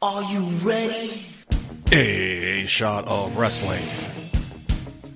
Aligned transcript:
Are 0.00 0.22
you 0.22 0.42
ready? 0.62 1.26
A 1.90 2.64
shot 2.66 3.08
of 3.08 3.36
wrestling. 3.36 3.82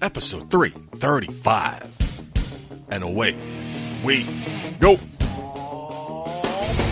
Episode 0.00 0.50
335. 0.50 1.86
And 2.90 3.04
away 3.04 3.36
we 4.02 4.24
go. 4.80 4.96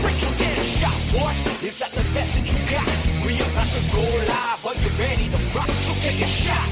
Break 0.02 0.16
some 0.22 0.36
damn 0.38 0.62
shot, 0.62 0.94
boy. 1.10 1.34
Is 1.66 1.80
that 1.80 1.90
the 1.90 2.04
message 2.14 2.54
you 2.54 2.60
got? 2.70 2.86
We 3.26 3.34
about 3.42 3.66
to 3.66 3.82
go 3.90 4.06
live. 4.30 4.66
Are 4.66 4.74
you 4.78 4.90
ready 4.94 5.26
to 5.26 5.58
rock? 5.58 5.66
So 5.82 5.92
take 5.94 6.22
a 6.22 6.28
shot. 6.30 6.68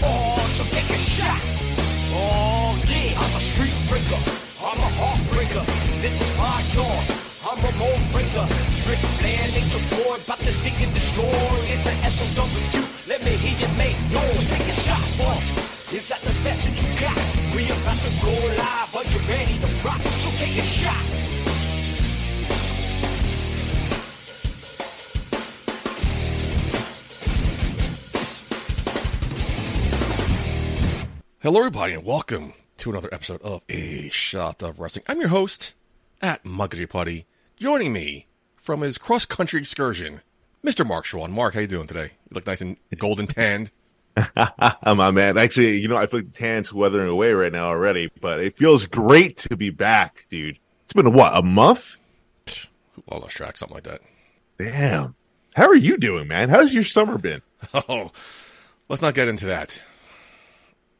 Oh, 0.00 0.40
so 0.56 0.64
take 0.72 0.88
a 0.88 0.96
shot. 0.96 1.40
Oh, 2.16 2.80
yeah. 2.88 3.20
I'm 3.20 3.36
a 3.36 3.40
street 3.40 3.76
breaker. 3.90 4.22
I'm 4.64 4.78
a 4.80 4.90
heartbreaker. 4.96 5.66
This 6.00 6.22
is 6.22 6.32
my 6.38 6.64
dawn. 6.74 7.25
I'm 7.48 7.58
a 7.58 7.78
mold 7.78 8.02
breaker. 8.10 8.42
Ric 8.90 8.98
Flair, 9.22 9.46
nature 9.54 9.78
boy, 9.94 10.16
about 10.18 10.38
to 10.38 10.50
seek 10.50 10.82
and 10.82 10.92
destroy. 10.92 11.22
It's 11.70 11.86
an 11.86 11.94
SOW. 12.10 12.42
Let 13.06 13.22
me 13.22 13.30
hear 13.38 13.54
you 13.62 13.70
make 13.78 13.94
noise. 14.10 14.50
Take 14.50 14.66
a 14.66 14.72
shot, 14.72 15.06
boy. 15.16 15.38
Is 15.94 16.08
that 16.08 16.18
the 16.22 16.34
message 16.42 16.82
you 16.82 16.90
got? 16.98 17.14
We 17.54 17.66
about 17.70 17.98
to 18.02 18.10
go 18.18 18.34
live. 18.58 18.96
Are 18.96 19.04
you 19.06 19.20
ready 19.30 19.54
to 19.62 19.68
rock? 19.86 20.00
So 20.18 20.30
take 20.42 20.58
a 20.58 20.66
shot. 20.66 21.06
Hello, 31.42 31.60
everybody, 31.60 31.92
and 31.92 32.04
welcome 32.04 32.54
to 32.78 32.90
another 32.90 33.08
episode 33.12 33.40
of 33.42 33.62
A 33.68 34.08
Shot 34.08 34.64
of 34.64 34.80
Wrestling. 34.80 35.04
I'm 35.06 35.20
your 35.20 35.28
host 35.28 35.76
at 36.20 36.44
Muggy 36.44 36.86
Putty. 36.86 37.26
Joining 37.56 37.94
me 37.94 38.26
from 38.56 38.82
his 38.82 38.98
cross 38.98 39.24
country 39.24 39.58
excursion, 39.58 40.20
Mr. 40.62 40.86
Mark 40.86 41.06
Schwann. 41.06 41.32
Mark, 41.32 41.54
how 41.54 41.60
you 41.60 41.66
doing 41.66 41.86
today? 41.86 42.10
You 42.28 42.34
look 42.34 42.46
nice 42.46 42.60
and 42.60 42.76
golden 42.98 43.26
tanned. 43.26 43.70
My 44.84 45.10
man, 45.10 45.38
actually, 45.38 45.78
you 45.78 45.88
know, 45.88 45.96
I 45.96 46.06
feel 46.06 46.20
like 46.20 46.32
the 46.32 46.38
tan's 46.38 46.70
weathering 46.70 47.08
away 47.08 47.32
right 47.32 47.50
now 47.50 47.68
already, 47.68 48.10
but 48.20 48.40
it 48.40 48.58
feels 48.58 48.84
great 48.84 49.38
to 49.38 49.56
be 49.56 49.70
back, 49.70 50.26
dude. 50.28 50.58
It's 50.84 50.92
been 50.92 51.14
what 51.14 51.34
a 51.34 51.40
month. 51.40 51.98
Well, 53.08 53.20
lost 53.20 53.36
track, 53.36 53.56
something 53.56 53.74
like 53.74 53.84
that. 53.84 54.02
Damn. 54.58 55.14
How 55.54 55.66
are 55.68 55.76
you 55.76 55.96
doing, 55.96 56.28
man? 56.28 56.50
How's 56.50 56.74
your 56.74 56.84
summer 56.84 57.16
been? 57.16 57.40
Oh, 57.88 58.12
let's 58.90 59.00
not 59.00 59.14
get 59.14 59.28
into 59.28 59.46
that. 59.46 59.82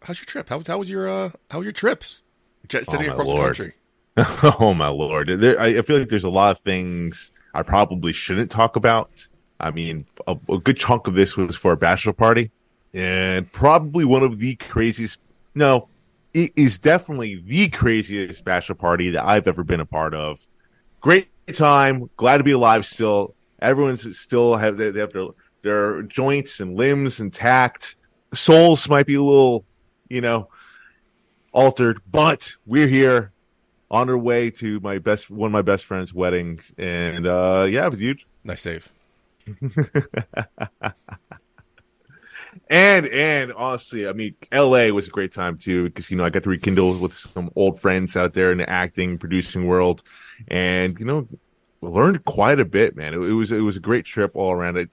How's 0.02 0.18
your 0.18 0.24
trip? 0.24 0.48
How, 0.48 0.62
how 0.66 0.78
was 0.78 0.90
your 0.90 1.06
uh, 1.06 1.30
how 1.50 1.58
was 1.58 1.66
your 1.66 1.72
trips? 1.72 2.22
Jet 2.66 2.86
setting 2.86 3.08
my 3.08 3.12
across 3.12 3.28
Lord. 3.28 3.40
the 3.40 3.44
country. 3.44 3.74
oh 4.60 4.72
my 4.74 4.88
lord, 4.88 5.28
there, 5.40 5.60
I, 5.60 5.78
I 5.78 5.82
feel 5.82 5.98
like 5.98 6.08
there's 6.08 6.24
a 6.24 6.30
lot 6.30 6.56
of 6.56 6.62
things 6.62 7.32
I 7.52 7.62
probably 7.62 8.12
shouldn't 8.12 8.50
talk 8.50 8.76
about. 8.76 9.28
I 9.60 9.70
mean, 9.70 10.06
a, 10.26 10.36
a 10.48 10.58
good 10.58 10.78
chunk 10.78 11.06
of 11.06 11.14
this 11.14 11.36
was 11.36 11.56
for 11.56 11.72
a 11.72 11.76
bachelor 11.76 12.14
party, 12.14 12.50
and 12.94 13.50
probably 13.52 14.06
one 14.06 14.22
of 14.22 14.38
the 14.38 14.54
craziest. 14.56 15.18
No, 15.54 15.88
it 16.32 16.52
is 16.56 16.78
definitely 16.78 17.42
the 17.46 17.68
craziest 17.68 18.42
bachelor 18.42 18.74
party 18.74 19.10
that 19.10 19.24
I've 19.24 19.46
ever 19.46 19.64
been 19.64 19.80
a 19.80 19.86
part 19.86 20.14
of. 20.14 20.46
Great 21.00 21.28
time, 21.52 22.08
glad 22.16 22.38
to 22.38 22.44
be 22.44 22.52
alive 22.52 22.86
still. 22.86 23.34
Everyone's 23.60 24.18
still 24.18 24.56
have 24.56 24.78
they, 24.78 24.90
they 24.90 25.00
have 25.00 25.12
their 25.12 25.28
their 25.62 26.02
joints 26.02 26.60
and 26.60 26.74
limbs 26.74 27.20
intact. 27.20 27.96
Souls 28.32 28.88
might 28.88 29.06
be 29.06 29.14
a 29.14 29.22
little, 29.22 29.66
you 30.08 30.22
know, 30.22 30.48
altered, 31.52 32.00
but 32.10 32.54
we're 32.64 32.88
here 32.88 33.32
on 33.90 34.10
our 34.10 34.18
way 34.18 34.50
to 34.50 34.80
my 34.80 34.98
best 34.98 35.30
one 35.30 35.48
of 35.48 35.52
my 35.52 35.62
best 35.62 35.84
friend's 35.84 36.12
weddings, 36.12 36.72
and 36.78 37.26
uh 37.26 37.66
yeah, 37.68 37.88
dude. 37.88 38.22
Nice 38.44 38.62
save. 38.62 38.92
And 42.68 43.06
and 43.06 43.52
honestly, 43.52 44.08
I 44.08 44.12
mean, 44.12 44.34
L.A. 44.50 44.90
was 44.90 45.08
a 45.08 45.10
great 45.10 45.32
time 45.32 45.58
too 45.58 45.84
because 45.84 46.10
you 46.10 46.16
know 46.16 46.24
I 46.24 46.30
got 46.30 46.42
to 46.44 46.50
rekindle 46.50 46.98
with 46.98 47.14
some 47.16 47.50
old 47.54 47.80
friends 47.80 48.16
out 48.16 48.34
there 48.34 48.50
in 48.50 48.58
the 48.58 48.68
acting, 48.68 49.18
producing 49.18 49.66
world, 49.66 50.02
and 50.48 50.98
you 50.98 51.04
know, 51.04 51.28
learned 51.80 52.24
quite 52.24 52.58
a 52.58 52.64
bit, 52.64 52.96
man. 52.96 53.14
It, 53.14 53.18
it 53.18 53.32
was 53.32 53.52
it 53.52 53.60
was 53.60 53.76
a 53.76 53.80
great 53.80 54.04
trip 54.04 54.32
all 54.34 54.52
around. 54.52 54.78
It 54.78 54.90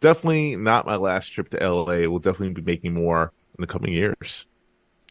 definitely 0.00 0.56
not 0.56 0.86
my 0.86 0.96
last 0.96 1.28
trip 1.28 1.50
to 1.50 1.62
L.A. 1.62 2.06
We'll 2.06 2.20
definitely 2.20 2.54
be 2.54 2.62
making 2.62 2.94
more 2.94 3.32
in 3.58 3.62
the 3.62 3.66
coming 3.66 3.92
years. 3.92 4.46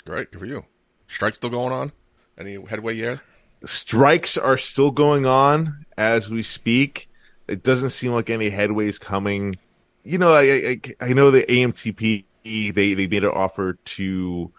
Great, 0.06 0.32
good 0.32 0.40
for 0.40 0.46
you. 0.46 0.66
Strike 1.08 1.36
still 1.36 1.50
going 1.50 1.74
on? 1.74 1.92
Any 2.38 2.58
headway 2.66 2.96
yet? 2.96 3.20
Strikes 3.66 4.38
are 4.38 4.58
still 4.58 4.92
going 4.92 5.25
on 5.25 5.86
as 5.97 6.30
we 6.30 6.44
speak. 6.44 7.09
It 7.47 7.64
doesn't 7.64 7.90
seem 7.92 8.12
like 8.14 8.30
any 8.30 8.52
headways 8.52 9.00
coming. 9.00 9.58
You 10.03 10.18
know, 10.18 10.31
I 10.34 10.42
I, 10.42 10.81
I 11.02 11.14
know 11.14 11.31
the 11.31 11.44
AMPTP 11.44 12.25
they 12.44 12.94
they 12.94 13.08
made 13.08 13.24
an 13.24 13.31
offer 13.31 13.74
to 13.74 14.52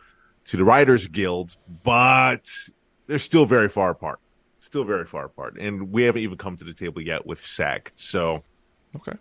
to 0.45 0.57
the 0.57 0.65
Writers 0.65 1.07
Guild, 1.09 1.57
but 1.83 2.51
they're 3.07 3.19
still 3.19 3.47
very 3.47 3.69
far 3.69 3.91
apart. 3.91 4.19
Still 4.59 4.85
very 4.85 5.07
far 5.07 5.25
apart, 5.25 5.57
and 5.59 5.91
we 5.91 6.03
haven't 6.03 6.21
even 6.23 6.37
come 6.37 6.57
to 6.59 6.65
the 6.65 6.75
table 6.75 7.01
yet 7.01 7.25
with 7.27 7.45
SAG. 7.45 7.93
So 7.97 8.43
Okay. 8.97 9.17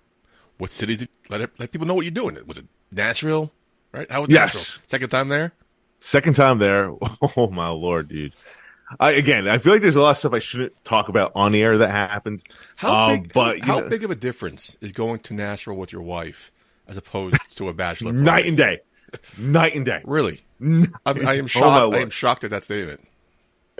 What 0.58 0.72
cities? 0.74 1.08
Let 1.30 1.42
it, 1.42 1.52
let 1.60 1.72
people 1.72 1.88
know 1.88 1.94
what 1.94 2.04
you're 2.04 2.12
doing. 2.12 2.38
Was 2.46 2.58
it 2.58 2.66
Nashville? 2.92 3.52
Right? 3.94 4.12
How 4.12 4.22
was 4.22 4.30
Yes. 4.30 4.54
Nashville? 4.56 4.84
Second 4.88 5.10
time 5.10 5.30
there. 5.30 5.54
second 6.02 6.36
time 6.36 6.58
there. 6.60 6.92
Oh 7.38 7.50
my 7.50 7.70
lord, 7.70 8.10
dude. 8.10 8.34
I, 9.00 9.12
again, 9.12 9.48
I 9.48 9.58
feel 9.58 9.74
like 9.74 9.82
there's 9.82 9.96
a 9.96 10.02
lot 10.02 10.12
of 10.12 10.18
stuff 10.18 10.34
I 10.34 10.40
shouldn't 10.40 10.74
talk 10.86 11.10
about 11.10 11.32
on 11.36 11.52
the 11.52 11.62
air 11.62 11.78
that 11.80 11.92
happened. 11.92 12.42
How 12.78 13.10
Um, 13.10 13.20
big? 13.20 13.34
but 13.34 13.60
how 13.60 13.80
know- 13.82 13.90
big 13.90 14.04
of 14.04 14.12
a 14.12 14.16
difference 14.16 14.78
is 14.82 14.92
going 14.94 15.20
to 15.22 15.34
Nashville 15.34 15.76
with 15.76 15.92
your 15.92 16.02
wife 16.02 16.52
as 16.88 16.98
opposed 16.98 17.58
to 17.58 17.68
a 17.70 17.74
bachelor? 17.74 18.12
Night 18.14 18.26
party? 18.32 18.48
and 18.50 18.58
day, 18.58 18.80
night 19.38 19.76
and 19.76 19.86
day. 19.86 20.02
Really? 20.06 20.42
I, 20.62 20.86
I 21.06 21.34
am 21.36 21.46
Oh, 21.46 21.48
shocked. 21.48 21.96
I 21.96 22.00
am 22.00 22.10
shocked 22.10 22.44
at 22.44 22.50
that 22.52 22.64
statement. 22.64 23.02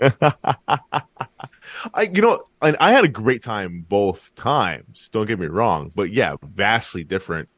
I, 1.94 2.02
you 2.12 2.22
know, 2.22 2.44
and 2.62 2.76
I 2.80 2.92
had 2.92 3.04
a 3.04 3.08
great 3.08 3.42
time 3.42 3.84
both 3.88 4.34
times. 4.34 5.08
Don't 5.12 5.26
get 5.26 5.38
me 5.38 5.46
wrong, 5.46 5.92
but 5.94 6.10
yeah, 6.10 6.36
vastly 6.42 7.04
different. 7.04 7.48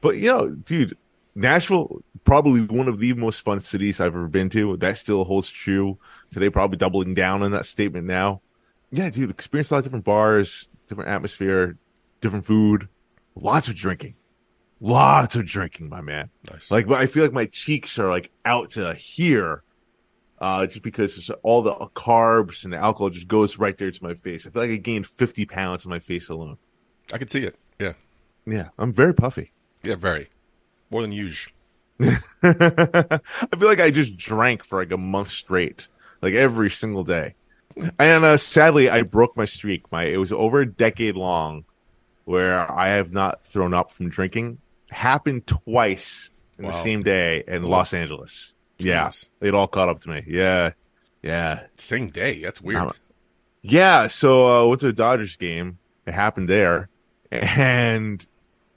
But 0.00 0.16
you 0.16 0.26
know, 0.26 0.48
dude, 0.50 0.96
Nashville 1.34 2.02
probably 2.24 2.60
one 2.62 2.88
of 2.88 2.98
the 2.98 3.12
most 3.14 3.40
fun 3.40 3.60
cities 3.60 4.00
I've 4.00 4.14
ever 4.14 4.28
been 4.28 4.50
to. 4.50 4.76
That 4.76 4.98
still 4.98 5.24
holds 5.24 5.50
true 5.50 5.98
today. 6.30 6.50
Probably 6.50 6.76
doubling 6.76 7.14
down 7.14 7.42
on 7.42 7.50
that 7.52 7.66
statement 7.66 8.06
now. 8.06 8.40
Yeah, 8.90 9.08
dude, 9.08 9.30
experienced 9.30 9.70
a 9.70 9.74
lot 9.74 9.78
of 9.78 9.84
different 9.84 10.04
bars, 10.04 10.68
different 10.86 11.08
atmosphere, 11.08 11.78
different 12.20 12.44
food, 12.44 12.88
lots 13.34 13.68
of 13.68 13.74
drinking, 13.74 14.16
lots 14.80 15.34
of 15.34 15.46
drinking, 15.46 15.88
my 15.88 16.02
man. 16.02 16.28
Nice. 16.50 16.70
Like, 16.70 16.90
I 16.90 17.06
feel 17.06 17.22
like 17.22 17.32
my 17.32 17.46
cheeks 17.46 17.98
are 17.98 18.10
like 18.10 18.30
out 18.44 18.72
to 18.72 18.92
here, 18.92 19.62
uh, 20.40 20.66
just 20.66 20.82
because 20.82 21.30
all 21.42 21.62
the 21.62 21.74
carbs 21.94 22.64
and 22.64 22.72
the 22.74 22.76
alcohol 22.76 23.08
just 23.08 23.28
goes 23.28 23.58
right 23.58 23.78
there 23.78 23.90
to 23.90 24.04
my 24.04 24.12
face. 24.12 24.46
I 24.46 24.50
feel 24.50 24.62
like 24.62 24.70
I 24.70 24.76
gained 24.76 25.06
50 25.06 25.46
pounds 25.46 25.86
on 25.86 25.90
my 25.90 25.98
face 25.98 26.28
alone. 26.28 26.58
I 27.14 27.18
could 27.18 27.30
see 27.30 27.44
it. 27.44 27.56
Yeah. 27.78 27.94
Yeah, 28.44 28.68
I'm 28.78 28.92
very 28.92 29.14
puffy. 29.14 29.52
Yeah. 29.84 29.94
Very. 29.96 30.28
More 30.92 31.02
than 31.02 31.10
usual. 31.12 31.54
I 32.00 33.20
feel 33.56 33.68
like 33.68 33.80
I 33.80 33.90
just 33.90 34.16
drank 34.18 34.62
for 34.62 34.80
like 34.80 34.92
a 34.92 34.98
month 34.98 35.30
straight, 35.30 35.88
like 36.20 36.34
every 36.34 36.68
single 36.68 37.02
day. 37.02 37.34
And 37.98 38.24
uh, 38.24 38.36
sadly, 38.36 38.90
I 38.90 39.02
broke 39.02 39.34
my 39.34 39.46
streak. 39.46 39.90
My 39.90 40.04
it 40.04 40.18
was 40.18 40.32
over 40.32 40.60
a 40.60 40.66
decade 40.66 41.16
long, 41.16 41.64
where 42.26 42.70
I 42.70 42.88
have 42.90 43.10
not 43.10 43.46
thrown 43.46 43.72
up 43.72 43.90
from 43.90 44.10
drinking. 44.10 44.58
Happened 44.90 45.46
twice 45.46 46.30
in 46.58 46.66
the 46.66 46.72
same 46.72 47.02
day 47.02 47.42
in 47.48 47.64
Ooh. 47.64 47.68
Los 47.68 47.94
Angeles. 47.94 48.54
Yeah, 48.76 49.10
it 49.40 49.54
all 49.54 49.68
caught 49.68 49.88
up 49.88 50.02
to 50.02 50.10
me. 50.10 50.24
Yeah, 50.26 50.72
yeah, 51.22 51.62
Same 51.74 52.08
day. 52.08 52.42
That's 52.42 52.60
weird. 52.60 52.82
Uh, 52.82 52.92
yeah. 53.62 54.08
So 54.08 54.46
uh, 54.46 54.68
went 54.68 54.82
to 54.82 54.88
a 54.88 54.92
Dodgers 54.92 55.36
game. 55.36 55.78
It 56.04 56.12
happened 56.12 56.50
there, 56.50 56.90
and 57.30 58.26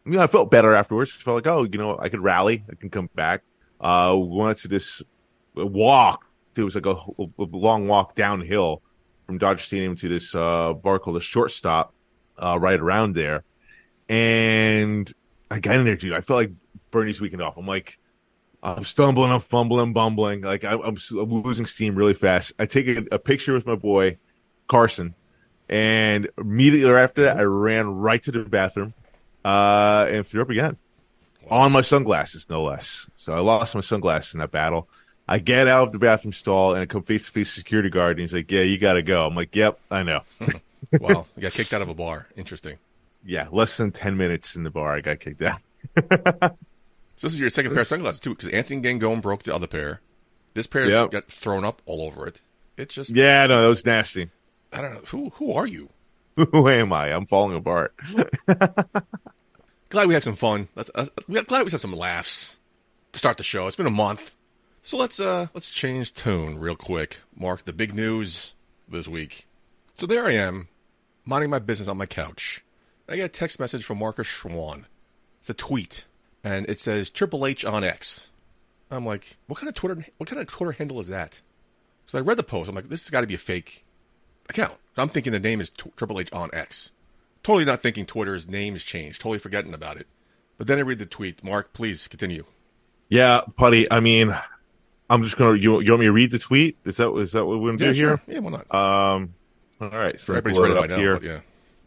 you 0.05 0.13
know 0.13 0.21
I 0.21 0.27
felt 0.27 0.51
better 0.51 0.75
afterwards. 0.75 1.15
I 1.19 1.23
Felt 1.23 1.35
like 1.35 1.47
oh, 1.47 1.63
you 1.63 1.77
know, 1.77 1.97
I 1.99 2.09
could 2.09 2.21
rally. 2.21 2.63
I 2.69 2.75
can 2.75 2.89
come 2.89 3.09
back. 3.15 3.43
Uh, 3.79 4.15
we 4.17 4.37
went 4.37 4.59
to 4.59 4.67
this 4.67 5.03
walk. 5.55 6.29
It 6.55 6.63
was 6.63 6.75
like 6.75 6.85
a, 6.85 6.91
a 6.93 7.27
long 7.37 7.87
walk 7.87 8.15
downhill 8.15 8.81
from 9.25 9.37
Dodger 9.37 9.61
Stadium 9.61 9.95
to 9.97 10.07
this 10.07 10.33
uh, 10.33 10.73
bar 10.73 10.99
called 10.99 11.17
the 11.17 11.21
Shortstop, 11.21 11.93
uh, 12.37 12.57
right 12.59 12.79
around 12.79 13.15
there. 13.15 13.43
And 14.07 15.11
I 15.49 15.59
got 15.59 15.75
in 15.75 15.85
there, 15.85 15.97
dude. 15.97 16.13
I 16.13 16.21
felt 16.21 16.37
like 16.37 16.51
Bernie's 16.91 17.19
weekend 17.19 17.41
off. 17.41 17.57
I'm 17.57 17.67
like, 17.67 17.97
I'm 18.63 18.85
stumbling, 18.85 19.31
I'm 19.31 19.41
fumbling, 19.41 19.93
bumbling. 19.93 20.41
Like 20.41 20.63
I, 20.63 20.73
I'm, 20.73 20.97
I'm 21.11 21.43
losing 21.43 21.65
steam 21.65 21.95
really 21.95 22.13
fast. 22.13 22.53
I 22.57 22.65
take 22.65 22.87
a, 22.87 23.05
a 23.11 23.19
picture 23.19 23.53
with 23.53 23.65
my 23.65 23.75
boy 23.75 24.17
Carson, 24.67 25.15
and 25.67 26.29
immediately 26.37 26.93
after 26.93 27.23
that, 27.23 27.37
I 27.37 27.43
ran 27.43 27.87
right 27.87 28.21
to 28.23 28.31
the 28.31 28.43
bathroom 28.43 28.93
uh, 29.45 30.07
and 30.09 30.25
threw 30.25 30.41
up 30.41 30.49
again 30.49 30.75
on 31.49 31.71
my 31.71 31.81
sunglasses, 31.81 32.47
no 32.49 32.63
less. 32.63 33.09
So 33.15 33.33
I 33.33 33.39
lost 33.39 33.75
my 33.75 33.81
sunglasses 33.81 34.33
in 34.33 34.39
that 34.39 34.51
battle. 34.51 34.89
I 35.27 35.39
get 35.39 35.67
out 35.67 35.87
of 35.87 35.91
the 35.93 35.99
bathroom 35.99 36.33
stall 36.33 36.73
and 36.73 36.81
I 36.81 36.85
come 36.85 37.03
face 37.03 37.27
to 37.27 37.31
face 37.31 37.51
security 37.51 37.89
guard, 37.89 38.11
and 38.17 38.21
he's 38.21 38.33
like, 38.33 38.51
"Yeah, 38.51 38.61
you 38.61 38.77
got 38.77 38.93
to 38.93 39.01
go." 39.03 39.25
I'm 39.25 39.35
like, 39.35 39.55
"Yep, 39.55 39.79
I 39.89 40.03
know." 40.03 40.21
wow. 40.99 41.25
You 41.35 41.41
got 41.43 41.53
kicked 41.53 41.73
out 41.73 41.81
of 41.81 41.89
a 41.89 41.93
bar. 41.95 42.27
Interesting. 42.35 42.77
yeah, 43.25 43.47
less 43.51 43.77
than 43.77 43.91
ten 43.91 44.17
minutes 44.17 44.55
in 44.55 44.63
the 44.63 44.69
bar, 44.69 44.95
I 44.95 45.01
got 45.01 45.19
kicked 45.19 45.41
out. 45.41 45.59
So 47.17 47.27
this 47.27 47.33
is 47.35 47.39
your 47.39 47.49
second 47.49 47.71
pair 47.71 47.79
of 47.79 47.87
sunglasses 47.87 48.19
too, 48.19 48.31
because 48.31 48.49
Anthony 48.49 48.81
Gangone 48.81 49.21
broke 49.21 49.43
the 49.43 49.55
other 49.55 49.67
pair. 49.67 50.01
This 50.53 50.67
pair 50.67 50.89
Yep. 50.89 51.11
got 51.11 51.25
thrown 51.25 51.63
up 51.63 51.81
all 51.85 52.01
over 52.01 52.27
it. 52.27 52.41
It's 52.75 52.93
just 52.93 53.15
yeah, 53.15 53.47
no, 53.47 53.61
that 53.61 53.67
was 53.69 53.85
nasty. 53.85 54.29
I 54.73 54.81
don't 54.81 54.93
know 54.95 55.01
who 55.05 55.29
who 55.35 55.53
are 55.53 55.65
you. 55.65 55.87
Who 56.51 56.67
am 56.67 56.91
I? 56.91 57.13
I'm 57.13 57.25
falling 57.25 57.55
apart. 57.55 57.95
Glad 59.95 60.09
we 60.09 60.13
had 60.13 60.25
some 60.25 60.35
fun. 60.35 60.67
Let's, 60.75 60.91
uh, 60.93 61.05
we 61.29 61.41
glad 61.43 61.63
we 61.63 61.71
had 61.71 61.79
some 61.79 61.93
laughs 61.93 62.59
to 63.13 63.17
start 63.17 63.37
the 63.37 63.43
show. 63.43 63.65
It's 63.67 63.77
been 63.77 63.85
a 63.85 63.89
month, 63.89 64.35
so 64.83 64.97
let's 64.97 65.21
uh 65.21 65.47
let's 65.53 65.71
change 65.71 66.13
tone 66.13 66.57
real 66.57 66.75
quick. 66.75 67.21
Mark 67.33 67.63
the 67.63 67.71
big 67.71 67.95
news 67.95 68.55
this 68.89 69.07
week. 69.07 69.47
So 69.93 70.05
there 70.05 70.25
I 70.25 70.33
am, 70.33 70.67
minding 71.23 71.49
my 71.49 71.59
business 71.59 71.87
on 71.87 71.95
my 71.95 72.07
couch. 72.07 72.61
I 73.07 73.15
get 73.15 73.23
a 73.23 73.29
text 73.29 73.57
message 73.57 73.85
from 73.85 73.99
Marcus 73.99 74.27
Schwann. 74.27 74.85
It's 75.39 75.49
a 75.49 75.53
tweet, 75.53 76.07
and 76.43 76.67
it 76.67 76.81
says 76.81 77.09
Triple 77.09 77.45
H 77.45 77.63
on 77.63 77.85
X. 77.85 78.31
I'm 78.91 79.05
like, 79.05 79.37
what 79.47 79.59
kind 79.59 79.69
of 79.69 79.75
Twitter 79.75 80.05
what 80.17 80.27
kind 80.27 80.41
of 80.41 80.47
Twitter 80.47 80.73
handle 80.73 80.99
is 80.99 81.07
that? 81.07 81.41
So 82.05 82.17
I 82.17 82.21
read 82.21 82.35
the 82.35 82.43
post. 82.43 82.67
I'm 82.67 82.75
like, 82.75 82.89
this 82.89 83.05
has 83.05 83.11
got 83.11 83.21
to 83.21 83.27
be 83.27 83.35
a 83.35 83.37
fake 83.37 83.85
account. 84.49 84.75
I'm 84.97 85.07
thinking 85.07 85.31
the 85.31 85.39
name 85.39 85.61
is 85.61 85.69
Triple 85.69 86.19
H 86.19 86.33
on 86.33 86.49
X. 86.51 86.91
Totally 87.45 87.63
not 87.65 87.79
thinking 87.79 88.07
Twitter's 88.07 88.47
name 88.47 88.73
has 88.73 88.83
changed. 88.83 89.21
Totally 89.21 89.37
forgetting 89.37 89.75
about 89.75 89.97
it. 89.97 90.07
But 90.57 90.65
then 90.65 90.79
I 90.79 90.81
read 90.81 90.97
the 90.97 91.05
tweet. 91.05 91.43
Mark, 91.43 91.73
please 91.73 92.07
continue. 92.07 92.43
Yeah, 93.07 93.41
Putty. 93.55 93.91
I 93.91 93.99
mean, 93.99 94.35
I'm 95.11 95.21
just 95.21 95.37
gonna. 95.37 95.55
You, 95.55 95.79
you 95.79 95.91
want 95.91 95.99
me 95.99 96.05
to 96.07 96.11
read 96.11 96.31
the 96.31 96.39
tweet? 96.39 96.75
Is 96.85 96.97
that 96.97 97.13
is 97.17 97.33
that 97.33 97.45
what 97.45 97.59
we're 97.59 97.75
gonna 97.75 97.85
Yeah, 97.85 97.93
do 97.93 97.99
here? 97.99 98.07
sure. 98.17 98.21
Yeah, 98.27 98.39
why 98.39 98.49
not? 98.49 98.73
Um. 98.73 99.35
All 99.79 99.89
right. 99.89 100.19
So 100.19 100.33
Everybody's 100.33 100.57
read 100.57 100.71
it 100.71 100.75
by 100.77 100.83
up 100.85 100.89
now. 100.89 100.97
here. 100.97 101.19
Yeah. 101.21 101.39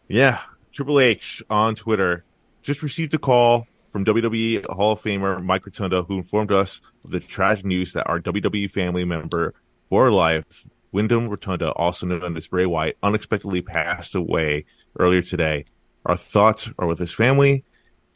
Yeah, 0.07 0.39
Triple 0.71 1.01
H 1.01 1.43
on 1.49 1.75
Twitter 1.75 2.23
just 2.61 2.81
received 2.81 3.13
a 3.13 3.17
call 3.19 3.67
from 3.89 4.05
WWE 4.05 4.65
Hall 4.67 4.93
of 4.93 5.01
Famer 5.01 5.43
Mike 5.43 5.65
Rotunda, 5.65 6.03
who 6.03 6.17
informed 6.19 6.53
us 6.53 6.79
of 7.03 7.11
the 7.11 7.19
tragic 7.19 7.65
news 7.65 7.91
that 7.93 8.07
our 8.07 8.21
WWE 8.21 8.71
family 8.71 9.03
member 9.03 9.53
for 9.89 10.09
life, 10.09 10.65
Wyndham 10.93 11.27
Rotunda, 11.27 11.71
also 11.73 12.05
known 12.07 12.37
as 12.37 12.47
Bray 12.47 12.65
Wyatt, 12.65 12.97
unexpectedly 13.03 13.61
passed 13.61 14.15
away 14.15 14.65
earlier 14.97 15.21
today. 15.21 15.65
Our 16.05 16.17
thoughts 16.17 16.69
are 16.79 16.87
with 16.87 16.99
his 16.99 17.13
family, 17.13 17.63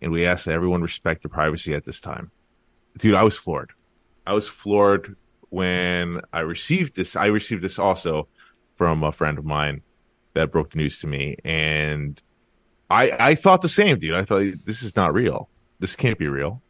and 0.01 0.11
we 0.11 0.25
ask 0.25 0.45
that 0.45 0.53
everyone 0.53 0.81
respect 0.81 1.23
their 1.23 1.29
privacy 1.29 1.73
at 1.73 1.85
this 1.85 1.99
time. 1.99 2.31
Dude, 2.97 3.15
I 3.15 3.23
was 3.23 3.37
floored. 3.37 3.71
I 4.25 4.33
was 4.33 4.47
floored 4.47 5.15
when 5.49 6.21
I 6.31 6.39
received 6.39 6.95
this. 6.95 7.15
I 7.15 7.27
received 7.27 7.61
this 7.61 7.77
also 7.77 8.27
from 8.75 9.03
a 9.03 9.11
friend 9.11 9.37
of 9.37 9.45
mine 9.45 9.81
that 10.33 10.51
broke 10.51 10.71
the 10.71 10.77
news 10.77 10.99
to 10.99 11.07
me, 11.07 11.37
and 11.43 12.21
I 12.89 13.11
I 13.19 13.35
thought 13.35 13.61
the 13.61 13.69
same, 13.69 13.99
dude. 13.99 14.15
I 14.15 14.23
thought 14.23 14.43
this 14.65 14.81
is 14.81 14.95
not 14.95 15.13
real. 15.13 15.49
This 15.79 15.95
can't 15.95 16.17
be 16.17 16.27
real. 16.27 16.61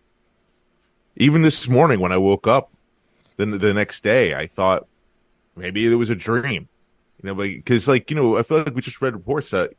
Even 1.16 1.44
this 1.44 1.68
morning 1.68 2.00
when 2.00 2.12
I 2.12 2.18
woke 2.18 2.48
up, 2.48 2.74
then 3.36 3.52
the 3.52 3.74
next 3.74 4.04
day, 4.04 4.34
I 4.34 4.48
thought 4.48 4.88
maybe 5.56 5.86
it 5.86 5.96
was 5.96 6.10
a 6.10 6.16
dream. 6.16 6.68
You 7.22 7.28
know, 7.28 7.36
because 7.36 7.88
like 7.88 8.10
you 8.10 8.16
know, 8.16 8.38
I 8.38 8.44
feel 8.44 8.64
like 8.64 8.76
we 8.76 8.82
just 8.82 9.02
read 9.02 9.14
reports 9.14 9.52
that 9.52 9.74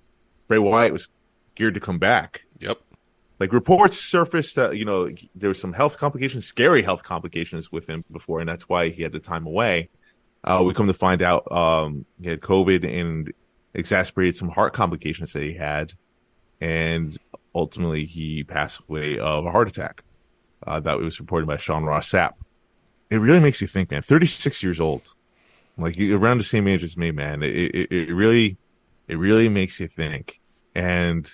Bray 0.49 0.59
Wyatt 0.59 0.93
was 0.93 1.09
geared 1.55 1.75
to 1.75 1.81
come 1.81 1.99
back. 1.99 2.47
Yep. 2.59 2.79
Like 3.41 3.53
reports 3.53 3.99
surfaced 3.99 4.55
that 4.57 4.77
you 4.77 4.85
know 4.85 5.11
there 5.35 5.49
was 5.49 5.61
some 5.61 5.73
health 5.73 5.99
complications, 5.99 6.47
scary 6.47 6.83
health 6.83 7.03
complications 7.03 7.73
with 7.73 7.87
him 7.89 8.05
before, 8.11 8.41
and 8.41 8.49
that's 8.49 8.69
why 8.69 8.91
he 8.91 9.03
had 9.03 9.13
the 9.13 9.21
time 9.21 9.47
away. 9.47 9.89
Uh, 10.45 10.63
we 10.65 10.75
come 10.75 10.87
to 10.87 10.95
find 10.95 11.23
out 11.23 11.51
um, 11.51 12.05
he 12.21 12.29
had 12.29 12.41
COVID 12.41 12.87
and 12.87 13.33
exacerbated 13.73 14.37
some 14.37 14.51
heart 14.51 14.73
complications 14.73 15.33
that 15.33 15.43
he 15.43 15.55
had, 15.55 15.95
and 16.61 17.19
ultimately 17.55 18.05
he 18.05 18.45
passed 18.45 18.81
away 18.89 19.19
of 19.19 19.47
a 19.47 19.51
heart 19.51 19.69
attack. 19.69 20.05
Uh, 20.67 20.81
that 20.81 20.99
was 20.99 21.19
reported 21.21 21.47
by 21.47 21.57
Sean 21.57 21.85
Ross 21.85 22.11
Sapp. 22.11 22.35
It 23.11 23.17
really 23.17 23.41
makes 23.41 23.61
you 23.61 23.67
think, 23.67 23.91
man. 23.91 24.03
Thirty 24.03 24.27
six 24.27 24.63
years 24.63 24.81
old, 24.81 25.15
like 25.77 25.99
around 26.01 26.39
the 26.39 26.45
same 26.45 26.69
age 26.69 26.85
as 26.85 26.97
me, 26.97 27.11
man. 27.11 27.43
It, 27.43 27.75
it 27.75 27.93
it 27.93 28.15
really, 28.15 28.57
it 29.09 29.17
really 29.17 29.49
makes 29.49 29.81
you 29.81 29.89
think. 29.89 30.41
And 30.75 31.31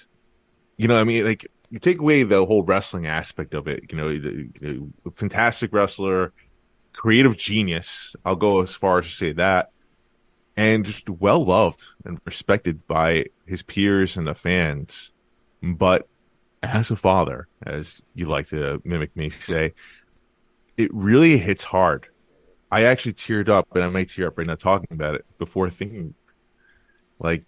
you 0.76 0.88
know, 0.88 0.96
I 0.96 1.04
mean, 1.04 1.24
like 1.24 1.46
you 1.70 1.78
take 1.78 1.98
away 1.98 2.22
the 2.22 2.44
whole 2.44 2.62
wrestling 2.62 3.06
aspect 3.06 3.54
of 3.54 3.68
it. 3.68 3.84
You 3.90 3.98
know, 3.98 4.08
the, 4.08 4.88
fantastic 5.12 5.72
wrestler, 5.72 6.32
creative 6.92 7.36
genius. 7.36 8.16
I'll 8.24 8.36
go 8.36 8.60
as 8.60 8.74
far 8.74 8.98
as 8.98 9.06
to 9.06 9.12
say 9.12 9.32
that, 9.32 9.70
and 10.56 10.84
just 10.84 11.08
well 11.08 11.44
loved 11.44 11.84
and 12.04 12.20
respected 12.24 12.86
by 12.86 13.26
his 13.46 13.62
peers 13.62 14.16
and 14.16 14.26
the 14.26 14.34
fans. 14.34 15.12
But 15.62 16.08
as 16.62 16.90
a 16.90 16.96
father, 16.96 17.46
as 17.64 18.00
you 18.14 18.26
like 18.26 18.48
to 18.48 18.82
mimic 18.84 19.14
me 19.16 19.30
say, 19.30 19.74
it 20.76 20.92
really 20.92 21.38
hits 21.38 21.64
hard. 21.64 22.08
I 22.70 22.84
actually 22.84 23.14
teared 23.14 23.48
up, 23.48 23.68
and 23.74 23.84
I 23.84 23.88
might 23.88 24.08
tear 24.08 24.28
up 24.28 24.38
right 24.38 24.46
now 24.46 24.54
talking 24.54 24.88
about 24.90 25.14
it 25.14 25.24
before 25.38 25.68
thinking, 25.70 26.14
like, 27.18 27.44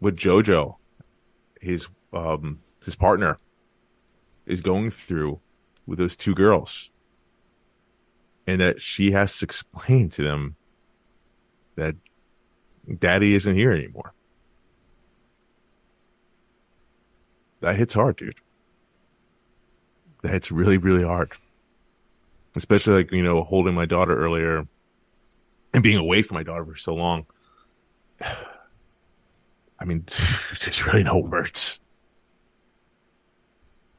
with 0.00 0.16
JoJo, 0.16 0.76
his 1.60 1.88
um 2.12 2.60
his 2.84 2.96
partner 2.96 3.38
is 4.46 4.60
going 4.60 4.90
through 4.90 5.40
with 5.86 5.98
those 5.98 6.16
two 6.16 6.34
girls, 6.34 6.90
and 8.46 8.60
that 8.60 8.80
she 8.80 9.10
has 9.12 9.36
to 9.38 9.44
explain 9.44 10.08
to 10.10 10.22
them 10.22 10.56
that 11.76 11.96
Daddy 12.98 13.34
isn't 13.34 13.54
here 13.54 13.72
anymore. 13.72 14.14
That 17.60 17.76
hits 17.76 17.94
hard, 17.94 18.16
dude. 18.16 18.40
That 20.22 20.32
hits 20.32 20.50
really, 20.50 20.78
really 20.78 21.04
hard 21.04 21.32
especially 22.58 22.94
like 22.94 23.12
you 23.12 23.22
know 23.22 23.42
holding 23.42 23.74
my 23.74 23.86
daughter 23.86 24.16
earlier 24.16 24.66
and 25.72 25.82
being 25.82 25.96
away 25.96 26.22
from 26.22 26.34
my 26.34 26.42
daughter 26.42 26.64
for 26.64 26.76
so 26.76 26.94
long 26.94 27.26
i 29.80 29.84
mean 29.84 30.04
there's 30.62 30.86
really 30.86 31.04
no 31.04 31.18
words 31.18 31.80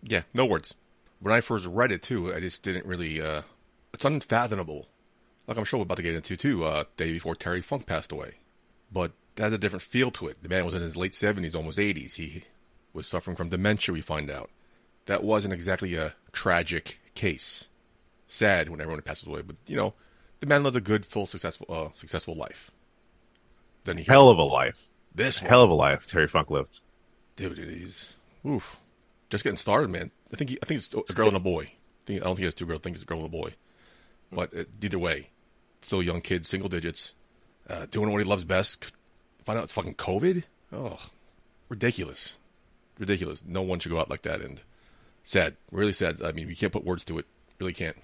Yeah, 0.02 0.24
no 0.34 0.46
words. 0.46 0.76
When 1.20 1.34
I 1.34 1.42
first 1.42 1.66
read 1.68 1.92
it 1.92 2.02
too, 2.02 2.34
I 2.34 2.40
just 2.40 2.64
didn't 2.64 2.86
really. 2.86 3.22
uh 3.22 3.42
It's 3.94 4.06
unfathomable. 4.06 4.88
Like 5.48 5.58
I'm 5.58 5.66
sure 5.66 5.80
we're 5.80 5.84
about 5.84 5.98
to 5.98 6.04
get 6.04 6.16
into 6.16 6.38
too. 6.38 6.64
Uh, 6.64 6.86
day 6.96 7.12
before 7.12 7.36
Terry 7.36 7.62
Funk 7.62 7.86
passed 7.86 8.12
away, 8.12 8.36
but 8.92 9.12
that 9.36 9.44
had 9.44 9.54
a 9.54 9.58
different 9.58 9.84
feel 9.84 10.12
to 10.12 10.28
it. 10.28 10.42
The 10.42 10.50
man 10.50 10.66
was 10.66 10.76
in 10.76 10.82
his 10.82 10.96
late 10.96 11.12
70s, 11.14 11.56
almost 11.56 11.78
80s. 11.80 12.16
He 12.16 12.44
was 12.94 13.08
suffering 13.08 13.36
from 13.36 13.50
dementia. 13.50 13.94
We 13.94 14.02
find 14.02 14.32
out 14.32 14.50
that 15.06 15.24
wasn't 15.24 15.54
exactly 15.54 15.96
a 15.96 16.16
tragic 16.32 17.00
case. 17.14 17.68
Sad 18.28 18.70
when 18.70 18.80
everyone 18.80 19.02
passes 19.02 19.28
away, 19.28 19.42
but 19.42 19.58
you 19.68 19.76
know, 19.76 19.96
the 20.40 20.46
man 20.48 20.64
lived 20.64 20.78
a 20.78 20.82
good, 20.82 21.06
full, 21.06 21.26
successful, 21.26 21.68
uh, 21.70 21.90
successful 21.94 22.36
life. 22.36 22.72
Then 23.84 23.98
he 23.98 24.04
hell 24.04 24.30
of 24.30 24.38
a 24.38 24.44
life 24.44 24.88
this 25.20 25.42
one. 25.42 25.50
hell 25.50 25.64
of 25.64 25.70
a 25.70 25.74
life 25.74 26.08
terry 26.08 26.28
funk 26.28 26.50
lived 26.50 26.82
dude. 27.36 27.60
It 27.60 27.70
is 27.70 28.16
oof, 28.46 28.80
just 29.30 29.44
getting 29.44 29.58
started, 29.58 29.90
man. 29.90 30.12
I 30.34 30.36
think 30.36 30.52
he, 30.52 30.60
I 30.62 30.66
think 30.66 30.80
it's 30.80 30.94
a 30.94 31.14
girl 31.14 31.28
and 31.28 31.38
a 31.38 31.42
boy. 31.42 31.64
I, 32.02 32.06
think, 32.06 32.22
I 32.22 32.26
don't 32.26 32.36
think 32.36 32.48
it's 32.48 32.56
two 32.56 32.66
girls. 32.66 32.80
I 32.80 32.84
think 32.84 32.96
it's 32.96 33.04
a 33.04 33.06
girl 33.08 33.20
and 33.20 33.28
a 33.28 33.30
boy. 33.30 33.54
But 34.32 34.56
uh, 34.56 34.64
either 34.82 35.00
way, 35.00 35.30
still 35.82 36.02
a 36.02 36.04
young 36.04 36.22
kid, 36.22 36.46
single 36.46 36.70
digits, 36.70 37.16
uh, 37.70 37.86
doing 37.90 38.12
what 38.12 38.22
he 38.22 38.28
loves 38.28 38.44
best. 38.44 38.92
Find 39.44 39.58
out 39.58 39.64
it's 39.64 39.74
fucking 39.74 39.96
COVID. 39.96 40.44
Oh, 40.72 41.00
ridiculous, 41.70 42.40
ridiculous. 43.00 43.46
No 43.46 43.62
one 43.62 43.80
should 43.80 43.92
go 43.92 44.00
out 44.00 44.10
like 44.10 44.22
that. 44.24 44.42
And 44.42 44.62
sad, 45.24 45.56
really 45.72 45.94
sad. 45.94 46.22
I 46.22 46.32
mean, 46.32 46.48
we 46.48 46.56
can't 46.56 46.74
put 46.74 46.84
words 46.84 47.06
to 47.06 47.18
it. 47.20 47.26
Really 47.60 47.74
can't. 47.74 47.98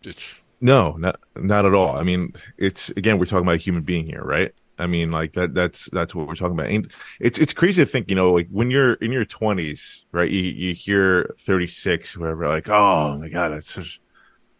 Just 0.00 0.20
no 0.60 0.92
not 0.98 1.18
not 1.36 1.64
at 1.64 1.72
all 1.72 1.96
i 1.96 2.02
mean 2.02 2.34
it's 2.58 2.90
again 2.90 3.18
we're 3.18 3.24
talking 3.24 3.44
about 3.44 3.54
a 3.54 3.58
human 3.58 3.82
being 3.82 4.04
here 4.04 4.22
right 4.22 4.52
i 4.80 4.86
mean 4.86 5.10
like 5.10 5.34
that 5.34 5.54
that's 5.54 5.88
that's 5.92 6.14
what 6.14 6.26
we're 6.26 6.34
talking 6.34 6.58
about. 6.58 6.70
And 6.70 6.90
it's 7.20 7.38
it's 7.38 7.52
crazy 7.52 7.82
to 7.82 7.86
think 7.86 8.08
you 8.08 8.16
know 8.16 8.32
like 8.32 8.48
when 8.50 8.70
you're 8.70 8.94
in 8.94 9.12
your 9.12 9.24
20s 9.24 10.04
right 10.12 10.30
you, 10.30 10.40
you 10.40 10.74
hear 10.74 11.34
36 11.40 12.16
whatever 12.16 12.48
like 12.48 12.68
oh 12.68 13.18
my 13.18 13.28
god 13.28 13.52
that's 13.52 13.72
such 13.72 14.00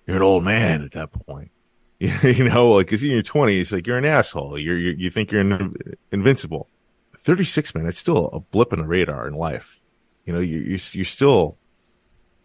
you're 0.06 0.16
an 0.16 0.22
old 0.22 0.44
man 0.44 0.82
at 0.82 0.92
that 0.92 1.12
point. 1.12 1.50
You 2.00 2.44
know 2.44 2.70
like 2.72 2.86
because 2.86 3.02
in 3.02 3.10
your 3.10 3.22
20s 3.22 3.72
like 3.72 3.86
you're 3.86 3.98
an 3.98 4.06
asshole. 4.06 4.58
You're, 4.58 4.78
you 4.78 4.92
you 4.98 5.10
think 5.10 5.30
you're 5.30 5.42
in, 5.42 5.96
invincible. 6.10 6.68
36 7.16 7.74
man 7.74 7.86
it's 7.86 7.98
still 7.98 8.28
a 8.32 8.40
blip 8.40 8.72
in 8.72 8.80
the 8.80 8.86
radar 8.86 9.28
in 9.28 9.34
life. 9.34 9.80
You 10.24 10.32
know 10.32 10.40
you 10.40 10.58
you 10.60 10.78
you're 10.92 11.04
still 11.04 11.58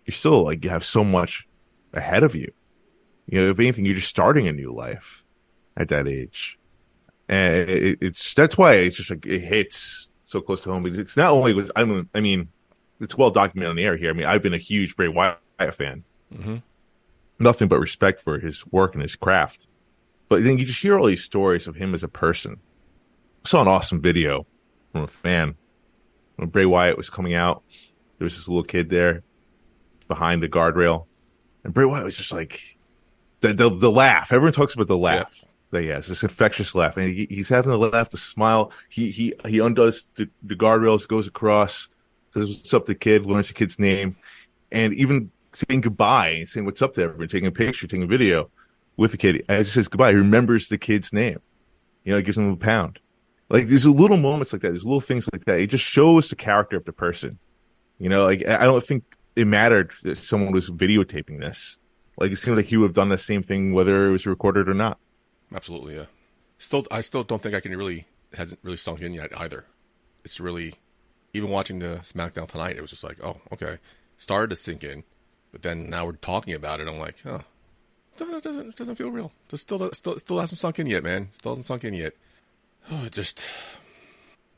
you're 0.06 0.14
still 0.14 0.44
like 0.44 0.64
you 0.64 0.70
have 0.70 0.84
so 0.84 1.04
much 1.04 1.48
ahead 1.94 2.24
of 2.24 2.36
you. 2.36 2.52
You 3.28 3.42
know 3.42 3.50
if 3.50 3.60
anything 3.60 3.86
you're 3.86 3.96
just 3.96 4.10
starting 4.10 4.48
a 4.48 4.54
new 4.54 4.74
life 4.74 5.24
at 5.78 5.88
that 5.88 6.08
age 6.08 6.60
and 7.28 7.70
it, 7.70 7.98
it's 8.02 8.34
that's 8.34 8.58
why 8.58 8.76
it's 8.76 8.98
just 8.98 9.10
like 9.10 9.26
it 9.26 9.40
hits 9.40 10.10
so 10.24 10.42
close 10.42 10.62
to 10.64 10.72
home 10.72 10.86
it's 10.86 11.16
not 11.18 11.32
only 11.32 11.54
was 11.54 11.72
i 11.76 11.84
mean 11.84 12.10
i 12.16 12.20
mean 12.20 12.50
it's 13.00 13.18
well 13.18 13.30
documented 13.32 13.70
on 13.72 13.76
the 13.76 13.84
air 13.84 13.96
here. 13.98 14.10
I 14.10 14.14
mean 14.14 14.26
i've 14.26 14.42
been 14.44 14.54
a 14.54 14.58
huge 14.60 14.96
bray 14.96 15.08
wyatt 15.08 15.38
fan. 15.74 16.04
Mhm. 16.34 16.64
nothing 17.40 17.68
but 17.68 17.80
respect 17.80 18.22
for 18.22 18.40
his 18.40 18.66
work 18.68 18.94
and 18.94 19.02
his 19.02 19.16
craft. 19.16 19.68
But 20.28 20.44
then 20.44 20.58
you 20.58 20.66
just 20.66 20.80
hear 20.82 20.98
all 20.98 21.06
these 21.06 21.24
stories 21.24 21.68
of 21.68 21.76
him 21.76 21.94
as 21.94 22.02
a 22.04 22.08
person. 22.08 22.58
I 23.46 23.48
saw 23.48 23.62
an 23.62 23.68
awesome 23.68 24.02
video 24.02 24.48
from 24.92 25.04
a 25.04 25.08
fan. 25.08 25.56
When 26.38 26.50
Bray 26.50 26.66
Wyatt 26.66 26.98
was 26.98 27.10
coming 27.12 27.36
out, 27.36 27.64
there 28.18 28.26
was 28.26 28.36
this 28.36 28.48
little 28.48 28.64
kid 28.64 28.90
there 28.90 29.22
behind 30.08 30.42
the 30.42 30.50
guardrail, 30.50 31.06
and 31.64 31.74
Bray 31.74 31.86
Wyatt 31.86 32.06
was 32.06 32.18
just 32.18 32.32
like 32.32 32.78
the 33.42 33.54
the, 33.54 33.70
the 33.70 33.92
laugh. 33.92 34.32
Everyone 34.34 34.52
talks 34.54 34.74
about 34.74 34.88
the 34.88 34.98
laugh 34.98 35.45
that 35.76 35.84
he 35.84 35.90
has, 35.90 36.08
this 36.08 36.24
infectious 36.24 36.74
laugh, 36.74 36.98
and 36.98 37.10
he, 37.10 37.28
he's 37.30 37.50
having 37.50 37.72
the 37.72 37.78
laugh, 37.78 38.10
the 38.10 38.18
smile. 38.18 38.72
He 38.90 39.12
he 39.12 39.34
he 39.46 39.60
undoes 39.60 40.10
the, 40.16 40.30
the 40.42 40.56
guardrails, 40.56 41.08
goes 41.08 41.28
across, 41.28 41.90
says 42.34 42.48
what's 42.48 42.74
up 42.74 42.86
the 42.86 42.96
kid, 42.96 43.26
learns 43.26 43.50
the 43.50 43.54
kid's 43.54 43.80
name, 43.80 44.16
and 44.72 44.94
even 44.94 45.32
saying 45.56 45.82
goodbye 45.82 46.44
saying 46.48 46.66
what's 46.66 46.82
up 46.82 46.94
to 46.94 47.02
everyone, 47.02 47.28
taking 47.28 47.48
a 47.48 47.52
picture, 47.52 47.88
taking 47.88 48.04
a 48.04 48.08
video 48.08 48.50
with 48.98 49.12
the 49.12 49.18
kid. 49.18 49.44
As 49.48 49.68
he 49.68 49.72
says 49.72 49.88
goodbye, 49.88 50.12
he 50.12 50.18
remembers 50.18 50.68
the 50.68 50.78
kid's 50.78 51.14
name. 51.14 51.40
You 52.04 52.12
know, 52.12 52.18
he 52.18 52.24
gives 52.24 52.38
him 52.38 52.52
a 52.52 52.56
pound. 52.56 53.00
Like 53.50 53.68
there's 53.68 53.86
little 53.86 54.18
moments 54.18 54.54
like 54.54 54.62
that. 54.64 54.70
There's 54.70 54.86
little 54.86 55.02
things 55.02 55.30
like 55.32 55.46
that. 55.46 55.60
It 55.60 55.68
just 55.70 55.84
shows 55.84 56.30
the 56.30 56.36
character 56.36 56.78
of 56.78 56.86
the 56.86 56.94
person. 56.94 57.40
You 58.00 58.10
know, 58.10 58.26
like 58.26 58.46
I 58.46 58.64
don't 58.64 58.84
think 58.84 59.04
it 59.36 59.48
mattered 59.48 59.92
that 60.04 60.18
someone 60.18 60.52
was 60.52 60.70
videotaping 60.70 61.40
this. 61.40 61.78
Like 62.18 62.32
it 62.32 62.38
seemed 62.38 62.58
like 62.58 62.66
he 62.68 62.78
would 62.78 62.88
have 62.88 62.96
done 62.96 63.10
the 63.10 63.18
same 63.18 63.44
thing 63.44 63.74
whether 63.74 64.08
it 64.08 64.12
was 64.12 64.26
recorded 64.26 64.70
or 64.70 64.74
not. 64.74 65.00
Absolutely, 65.56 65.96
yeah. 65.96 66.06
Still, 66.58 66.86
I 66.92 67.02
still 67.02 67.24
don't 67.24 67.42
think 67.42 67.56
I 67.56 67.62
can 67.62 67.76
really 67.76 68.06
hasn't 68.34 68.60
really 68.62 68.78
sunk 68.78 69.02
in 69.02 69.14
yet 69.14 69.32
either. 69.40 69.66
It's 70.26 70.40
really 70.40 70.74
even 71.34 71.50
watching 71.50 71.80
the 71.80 72.00
SmackDown 72.04 72.48
tonight. 72.48 72.76
It 72.76 72.82
was 72.82 72.90
just 72.90 73.04
like, 73.04 73.24
oh, 73.24 73.40
okay, 73.54 73.78
started 74.18 74.50
to 74.50 74.56
sink 74.56 74.84
in, 74.84 75.04
but 75.52 75.62
then 75.62 75.90
now 75.90 76.06
we're 76.06 76.14
talking 76.14 76.54
about 76.54 76.82
it. 76.82 76.88
I'm 76.88 77.00
like, 77.00 77.18
oh, 77.26 77.42
it 78.20 78.44
doesn't 78.44 78.70
it 78.70 78.76
doesn't 78.76 78.96
feel 78.96 79.12
real. 79.12 79.32
It 79.52 79.58
still 79.58 79.90
still 79.94 80.20
still 80.20 80.40
hasn't 80.40 80.60
sunk 80.60 80.80
in 80.80 80.88
yet, 80.88 81.04
man. 81.04 81.30
Still 81.38 81.52
hasn't 81.52 81.66
sunk 81.66 81.86
in 81.86 81.94
yet. 81.94 82.14
Oh, 82.92 83.06
it 83.06 83.14
just. 83.14 83.50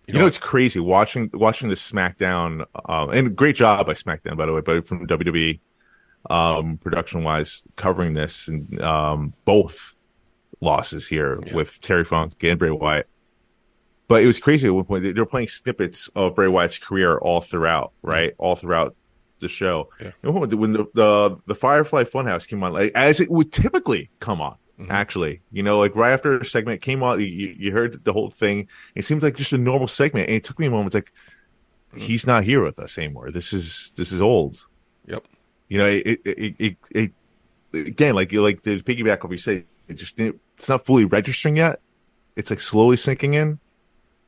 You 0.08 0.14
know, 0.14 0.20
you 0.20 0.22
know 0.22 0.28
it's 0.28 0.38
crazy 0.38 0.80
watching 0.80 1.30
watching 1.34 1.68
the 1.70 1.76
SmackDown, 1.76 2.66
um, 2.86 3.10
and 3.10 3.36
great 3.36 3.58
job 3.58 3.86
by 3.86 3.94
SmackDown 3.94 4.38
by 4.38 4.46
the 4.46 4.54
way, 4.54 4.62
but 4.62 4.88
from 4.88 5.06
WWE, 5.06 5.60
um, 6.30 6.78
production 6.78 7.24
wise, 7.24 7.62
covering 7.76 8.14
this 8.14 8.48
and 8.48 8.82
um, 8.82 9.34
both 9.44 9.97
losses 10.62 11.08
here 11.08 11.40
yeah. 11.46 11.54
with 11.56 11.82
Terry 11.82 12.04
Funk 12.04 12.44
and 12.44 12.60
Bray 12.60 12.72
Wyatt. 12.72 13.08
But 14.08 14.24
it 14.24 14.28
was 14.28 14.40
crazy 14.40 14.68
at 14.68 14.74
one 14.74 14.86
point. 14.86 15.04
They 15.04 15.14
were 15.14 15.26
playing 15.26 15.50
snippets 15.50 16.10
of 16.16 16.36
Bray 16.36 16.48
Wyatt's 16.48 16.78
career 16.78 17.18
all 17.18 17.42
throughout, 17.42 17.92
right? 18.02 18.32
Mm-hmm. 18.32 18.42
All 18.42 18.56
throughout 18.56 18.96
the 19.40 19.50
show. 19.50 19.90
Yeah. 20.00 20.12
when 20.24 20.50
the, 20.74 20.86
the 20.94 21.38
the 21.46 21.56
Firefly 21.56 22.06
Funhouse 22.06 22.48
came 22.48 22.64
on, 22.64 22.74
like 22.74 22.92
as 22.96 23.20
it 23.20 23.30
would 23.30 23.52
typically 23.52 24.10
come 24.20 24.42
on, 24.42 24.56
mm-hmm. 24.80 24.92
actually, 24.92 25.42
you 25.52 25.62
know, 25.62 25.80
like 25.80 25.96
right 25.96 26.14
after 26.14 26.38
a 26.38 26.46
segment 26.46 26.82
came 26.82 27.04
on, 27.04 27.20
you, 27.20 27.26
you 27.26 27.72
heard 27.72 28.04
the 28.06 28.14
whole 28.14 28.30
thing. 28.30 28.70
It 28.96 29.06
seems 29.06 29.24
like 29.24 29.36
just 29.36 29.54
a 29.54 29.58
normal 29.58 29.88
segment, 29.88 30.28
and 30.28 30.36
it 30.36 30.44
took 30.46 30.58
me 30.58 30.68
a 30.68 30.72
moment. 30.72 30.88
It's 30.88 30.96
like 30.96 31.14
mm-hmm. 31.94 32.06
he's 32.06 32.26
not 32.26 32.46
here 32.46 32.64
with 32.64 32.80
us 32.80 32.98
anymore. 32.98 33.32
This 33.32 33.52
is 33.52 33.92
this 33.98 34.14
is 34.14 34.22
old. 34.22 34.66
Yep. 35.08 35.26
You 35.68 35.78
know, 35.80 35.86
it 35.88 36.06
it 36.06 36.22
it, 36.26 36.56
it, 36.60 36.78
it 36.92 37.14
again, 37.88 38.16
like 38.16 38.32
you 38.32 38.42
like 38.42 38.62
to 38.64 38.82
piggyback 38.84 39.24
what 39.24 39.32
you 39.32 39.38
said, 39.38 39.66
it 39.88 39.96
just 39.96 40.16
it's 40.58 40.70
not 40.70 40.86
fully 40.86 41.06
registering 41.06 41.58
yet. 41.58 41.80
It's 42.36 42.50
like 42.50 42.60
slowly 42.60 42.98
sinking 42.98 43.34
in. 43.34 43.60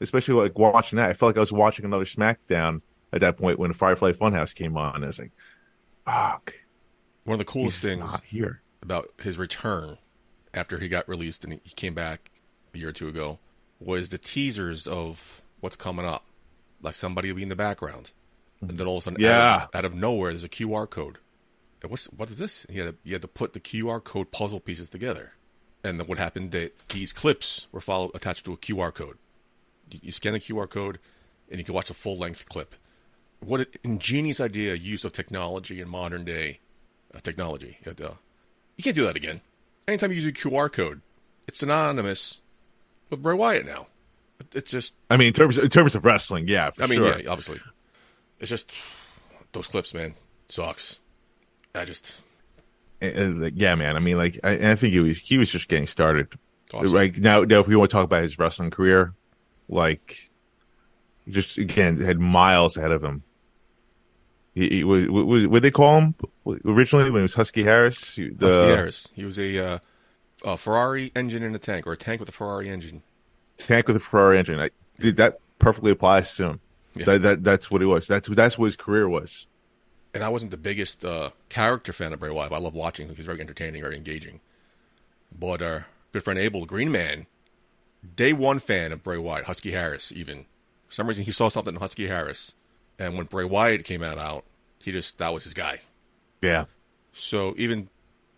Especially 0.02 0.34
like 0.34 0.58
watching 0.58 0.98
that, 0.98 1.10
I 1.10 1.14
felt 1.14 1.30
like 1.30 1.38
I 1.38 1.42
was 1.42 1.52
watching 1.52 1.84
another 1.84 2.06
SmackDown 2.06 2.82
at 3.12 3.20
that 3.20 3.36
point 3.36 3.60
when 3.60 3.74
Firefly 3.74 4.14
Funhouse 4.14 4.56
came 4.56 4.78
on. 4.78 5.04
I 5.04 5.08
was 5.08 5.20
like, 5.20 5.32
fuck. 6.06 6.54
One 7.26 7.34
of 7.34 7.40
the 7.40 7.46
coolest 7.46 7.82
things 7.82 8.10
here 8.26 8.62
about 8.82 9.10
his 9.22 9.38
return 9.38 9.98
after 10.54 10.80
he 10.80 10.88
got 10.88 11.08
released 11.10 11.44
and 11.44 11.54
he 11.54 11.72
came 11.76 11.94
back 11.94 12.32
a 12.74 12.78
year 12.78 12.90
or 12.90 12.94
two 12.94 13.10
ago 13.10 13.40
was 13.80 14.10
the 14.10 14.18
teasers 14.18 14.88
of 14.88 15.42
what's 15.60 15.76
coming 15.76 16.06
up. 16.06 16.26
Like 16.82 16.96
somebody 16.96 17.30
will 17.30 17.38
be 17.38 17.44
in 17.44 17.50
the 17.50 17.56
background. 17.56 18.12
And 18.62 18.72
then 18.72 18.88
all 18.88 18.98
of 18.98 19.02
a 19.02 19.04
sudden, 19.04 19.22
yeah. 19.22 19.56
out, 19.56 19.64
of, 19.64 19.76
out 19.76 19.86
of 19.86 19.94
nowhere, 19.96 20.32
there's 20.32 20.44
a 20.44 20.50
QR 20.50 20.90
code. 20.90 21.18
And 21.82 21.92
what's 21.92 22.06
what 22.06 22.30
is 22.30 22.38
this? 22.38 22.66
And 22.66 22.76
you 22.76 22.84
had 22.84 22.92
to, 22.92 22.98
you 23.04 23.14
had 23.14 23.22
to 23.22 23.28
put 23.28 23.54
the 23.54 23.60
QR 23.60 24.04
code 24.04 24.32
puzzle 24.32 24.60
pieces 24.60 24.90
together. 24.90 25.34
And 25.84 26.06
what 26.08 26.18
happened 26.18 26.52
that 26.52 26.90
these 26.90 27.14
clips 27.14 27.68
were 27.72 27.82
followed 27.82 28.12
attached 28.14 28.46
to 28.46 28.54
a 28.54 28.58
QR 28.58 28.94
code. 28.94 29.18
You, 29.92 30.00
you 30.04 30.12
scan 30.12 30.34
the 30.34 30.40
QR 30.40 30.70
code, 30.70 31.00
and 31.50 31.58
you 31.58 31.64
can 31.64 31.74
watch 31.74 31.90
a 31.90 31.94
full 31.94 32.18
length 32.18 32.50
clip 32.50 32.76
what 33.40 33.62
an 33.62 33.68
ingenious 33.84 34.40
idea 34.40 34.76
use 34.76 35.04
of 35.06 35.14
technology 35.14 35.80
in 35.82 35.90
modern 35.90 36.26
day 36.26 36.60
uh, 37.14 37.20
technology. 37.20 37.78
You, 37.86 37.92
uh, 38.06 38.14
you 38.78 38.84
can't 38.84 38.96
do 38.96 39.06
that 39.06 39.16
again. 39.16 39.42
Anytime 39.88 40.12
you 40.12 40.18
use 40.18 40.26
a 40.26 40.32
QR 40.32 40.72
code, 40.72 41.02
it's 41.48 41.60
synonymous 41.60 42.42
with 43.10 43.24
Bray 43.24 43.36
Wyatt 43.36 43.66
now. 43.66 43.88
It's 44.54 44.72
just. 44.72 44.94
I 45.10 45.18
mean, 45.18 45.30
in 45.30 45.34
terms 45.34 45.58
in 45.58 45.70
terms 45.70 45.96
of 45.96 46.06
wrestling, 46.06 46.48
yeah. 46.48 46.72
I 46.80 46.88
mean, 46.88 47.00
sure. 47.00 47.20
yeah, 47.20 47.30
obviously. 47.30 47.60
It's 48.40 48.50
just 48.50 48.72
those 49.52 49.68
clips, 49.68 49.94
man, 49.94 50.16
sucks. 50.48 51.02
I 51.76 51.86
just. 51.86 52.22
Yeah, 53.02 53.76
man. 53.76 53.96
I 53.96 54.00
mean, 54.00 54.18
like, 54.18 54.40
I, 54.44 54.72
I 54.72 54.76
think 54.76 54.94
he 54.94 55.00
was 55.00 55.18
he 55.18 55.38
was 55.38 55.52
just 55.52 55.68
getting 55.68 55.88
started. 55.88 56.28
Awesome. 56.74 56.92
Like 56.92 57.18
now, 57.18 57.42
now, 57.42 57.60
if 57.60 57.68
we 57.68 57.76
want 57.76 57.90
to 57.90 57.94
talk 57.94 58.06
about 58.06 58.24
his 58.24 58.38
wrestling 58.38 58.70
career, 58.70 59.14
like, 59.68 60.30
just 61.28 61.58
again 61.58 62.00
had 62.00 62.20
miles 62.20 62.78
ahead 62.78 62.92
of 62.92 63.04
him 63.04 63.24
he, 64.54 64.70
he 64.70 64.84
was, 64.84 65.08
was 65.08 65.48
what 65.48 65.62
they 65.62 65.72
call 65.72 66.00
him 66.00 66.16
originally 66.66 67.10
when 67.10 67.22
it 67.22 67.24
was 67.24 67.34
Husky 67.34 67.64
Harris. 67.64 68.16
The, 68.16 68.36
Husky 68.40 68.62
Harris. 68.62 69.08
He 69.14 69.26
was 69.26 69.40
a, 69.40 69.58
uh, 69.58 69.80
a 70.44 70.58
Ferrari 70.58 71.12
engine 71.16 71.44
in 71.44 71.56
a 71.56 71.60
tank, 71.60 71.88
or 71.88 71.94
a 71.94 71.98
tank 71.98 72.20
with 72.20 72.30
a 72.30 72.34
Ferrari 72.34 72.70
engine. 72.70 73.02
Tank 73.58 73.88
with 73.88 73.96
a 73.96 74.00
Ferrari 74.00 74.40
engine. 74.40 74.60
I, 74.60 74.70
that 75.12 75.40
perfectly 75.60 75.92
applies 75.92 76.36
to 76.36 76.46
him. 76.46 76.60
Yeah. 76.96 77.06
That, 77.06 77.22
that 77.22 77.44
that's 77.44 77.72
what 77.72 77.82
it 77.82 77.86
was. 77.86 78.08
That's 78.08 78.28
that's 78.30 78.58
what 78.58 78.66
his 78.66 78.76
career 78.76 79.08
was. 79.08 79.48
And 80.14 80.24
I 80.24 80.30
wasn't 80.30 80.52
the 80.52 80.58
biggest 80.58 81.06
uh, 81.06 81.32
character 81.50 81.94
fan 81.94 82.14
of 82.14 82.20
Bray 82.20 82.32
Wyatt. 82.32 82.52
I 82.52 82.58
love 82.58 82.74
watching 82.74 83.08
him. 83.08 83.16
He's 83.16 83.26
very 83.26 83.42
entertaining, 83.42 83.82
very 83.82 83.96
engaging. 83.96 84.40
But 85.38 85.62
our 85.62 85.86
good 86.12 86.24
friend 86.24 86.40
Abel 86.40 86.66
Green 86.66 86.92
Man, 86.92 87.28
day 88.16 88.34
one 88.34 88.60
fan 88.60 88.92
of 88.92 89.04
Bray 89.04 89.18
Wyatt, 89.18 89.46
Husky 89.46 89.72
Harris. 89.72 90.12
Even 90.12 90.46
for 90.88 90.94
some 90.94 91.08
reason, 91.08 91.26
he 91.26 91.32
saw 91.32 91.50
something 91.50 91.76
in 91.76 91.80
Husky 91.80 92.08
Harris, 92.08 92.56
and 92.98 93.16
when 93.16 93.28
Bray 93.28 93.46
Wyatt 93.46 93.86
came 93.86 94.04
out, 94.04 94.18
out, 94.18 94.46
he 94.80 94.92
just 94.92 95.18
that 95.20 95.34
was 95.34 95.44
his 95.44 95.54
guy. 95.54 95.80
Yeah. 96.42 96.66
So 97.14 97.54
even 97.58 97.90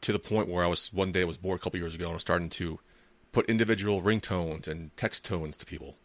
to 0.02 0.12
the 0.12 0.20
point 0.20 0.50
where 0.50 0.64
I 0.64 0.68
was 0.68 0.92
one 0.94 1.12
day 1.12 1.22
I 1.22 1.26
was 1.26 1.38
bored 1.38 1.60
a 1.60 1.64
couple 1.64 1.80
years 1.80 1.96
ago 1.96 2.06
and 2.06 2.12
I 2.12 2.16
was 2.16 2.22
starting 2.22 2.50
to 2.50 2.80
put 3.32 3.50
individual 3.50 4.02
ringtones 4.02 4.68
and 4.68 4.96
text 4.98 5.26
tones 5.26 5.56
to 5.58 5.66
people. 5.66 5.96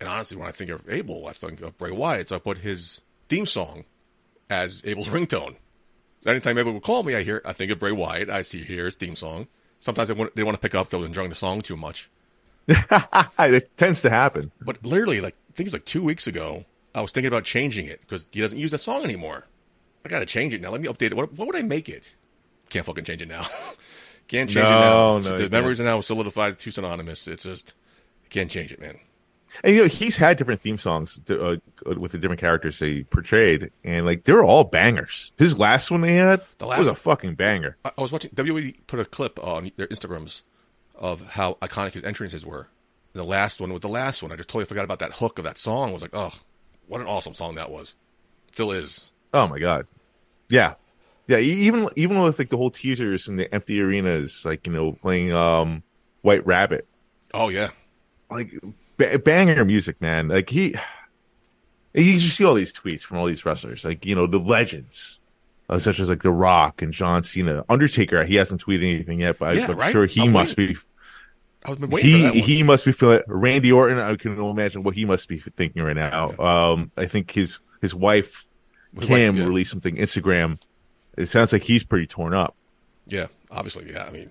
And 0.00 0.08
honestly, 0.08 0.36
when 0.36 0.48
I 0.48 0.52
think 0.52 0.70
of 0.70 0.88
Abel, 0.88 1.26
I 1.26 1.32
think 1.32 1.60
of 1.60 1.78
Bray 1.78 1.90
Wyatt. 1.90 2.30
So 2.30 2.36
I 2.36 2.38
put 2.38 2.58
his 2.58 3.02
theme 3.28 3.46
song 3.46 3.84
as 4.50 4.82
Abel's 4.84 5.08
ringtone. 5.08 5.56
Anytime 6.26 6.58
Abel 6.58 6.72
would 6.72 6.82
call 6.82 7.02
me, 7.02 7.14
I 7.14 7.22
hear 7.22 7.40
I 7.44 7.52
think 7.52 7.70
of 7.70 7.78
Bray 7.78 7.92
Wyatt. 7.92 8.30
I 8.30 8.42
see 8.42 8.62
here 8.62 8.84
his 8.86 8.96
theme 8.96 9.16
song. 9.16 9.46
Sometimes 9.78 10.08
they 10.08 10.14
want 10.14 10.34
they 10.34 10.42
want 10.42 10.56
to 10.56 10.60
pick 10.60 10.74
up. 10.74 10.88
They're 10.88 11.04
enjoying 11.04 11.28
the 11.28 11.34
song 11.34 11.60
too 11.60 11.76
much. 11.76 12.10
it 12.68 13.76
tends 13.76 14.02
to 14.02 14.10
happen. 14.10 14.50
But 14.60 14.84
literally, 14.84 15.20
like 15.20 15.34
I 15.34 15.52
think 15.52 15.68
it's 15.68 15.74
like 15.74 15.84
two 15.84 16.02
weeks 16.02 16.26
ago, 16.26 16.64
I 16.94 17.02
was 17.02 17.12
thinking 17.12 17.28
about 17.28 17.44
changing 17.44 17.86
it 17.86 18.00
because 18.00 18.26
he 18.32 18.40
doesn't 18.40 18.58
use 18.58 18.72
that 18.72 18.80
song 18.80 19.04
anymore. 19.04 19.46
I 20.04 20.08
gotta 20.08 20.26
change 20.26 20.54
it 20.54 20.60
now. 20.60 20.70
Let 20.70 20.80
me 20.80 20.88
update 20.88 21.06
it. 21.06 21.14
What, 21.14 21.32
what 21.34 21.46
would 21.46 21.56
I 21.56 21.62
make 21.62 21.88
it? 21.88 22.16
Can't 22.70 22.86
fucking 22.86 23.04
change 23.04 23.22
it 23.22 23.28
now. 23.28 23.42
can't 24.28 24.50
change 24.50 24.68
no, 24.68 25.16
it 25.18 25.24
now. 25.24 25.30
No, 25.30 25.38
the 25.38 25.50
memories 25.50 25.78
can't. 25.78 25.88
are 25.88 25.92
now 25.92 26.00
solidified, 26.00 26.58
too 26.58 26.70
synonymous. 26.70 27.28
It's 27.28 27.44
just 27.44 27.74
can't 28.30 28.50
change 28.50 28.72
it, 28.72 28.80
man. 28.80 28.98
And 29.62 29.74
you 29.74 29.82
know 29.82 29.88
he's 29.88 30.16
had 30.16 30.36
different 30.36 30.60
theme 30.60 30.78
songs 30.78 31.20
to, 31.26 31.52
uh, 31.86 31.94
with 31.98 32.12
the 32.12 32.18
different 32.18 32.40
characters 32.40 32.78
he 32.78 33.04
portrayed, 33.04 33.70
and 33.84 34.04
like 34.04 34.24
they're 34.24 34.44
all 34.44 34.64
bangers. 34.64 35.32
His 35.38 35.58
last 35.58 35.90
one 35.90 36.00
they 36.00 36.14
had 36.14 36.42
the 36.58 36.66
last, 36.66 36.78
was 36.78 36.90
a 36.90 36.94
fucking 36.94 37.34
banger. 37.36 37.76
I, 37.84 37.92
I 37.96 38.00
was 38.00 38.12
watching 38.12 38.32
WWE 38.32 38.76
put 38.86 39.00
a 39.00 39.04
clip 39.04 39.42
on 39.42 39.70
their 39.76 39.86
Instagrams 39.86 40.42
of 40.94 41.20
how 41.20 41.54
iconic 41.54 41.92
his 41.92 42.04
entrances 42.04 42.44
were. 42.44 42.68
And 43.14 43.22
the 43.22 43.28
last 43.28 43.60
one 43.60 43.72
with 43.72 43.82
the 43.82 43.88
last 43.88 44.22
one, 44.22 44.32
I 44.32 44.36
just 44.36 44.48
totally 44.48 44.66
forgot 44.66 44.84
about 44.84 44.98
that 44.98 45.14
hook 45.14 45.38
of 45.38 45.44
that 45.44 45.58
song. 45.58 45.90
I 45.90 45.92
was 45.92 46.02
like, 46.02 46.14
oh, 46.14 46.32
what 46.86 47.00
an 47.00 47.06
awesome 47.06 47.34
song 47.34 47.54
that 47.54 47.70
was. 47.70 47.94
Still 48.52 48.72
is. 48.72 49.12
Oh 49.32 49.46
my 49.46 49.58
god. 49.58 49.86
Yeah, 50.48 50.74
yeah. 51.26 51.38
Even 51.38 51.88
even 51.96 52.20
with 52.20 52.38
like 52.38 52.48
the 52.48 52.56
whole 52.56 52.70
teasers 52.70 53.28
and 53.28 53.38
the 53.38 53.52
empty 53.54 53.80
arenas, 53.80 54.44
like 54.44 54.66
you 54.66 54.72
know, 54.72 54.92
playing 54.92 55.32
um 55.32 55.82
White 56.22 56.46
Rabbit. 56.46 56.86
Oh 57.34 57.48
yeah, 57.48 57.70
like 58.30 58.52
b- 58.96 59.16
banger 59.18 59.64
music, 59.64 60.00
man. 60.00 60.28
Like 60.28 60.50
he, 60.50 60.74
you 61.94 62.18
just 62.18 62.36
see 62.36 62.44
all 62.44 62.54
these 62.54 62.72
tweets 62.72 63.02
from 63.02 63.18
all 63.18 63.26
these 63.26 63.44
wrestlers, 63.44 63.84
like 63.84 64.04
you 64.04 64.14
know 64.14 64.26
the 64.26 64.38
legends. 64.38 65.20
Uh, 65.68 65.80
such 65.80 65.98
as 65.98 66.08
like 66.08 66.22
The 66.22 66.30
Rock 66.30 66.80
and 66.80 66.92
John 66.92 67.24
Cena, 67.24 67.64
Undertaker. 67.68 68.22
He 68.24 68.36
hasn't 68.36 68.64
tweeted 68.64 68.88
anything 68.88 69.20
yet, 69.20 69.40
but 69.40 69.56
yeah, 69.56 69.66
I'm 69.68 69.76
right? 69.76 69.90
sure 69.90 70.06
he 70.06 70.22
I'm 70.22 70.30
must 70.30 70.56
waiting. 70.56 70.76
be 70.76 70.80
I 71.64 71.70
was 71.70 71.80
waiting 71.80 72.32
he 72.32 72.40
he 72.40 72.62
must 72.62 72.84
be 72.84 72.92
feeling 72.92 73.22
Randy 73.26 73.72
Orton. 73.72 73.98
I 73.98 74.14
can 74.14 74.38
imagine 74.38 74.84
what 74.84 74.94
he 74.94 75.04
must 75.04 75.28
be 75.28 75.40
thinking 75.40 75.82
right 75.82 75.96
now. 75.96 76.30
Um, 76.38 76.92
I 76.96 77.06
think 77.06 77.32
his 77.32 77.58
his 77.80 77.92
wife 77.92 78.46
Kim 79.00 79.36
yeah. 79.36 79.44
released 79.44 79.70
something 79.70 79.96
Instagram. 79.96 80.60
It 81.16 81.26
sounds 81.26 81.52
like 81.52 81.62
he's 81.62 81.82
pretty 81.82 82.06
torn 82.06 82.34
up. 82.34 82.54
Yeah, 83.06 83.26
obviously. 83.50 83.90
Yeah, 83.90 84.04
I 84.04 84.10
mean, 84.10 84.30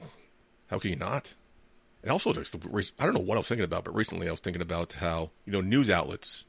how 0.70 0.80
can 0.80 0.92
you 0.92 0.96
not? 0.96 1.36
And 2.06 2.12
also, 2.12 2.32
just 2.34 2.56
I 3.00 3.04
don't 3.04 3.16
know 3.16 3.20
what 3.20 3.34
I 3.34 3.40
was 3.40 3.48
thinking 3.48 3.66
about, 3.66 3.84
but 3.84 3.96
recently 3.96 4.28
I 4.28 4.32
was 4.32 4.40
thinking 4.40 4.62
about 4.62 4.94
how 4.94 5.32
you 5.44 5.52
know 5.52 5.60
news 5.62 5.90
outlets, 5.90 6.46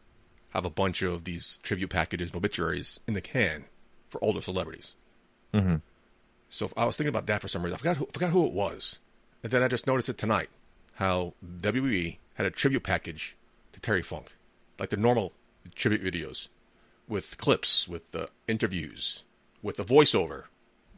have 0.50 0.66
a 0.66 0.70
bunch 0.70 1.00
of 1.00 1.24
these 1.24 1.58
tribute 1.62 1.88
packages 1.88 2.28
and 2.28 2.36
obituaries 2.36 3.00
in 3.08 3.14
the 3.14 3.22
can 3.22 3.64
for 4.10 4.22
older 4.22 4.42
celebrities. 4.42 4.94
Mhm. 5.54 5.80
So 6.50 6.70
I 6.76 6.84
was 6.84 6.98
thinking 6.98 7.08
about 7.08 7.26
that 7.28 7.40
for 7.40 7.48
some 7.48 7.62
reason. 7.62 7.74
I 7.74 7.78
forgot 7.78 7.96
who, 7.96 8.08
forgot 8.12 8.30
who 8.32 8.46
it 8.46 8.52
was, 8.52 9.00
and 9.42 9.50
then 9.50 9.62
I 9.62 9.68
just 9.68 9.86
noticed 9.86 10.10
it 10.10 10.18
tonight. 10.18 10.50
How 10.96 11.32
WWE 11.42 12.18
had 12.34 12.44
a 12.44 12.50
tribute 12.50 12.82
package 12.82 13.34
to 13.72 13.80
Terry 13.80 14.02
Funk, 14.02 14.36
like 14.78 14.90
the 14.90 14.98
normal 14.98 15.32
tribute 15.74 16.02
videos, 16.02 16.48
with 17.08 17.38
clips, 17.38 17.88
with 17.88 18.10
the 18.10 18.28
interviews, 18.46 19.24
with 19.62 19.76
the 19.76 19.84
voiceover. 19.84 20.44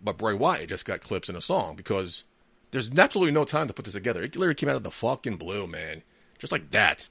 But 0.02 0.18
Bray 0.18 0.34
Wyatt 0.34 0.70
just 0.70 0.84
got 0.84 1.00
clips 1.00 1.28
in 1.28 1.36
a 1.36 1.40
song 1.40 1.76
because 1.76 2.24
there's 2.70 2.90
absolutely 2.98 3.32
no 3.32 3.44
time 3.44 3.66
to 3.68 3.72
put 3.72 3.84
this 3.84 3.94
together. 3.94 4.22
It 4.22 4.36
literally 4.36 4.54
came 4.54 4.68
out 4.68 4.76
of 4.76 4.82
the 4.82 4.90
fucking 4.90 5.36
blue, 5.36 5.66
man. 5.66 6.02
Just 6.38 6.52
like 6.52 6.70
that. 6.72 7.08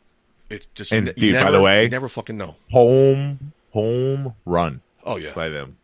It's 0.49 0.67
just 0.67 0.91
And, 0.93 1.13
dude, 1.15 1.33
by 1.35 1.51
the 1.51 1.61
way- 1.61 1.83
you 1.83 1.89
never 1.89 2.07
fucking 2.07 2.37
know. 2.37 2.55
Home 2.71 3.51
home 3.73 4.33
run 4.45 4.81
Oh 5.03 5.17
yeah, 5.17 5.33
by 5.33 5.49
them. 5.49 5.77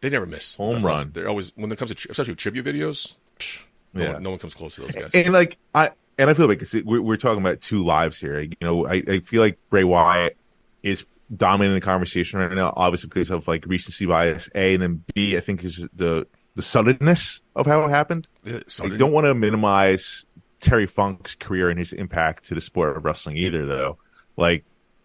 they 0.00 0.10
never 0.10 0.26
miss. 0.26 0.56
Home 0.56 0.74
That 0.74 0.80
stuff. 0.80 0.90
run. 0.92 1.10
They're 1.12 1.28
always 1.28 1.52
when 1.56 1.70
it 1.70 1.76
comes 1.78 1.90
to 1.90 1.94
tri- 1.94 2.10
especially 2.10 2.34
tribute 2.34 2.64
videos. 2.66 3.16
psh, 3.38 3.60
no, 3.94 4.02
Yeah. 4.04 4.12
one, 4.14 4.22
no 4.22 4.30
one 4.30 4.38
comes 4.38 4.54
close 4.54 4.74
to 4.76 4.80
those 4.82 4.94
guys. 4.94 5.10
And 5.14 5.32
like 5.34 5.56
I 5.74 5.90
and 6.18 6.30
I 6.30 6.34
feel 6.34 6.46
like 6.48 6.62
we're, 6.84 7.00
we're 7.02 7.16
talking 7.16 7.40
about 7.40 7.60
two 7.60 7.84
lives 7.84 8.18
here. 8.20 8.40
You 8.40 8.52
know, 8.60 8.86
I, 8.86 9.02
I 9.06 9.20
feel 9.20 9.42
like 9.42 9.58
Bray 9.70 9.84
Wyatt 9.84 10.36
is 10.82 11.04
dominating 11.34 11.74
the 11.74 11.80
conversation 11.80 12.40
right 12.40 12.50
now, 12.52 12.72
obviously 12.76 13.08
because 13.08 13.30
of 13.30 13.46
like 13.48 13.64
recency 13.66 14.06
bias. 14.06 14.48
A 14.54 14.74
and 14.74 14.82
then 14.82 15.04
B, 15.14 15.36
I 15.36 15.40
think 15.40 15.62
is 15.64 15.86
the 15.94 16.26
the 16.56 16.62
suddenness 16.62 17.42
of 17.60 17.66
how 17.66 17.84
it 17.84 17.90
happened. 17.90 18.26
So 18.66 18.84
I 18.84 18.96
don't 18.96 19.12
want 19.12 19.26
to 19.26 19.34
minimize 19.34 20.24
Terry 20.60 20.86
Funk's 20.86 21.34
career 21.34 21.70
and 21.70 21.78
his 21.78 21.92
impact 21.92 22.44
to 22.48 22.54
the 22.54 22.60
sport 22.60 22.96
of 22.96 23.04
wrestling 23.04 23.36
either, 23.36 23.66
though. 23.66 23.98
Like, 24.36 24.64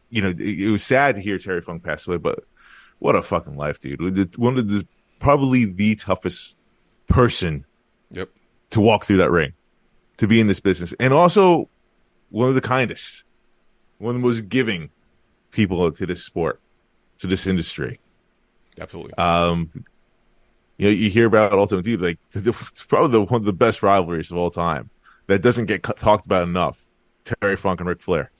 you 0.09 0.21
know, 0.21 0.29
it, 0.29 0.39
it 0.39 0.71
was 0.71 0.83
sad 0.83 1.15
to 1.15 1.21
hear 1.21 1.37
Terry 1.37 1.61
Funk 1.61 1.83
pass 1.83 2.07
away, 2.07 2.17
but 2.17 2.43
what 2.99 3.15
a 3.15 3.21
fucking 3.21 3.57
life, 3.57 3.79
dude! 3.79 4.37
One 4.37 4.57
of 4.57 4.67
the 4.69 4.87
probably 5.19 5.65
the 5.65 5.95
toughest 5.95 6.55
person 7.07 7.65
Yep. 8.11 8.29
to 8.71 8.79
walk 8.79 9.03
through 9.05 9.17
that 9.17 9.31
ring, 9.31 9.53
to 10.17 10.27
be 10.27 10.39
in 10.39 10.47
this 10.47 10.59
business, 10.59 10.93
and 10.99 11.13
also 11.13 11.69
one 12.29 12.49
of 12.49 12.55
the 12.55 12.61
kindest, 12.61 13.23
one 13.97 14.15
of 14.15 14.21
the 14.21 14.27
most 14.27 14.47
giving 14.47 14.89
people 15.51 15.91
to 15.91 16.05
this 16.05 16.23
sport, 16.23 16.61
to 17.17 17.27
this 17.27 17.47
industry. 17.47 17.99
Absolutely. 18.79 19.13
Um, 19.15 19.71
you 20.77 20.87
know, 20.87 20.91
you 20.91 21.09
hear 21.09 21.25
about 21.25 21.53
Ultimate 21.53 21.83
Team, 21.85 22.01
like 22.01 22.19
it's 22.33 22.83
probably 22.83 23.11
the, 23.11 23.21
one 23.21 23.41
of 23.41 23.45
the 23.45 23.53
best 23.53 23.83
rivalries 23.83 24.31
of 24.31 24.37
all 24.37 24.51
time 24.51 24.89
that 25.27 25.41
doesn't 25.41 25.65
get 25.65 25.83
talked 25.83 26.25
about 26.25 26.43
enough. 26.43 26.85
Terry 27.23 27.55
Funk 27.55 27.79
and 27.79 27.89
Ric 27.89 28.01
Flair. 28.01 28.31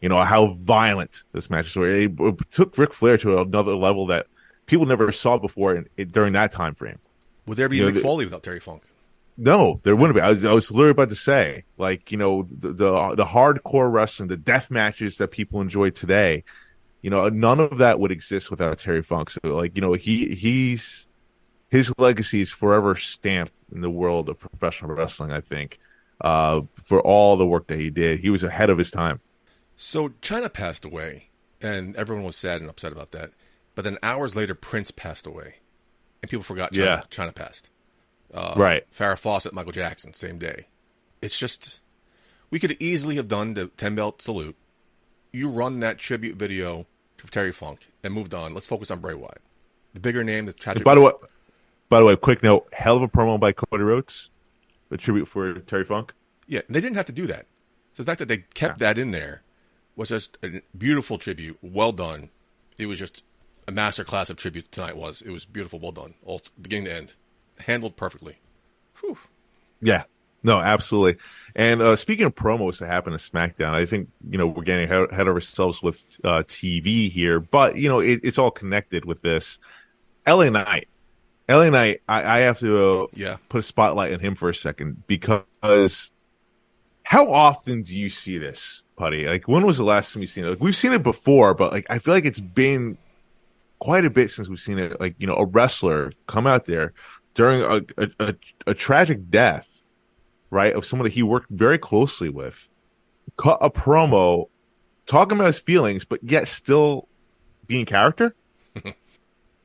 You 0.00 0.08
know 0.08 0.20
how 0.22 0.54
violent 0.60 1.22
this 1.32 1.48
match 1.48 1.74
were. 1.76 1.90
It, 1.90 2.12
it 2.18 2.50
took 2.50 2.76
Ric 2.76 2.92
Flair 2.92 3.16
to 3.18 3.38
another 3.38 3.74
level 3.74 4.06
that 4.06 4.26
people 4.66 4.86
never 4.86 5.10
saw 5.12 5.38
before 5.38 5.74
in, 5.76 5.88
in- 5.96 6.08
during 6.08 6.32
that 6.34 6.52
time 6.52 6.74
frame. 6.74 6.98
Would 7.46 7.56
there 7.56 7.68
be 7.68 7.78
you 7.78 7.84
Mick 7.86 8.02
Foley 8.02 8.24
without 8.24 8.42
Terry 8.42 8.60
Funk? 8.60 8.82
No, 9.36 9.80
there 9.82 9.96
wouldn't 9.96 10.14
be. 10.14 10.20
I 10.20 10.30
was, 10.30 10.44
I 10.44 10.52
was 10.52 10.70
literally 10.70 10.92
about 10.92 11.08
to 11.08 11.16
say, 11.16 11.64
like, 11.76 12.12
you 12.12 12.18
know, 12.18 12.42
the, 12.44 12.72
the 12.72 13.14
the 13.16 13.24
hardcore 13.24 13.92
wrestling, 13.92 14.28
the 14.28 14.36
death 14.36 14.70
matches 14.70 15.16
that 15.16 15.28
people 15.28 15.60
enjoy 15.60 15.90
today, 15.90 16.44
you 17.02 17.10
know, 17.10 17.28
none 17.28 17.58
of 17.58 17.78
that 17.78 17.98
would 17.98 18.12
exist 18.12 18.50
without 18.50 18.78
Terry 18.78 19.02
Funk. 19.02 19.30
So, 19.30 19.40
like, 19.44 19.74
you 19.74 19.82
know, 19.82 19.92
he 19.94 20.34
he's 20.34 21.08
his 21.74 21.92
legacy 21.98 22.40
is 22.40 22.52
forever 22.52 22.94
stamped 22.94 23.60
in 23.74 23.80
the 23.80 23.90
world 23.90 24.28
of 24.28 24.38
professional 24.38 24.94
wrestling. 24.94 25.32
I 25.32 25.40
think 25.40 25.80
uh, 26.20 26.60
for 26.80 27.00
all 27.02 27.36
the 27.36 27.44
work 27.44 27.66
that 27.66 27.80
he 27.80 27.90
did, 27.90 28.20
he 28.20 28.30
was 28.30 28.44
ahead 28.44 28.70
of 28.70 28.78
his 28.78 28.92
time. 28.92 29.18
So 29.74 30.10
Chyna 30.10 30.52
passed 30.52 30.84
away, 30.84 31.30
and 31.60 31.96
everyone 31.96 32.24
was 32.24 32.36
sad 32.36 32.60
and 32.60 32.70
upset 32.70 32.92
about 32.92 33.10
that. 33.10 33.32
But 33.74 33.82
then 33.82 33.98
hours 34.04 34.36
later, 34.36 34.54
Prince 34.54 34.92
passed 34.92 35.26
away, 35.26 35.56
and 36.22 36.30
people 36.30 36.44
forgot 36.44 36.72
Chyna, 36.72 36.84
Yeah. 36.84 37.00
Chyna 37.10 37.34
passed. 37.34 37.70
Uh, 38.32 38.54
right. 38.56 38.88
Farrah 38.92 39.18
Fawcett, 39.18 39.52
Michael 39.52 39.72
Jackson, 39.72 40.12
same 40.12 40.38
day. 40.38 40.68
It's 41.22 41.36
just 41.36 41.80
we 42.50 42.60
could 42.60 42.76
easily 42.80 43.16
have 43.16 43.26
done 43.26 43.54
the 43.54 43.66
ten 43.66 43.96
belt 43.96 44.22
salute. 44.22 44.56
You 45.32 45.50
run 45.50 45.80
that 45.80 45.98
tribute 45.98 46.36
video 46.36 46.86
to 47.18 47.26
Terry 47.26 47.50
Funk 47.50 47.88
and 48.04 48.14
moved 48.14 48.32
on. 48.32 48.54
Let's 48.54 48.68
focus 48.68 48.92
on 48.92 49.00
Bray 49.00 49.14
Wyatt, 49.14 49.42
the 49.92 49.98
bigger 49.98 50.22
name, 50.22 50.46
the 50.46 50.52
tragic. 50.52 50.84
By 50.84 50.94
the 50.94 51.00
way, 51.00 51.10
by 51.88 52.00
the 52.00 52.06
way, 52.06 52.16
quick 52.16 52.42
note: 52.42 52.68
hell 52.72 52.96
of 52.96 53.02
a 53.02 53.08
promo 53.08 53.38
by 53.38 53.52
Cody 53.52 53.84
Rhodes, 53.84 54.30
a 54.90 54.96
tribute 54.96 55.26
for 55.26 55.54
Terry 55.60 55.84
Funk. 55.84 56.12
Yeah, 56.46 56.62
they 56.68 56.80
didn't 56.80 56.96
have 56.96 57.06
to 57.06 57.12
do 57.12 57.26
that. 57.26 57.46
So 57.94 58.02
the 58.02 58.06
fact 58.06 58.18
that 58.18 58.28
they 58.28 58.38
kept 58.54 58.78
that 58.80 58.98
in 58.98 59.12
there 59.12 59.42
was 59.96 60.08
just 60.08 60.38
a 60.42 60.62
beautiful 60.76 61.18
tribute. 61.18 61.58
Well 61.62 61.92
done. 61.92 62.30
It 62.76 62.86
was 62.86 62.98
just 62.98 63.22
a 63.68 63.72
master 63.72 64.04
class 64.04 64.30
of 64.30 64.36
tribute 64.36 64.70
tonight 64.72 64.96
was. 64.96 65.22
It 65.22 65.30
was 65.30 65.44
beautiful, 65.44 65.78
well 65.78 65.92
done. 65.92 66.14
All 66.24 66.42
beginning 66.60 66.86
to 66.86 66.94
end. 66.94 67.14
Handled 67.60 67.96
perfectly. 67.96 68.38
Whew. 69.00 69.18
Yeah. 69.80 70.04
No, 70.42 70.60
absolutely. 70.60 71.20
And 71.56 71.80
uh, 71.80 71.96
speaking 71.96 72.26
of 72.26 72.34
promos 72.34 72.78
that 72.78 72.86
happen 72.86 73.12
to 73.12 73.18
SmackDown, 73.18 73.72
I 73.72 73.86
think 73.86 74.10
you 74.28 74.36
know 74.36 74.46
we're 74.46 74.62
getting 74.62 74.84
ahead 74.84 75.10
ahead 75.10 75.26
of 75.26 75.34
ourselves 75.34 75.82
with 75.82 76.04
uh, 76.22 76.42
TV 76.46 77.10
here, 77.10 77.40
but 77.40 77.76
you 77.76 77.88
know 77.88 78.00
it, 78.00 78.20
it's 78.22 78.38
all 78.38 78.50
connected 78.50 79.06
with 79.06 79.22
this. 79.22 79.58
LA 80.26 80.50
Knight, 80.50 80.88
LA 81.48 81.70
Knight, 81.70 82.00
I, 82.08 82.38
I 82.38 82.38
have 82.40 82.58
to 82.60 83.02
uh, 83.02 83.06
Yeah. 83.14 83.36
put 83.48 83.58
a 83.58 83.62
spotlight 83.62 84.12
on 84.14 84.20
him 84.20 84.34
for 84.34 84.48
a 84.48 84.54
second 84.54 85.06
because 85.06 86.10
how 87.02 87.30
often 87.30 87.82
do 87.82 87.96
you 87.96 88.08
see 88.08 88.38
this, 88.38 88.82
Putty? 88.96 89.26
Like 89.26 89.46
when 89.46 89.66
was 89.66 89.76
the 89.78 89.84
last 89.84 90.12
time 90.12 90.22
you've 90.22 90.30
seen 90.30 90.44
it? 90.44 90.50
Like 90.50 90.60
we've 90.60 90.76
seen 90.76 90.92
it 90.92 91.02
before, 91.02 91.54
but 91.54 91.72
like 91.72 91.86
I 91.90 91.98
feel 91.98 92.14
like 92.14 92.24
it's 92.24 92.40
been 92.40 92.96
quite 93.78 94.04
a 94.06 94.10
bit 94.10 94.30
since 94.30 94.48
we've 94.48 94.58
seen 94.60 94.78
it. 94.78 94.98
Like 95.00 95.14
you 95.18 95.26
know, 95.26 95.34
a 95.36 95.44
wrestler 95.44 96.10
come 96.26 96.46
out 96.46 96.64
there 96.64 96.92
during 97.34 97.60
a 97.62 97.82
a, 98.02 98.10
a, 98.20 98.34
a 98.68 98.74
tragic 98.74 99.28
death, 99.30 99.82
right, 100.50 100.72
of 100.74 100.86
someone 100.86 101.04
that 101.04 101.12
he 101.14 101.22
worked 101.22 101.50
very 101.50 101.76
closely 101.78 102.30
with, 102.30 102.68
cut 103.36 103.58
a 103.60 103.68
promo 103.70 104.48
talking 105.06 105.36
about 105.36 105.48
his 105.48 105.58
feelings, 105.58 106.06
but 106.06 106.20
yet 106.22 106.48
still 106.48 107.06
being 107.66 107.84
character, 107.84 108.34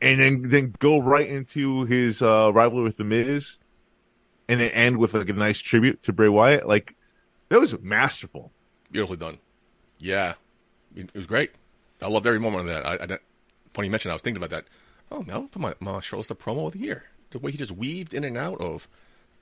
and 0.02 0.20
then 0.20 0.42
then 0.44 0.76
go 0.80 1.00
right 1.00 1.28
into 1.28 1.86
his 1.86 2.22
uh, 2.22 2.52
rivalry 2.54 2.84
with 2.84 2.98
the 2.98 3.04
Miz, 3.04 3.60
and 4.48 4.60
then 4.60 4.72
end 4.72 4.98
with 4.98 5.14
like 5.14 5.30
a 5.30 5.34
nice 5.34 5.60
tribute 5.60 6.04
to 6.04 6.14
Bray 6.14 6.30
Wyatt. 6.30 6.68
Like 6.68 6.96
that 7.50 7.60
was 7.60 7.80
masterful. 7.82 8.52
Beautifully 8.92 9.18
done. 9.18 9.38
Yeah. 9.98 10.34
It 10.96 11.14
was 11.14 11.28
great. 11.28 11.52
I 12.02 12.08
loved 12.08 12.26
every 12.26 12.40
moment 12.40 12.68
of 12.68 12.68
that. 12.70 12.86
I, 12.86 12.94
I 12.94 13.18
funny 13.74 13.88
you 13.88 13.92
mentioned 13.92 14.12
I 14.12 14.16
was 14.16 14.22
thinking 14.22 14.42
about 14.42 14.50
that. 14.52 14.66
Oh, 15.12 15.24
no, 15.28 15.44
put 15.44 15.62
my, 15.62 15.74
my 15.80 16.00
short 16.00 16.20
list 16.20 16.32
of 16.32 16.40
promo 16.40 16.68
of 16.68 16.74
the 16.74 16.80
year. 16.80 17.06
The 17.32 17.40
way 17.40 17.52
he 17.52 17.58
just 17.58 17.72
weaved 17.72 18.14
in 18.14 18.24
and 18.24 18.38
out 18.38 18.62
of 18.62 18.88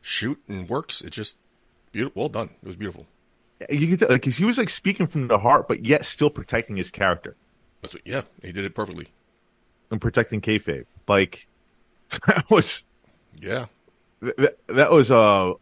shoot 0.01 0.41
and 0.47 0.67
works, 0.67 1.01
it's 1.01 1.15
just 1.15 1.37
beautiful. 1.91 2.21
Well 2.21 2.29
done. 2.29 2.49
It 2.61 2.67
was 2.67 2.75
beautiful. 2.75 3.05
You 3.69 3.87
get 3.87 3.99
to, 3.99 4.07
like 4.07 4.25
he 4.25 4.45
was 4.45 4.57
like 4.57 4.69
speaking 4.69 5.07
from 5.07 5.27
the 5.27 5.39
heart, 5.39 5.67
but 5.67 5.85
yet 5.85 6.05
still 6.05 6.29
protecting 6.29 6.77
his 6.77 6.91
character 6.91 7.35
what, 7.93 8.01
yeah, 8.05 8.21
he 8.41 8.51
did 8.51 8.65
it 8.65 8.75
perfectly. 8.75 9.07
And 9.91 9.99
protecting 10.01 10.41
kayfabe. 10.41 10.85
Like 11.07 11.47
that 12.27 12.49
was 12.49 12.83
Yeah. 13.41 13.65
that, 14.21 14.57
that 14.67 14.91
was 14.91 15.11
a 15.11 15.53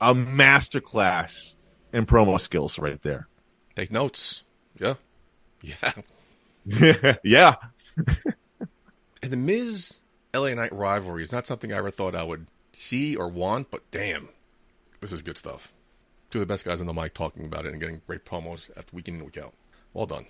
a 0.00 0.14
masterclass 0.14 1.56
in 1.92 2.06
promo 2.06 2.40
skills 2.40 2.78
right 2.78 3.00
there. 3.02 3.28
Take 3.76 3.90
notes. 3.92 4.44
Yeah. 4.78 4.94
Yeah. 5.62 5.92
yeah, 7.24 7.54
And 9.22 9.32
the 9.32 9.36
Miz 9.36 10.02
LA 10.34 10.54
Knight 10.54 10.72
rivalry 10.72 11.22
is 11.22 11.32
not 11.32 11.46
something 11.46 11.72
I 11.72 11.76
ever 11.76 11.90
thought 11.90 12.14
I 12.14 12.22
would 12.24 12.46
see 12.72 13.16
or 13.16 13.28
want, 13.28 13.70
but 13.70 13.88
damn, 13.90 14.28
this 15.00 15.10
is 15.12 15.22
good 15.22 15.36
stuff. 15.36 15.72
Two 16.30 16.38
of 16.38 16.42
the 16.48 16.52
best 16.52 16.64
guys 16.64 16.80
on 16.80 16.86
the 16.86 16.92
mic 16.92 17.14
talking 17.14 17.44
about 17.44 17.66
it 17.66 17.72
and 17.72 17.80
getting 17.80 18.00
great 18.06 18.24
promos 18.24 18.70
after 18.76 18.94
week 18.96 19.08
in 19.08 19.14
and 19.14 19.24
week 19.24 19.38
out. 19.38 19.54
Well 19.92 20.06
done. 20.06 20.26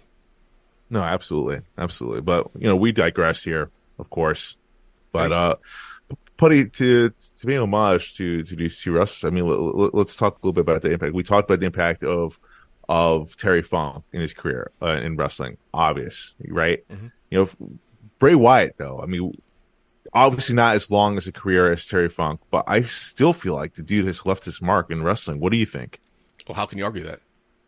No, 0.93 1.03
absolutely, 1.03 1.63
absolutely. 1.79 2.21
But 2.21 2.51
you 2.55 2.69
know, 2.69 2.77
we 2.77 2.93
digress 2.93 3.43
here, 3.43 3.71
of 3.99 4.11
course. 4.11 4.59
But 5.11 5.33
uh, 5.33 5.57
Putty 6.37 6.67
to 6.67 7.11
to 7.11 7.47
pay 7.47 7.57
homage 7.57 8.15
to 8.17 8.43
to 8.43 8.57
these 8.57 8.79
two 8.79 8.93
wrestlers. 8.93 9.25
I 9.25 9.35
mean, 9.35 9.47
let, 9.47 9.95
us 9.95 10.17
talk 10.17 10.35
a 10.35 10.39
little 10.39 10.53
bit 10.53 10.61
about 10.61 10.83
the 10.83 10.91
impact. 10.91 11.15
We 11.15 11.23
talked 11.23 11.49
about 11.49 11.61
the 11.61 11.67
impact 11.67 12.05
of 12.05 12.39
of 12.89 13.37
Terry 13.37 13.63
Funk 13.63 14.05
in 14.13 14.21
his 14.21 14.35
career 14.35 14.71
uh, 14.83 15.01
in 15.03 15.17
wrestling. 15.17 15.57
Obvious, 15.73 16.35
right? 16.47 16.85
You 17.31 17.39
know, 17.39 17.49
Bray 18.19 18.35
Wyatt 18.35 18.77
though. 18.77 19.01
I 19.03 19.07
mean, 19.07 19.33
obviously 20.13 20.55
not 20.55 20.75
as 20.75 20.91
long 20.91 21.17
as 21.17 21.27
a 21.27 21.33
career 21.33 21.73
as 21.73 21.87
Terry 21.87 22.09
Funk, 22.09 22.41
but 22.51 22.65
I 22.67 22.83
still 22.83 23.33
feel 23.33 23.55
like 23.55 23.75
the 23.75 23.83
dude 23.83 24.07
has 24.07 24.27
left 24.27 24.45
his 24.45 24.61
mark 24.61 24.91
in 24.91 25.03
wrestling. 25.03 25.41
What 25.41 25.53
do 25.53 25.57
you 25.57 25.67
think? 25.67 26.01
Well, 26.47 26.57
how 26.57 26.67
can 26.67 26.77
you 26.77 26.85
argue 26.85 27.05
that? 27.05 27.21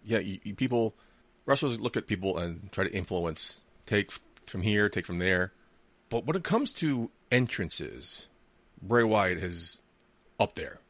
Yeah, 0.04 0.18
you, 0.18 0.38
you 0.42 0.54
people, 0.54 0.94
wrestlers 1.46 1.80
look 1.80 1.96
at 1.96 2.07
people 2.07 2.38
and 2.38 2.70
try 2.72 2.85
to 2.85 2.94
influence, 2.94 3.61
take 3.87 4.12
from 4.12 4.62
here, 4.62 4.88
take 4.88 5.07
from 5.07 5.18
there. 5.18 5.52
But 6.09 6.26
when 6.26 6.37
it 6.37 6.44
comes 6.44 6.72
to 6.74 7.11
entrances, 7.30 8.28
Bray 8.80 9.04
Wyatt 9.04 9.38
is 9.38 9.80
up 10.38 10.54
there, 10.54 10.80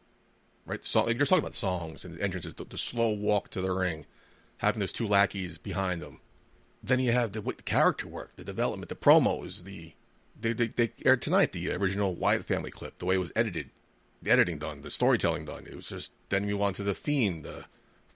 right? 0.66 0.84
So, 0.84 1.08
you're 1.08 1.26
talking 1.26 1.38
about 1.38 1.52
the 1.52 1.58
songs 1.58 2.04
and 2.04 2.16
the 2.16 2.22
entrances, 2.22 2.54
the, 2.54 2.64
the 2.64 2.78
slow 2.78 3.10
walk 3.10 3.50
to 3.50 3.60
the 3.60 3.72
ring, 3.72 4.06
having 4.58 4.80
those 4.80 4.92
two 4.92 5.06
lackeys 5.06 5.58
behind 5.58 6.02
them, 6.02 6.20
then 6.82 7.00
you 7.00 7.12
have 7.12 7.32
the, 7.32 7.40
the 7.40 7.62
character 7.62 8.06
work, 8.06 8.36
the 8.36 8.44
development, 8.44 8.88
the 8.88 8.94
promos, 8.94 9.64
the 9.64 9.94
they, 10.38 10.52
they 10.52 10.68
they 10.68 10.92
aired 11.04 11.22
tonight 11.22 11.52
the 11.52 11.72
original 11.72 12.14
Wyatt 12.14 12.44
family 12.44 12.70
clip, 12.70 12.98
the 12.98 13.06
way 13.06 13.14
it 13.14 13.18
was 13.18 13.32
edited, 13.34 13.70
the 14.20 14.30
editing 14.30 14.58
done, 14.58 14.82
the 14.82 14.90
storytelling 14.90 15.44
done. 15.44 15.66
It 15.66 15.74
was 15.74 15.88
just 15.88 16.12
then 16.28 16.48
you 16.48 16.62
on 16.62 16.72
to 16.74 16.82
the 16.82 16.94
Fiend, 16.94 17.44
the 17.44 17.66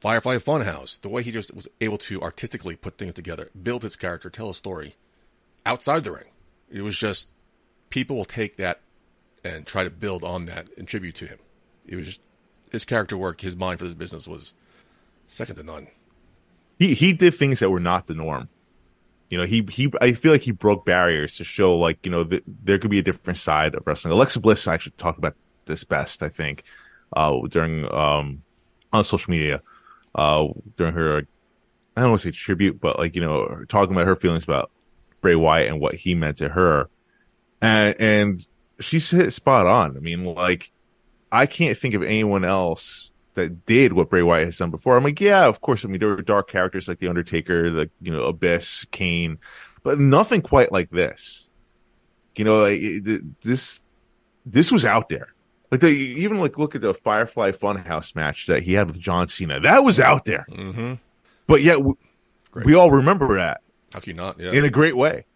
Firefly 0.01 0.37
Funhouse, 0.37 1.01
the 1.01 1.09
way 1.09 1.23
he 1.23 1.33
just 1.33 1.53
was 1.55 1.69
able 1.81 1.99
to 1.99 2.23
artistically 2.23 2.77
put 2.77 2.99
things 2.99 3.15
together, 3.15 3.51
build 3.61 3.83
his 3.83 3.97
character, 3.97 4.31
tell 4.31 4.51
a 4.51 4.55
story 4.55 4.95
outside 5.67 6.05
the 6.05 6.13
ring. 6.13 6.31
It 6.71 6.83
was 6.83 6.97
just 6.97 7.31
people 7.91 8.17
will 8.17 8.25
take 8.25 8.57
that 8.57 8.81
and 9.45 9.67
try 9.67 9.85
to 9.85 9.91
build 9.91 10.25
on 10.25 10.45
that 10.47 10.69
and 10.77 10.87
tribute 10.87 11.17
to 11.17 11.27
him. 11.27 11.39
It 11.87 11.97
was 11.97 12.07
just 12.07 12.21
his 12.71 12.85
character 12.85 13.17
work, 13.17 13.41
his 13.41 13.57
mind 13.57 13.79
for 13.79 13.87
this 13.87 13.95
business 13.95 14.29
was 14.29 14.55
second 15.27 15.57
to 15.57 15.63
none. 15.63 15.89
He 16.79 16.95
he 16.95 17.13
did 17.13 17.35
things 17.35 17.59
that 17.59 17.71
were 17.71 17.81
not 17.81 18.07
the 18.07 18.15
norm. 18.15 18.49
You 19.31 19.39
know, 19.39 19.45
he 19.45 19.67
he 19.71 19.93
I 20.01 20.13
feel 20.13 20.33
like 20.33 20.43
he 20.43 20.53
broke 20.53 20.85
barriers 20.85 21.37
to 21.37 21.45
show 21.45 21.77
like 21.77 21.99
you 22.05 22.13
know 22.13 22.25
that 22.25 22.45
there 22.47 22.79
could 22.79 22.91
be 22.91 22.99
a 22.99 23.03
different 23.03 23.39
side 23.39 23.75
of 23.75 23.87
wrestling. 23.87 24.13
Alexa 24.13 24.41
Bliss 24.41 24.69
actually 24.69 24.93
talked 24.97 25.19
about 25.19 25.35
this 25.65 25.85
best, 25.85 26.23
I 26.23 26.29
think, 26.29 26.63
uh, 27.15 27.39
during 27.49 27.93
um 27.93 28.43
on 28.93 29.05
social 29.05 29.31
media, 29.31 29.61
uh, 30.15 30.49
during 30.77 30.95
her 30.95 31.27
I 31.99 32.03
don't 32.03 32.11
want 32.11 32.23
to 32.23 32.29
say 32.29 32.33
tribute, 32.33 32.81
but 32.81 32.97
like 32.97 33.17
you 33.17 33.21
know, 33.21 33.65
talking 33.69 33.93
about 33.93 34.07
her 34.07 34.15
feelings 34.15 34.45
about 34.45 34.71
Bray 35.21 35.35
Wyatt 35.35 35.69
and 35.69 35.81
what 35.81 35.97
he 35.97 36.15
meant 36.15 36.39
to 36.39 36.49
her, 36.49 36.89
and 37.61 38.01
and 38.01 38.47
she's 38.79 39.11
hit 39.11 39.33
spot 39.33 39.67
on. 39.67 39.97
I 39.97 40.01
mean, 40.01 40.25
like 40.25 40.71
I 41.33 41.47
can't 41.47 41.77
think 41.77 41.95
of 41.95 42.05
anyone 42.05 42.45
else 42.45 43.13
that 43.35 43.67
did 43.67 43.95
what 43.95 44.11
Bray 44.11 44.23
Wyatt 44.23 44.47
has 44.47 44.59
done 44.59 44.71
before. 44.71 44.97
I'm 44.97 45.03
like, 45.03 45.21
yeah, 45.21 45.47
of 45.47 45.61
course. 45.61 45.85
I 45.85 45.89
mean, 45.89 45.99
there 45.99 46.09
were 46.09 46.23
dark 46.23 46.49
characters 46.49 46.87
like 46.87 47.01
the 47.01 47.09
Undertaker, 47.09 47.69
the 47.71 47.91
you 48.01 48.13
know 48.13 48.27
Abyss, 48.27 48.87
Kane, 48.93 49.39
but 49.83 49.99
nothing 49.99 50.41
quite 50.41 50.71
like 50.71 50.91
this. 50.91 51.51
You 52.37 52.45
know, 52.45 52.63
like, 52.63 52.81
this 53.43 53.81
this 54.47 54.71
was 54.71 54.87
out 54.87 55.09
there. 55.09 55.35
Like 55.71 55.81
the, 55.81 55.89
even 55.89 56.39
like 56.39 56.59
look 56.59 56.75
at 56.75 56.81
the 56.81 56.95
Firefly 56.95 57.51
Funhouse 57.53 58.15
match 58.17 58.47
that 58.47 58.63
he 58.63 58.73
had 58.73 58.87
with 58.89 58.99
John 58.99 59.29
Cena. 59.29 59.61
That 59.61 59.85
was 59.85 60.01
out 60.01 60.25
there. 60.25 60.47
Mm-hmm. 60.51 60.95
But 61.47 61.63
yet 61.63 61.83
we, 61.83 61.93
we 62.65 62.75
all 62.75 62.91
remember 62.91 63.37
that 63.37 63.61
How 63.93 64.01
can 64.01 64.11
you 64.11 64.17
not? 64.17 64.41
Yeah. 64.41 64.53
in 64.53 64.65
a 64.65 64.71
great 64.71 64.97
way. 64.97 65.27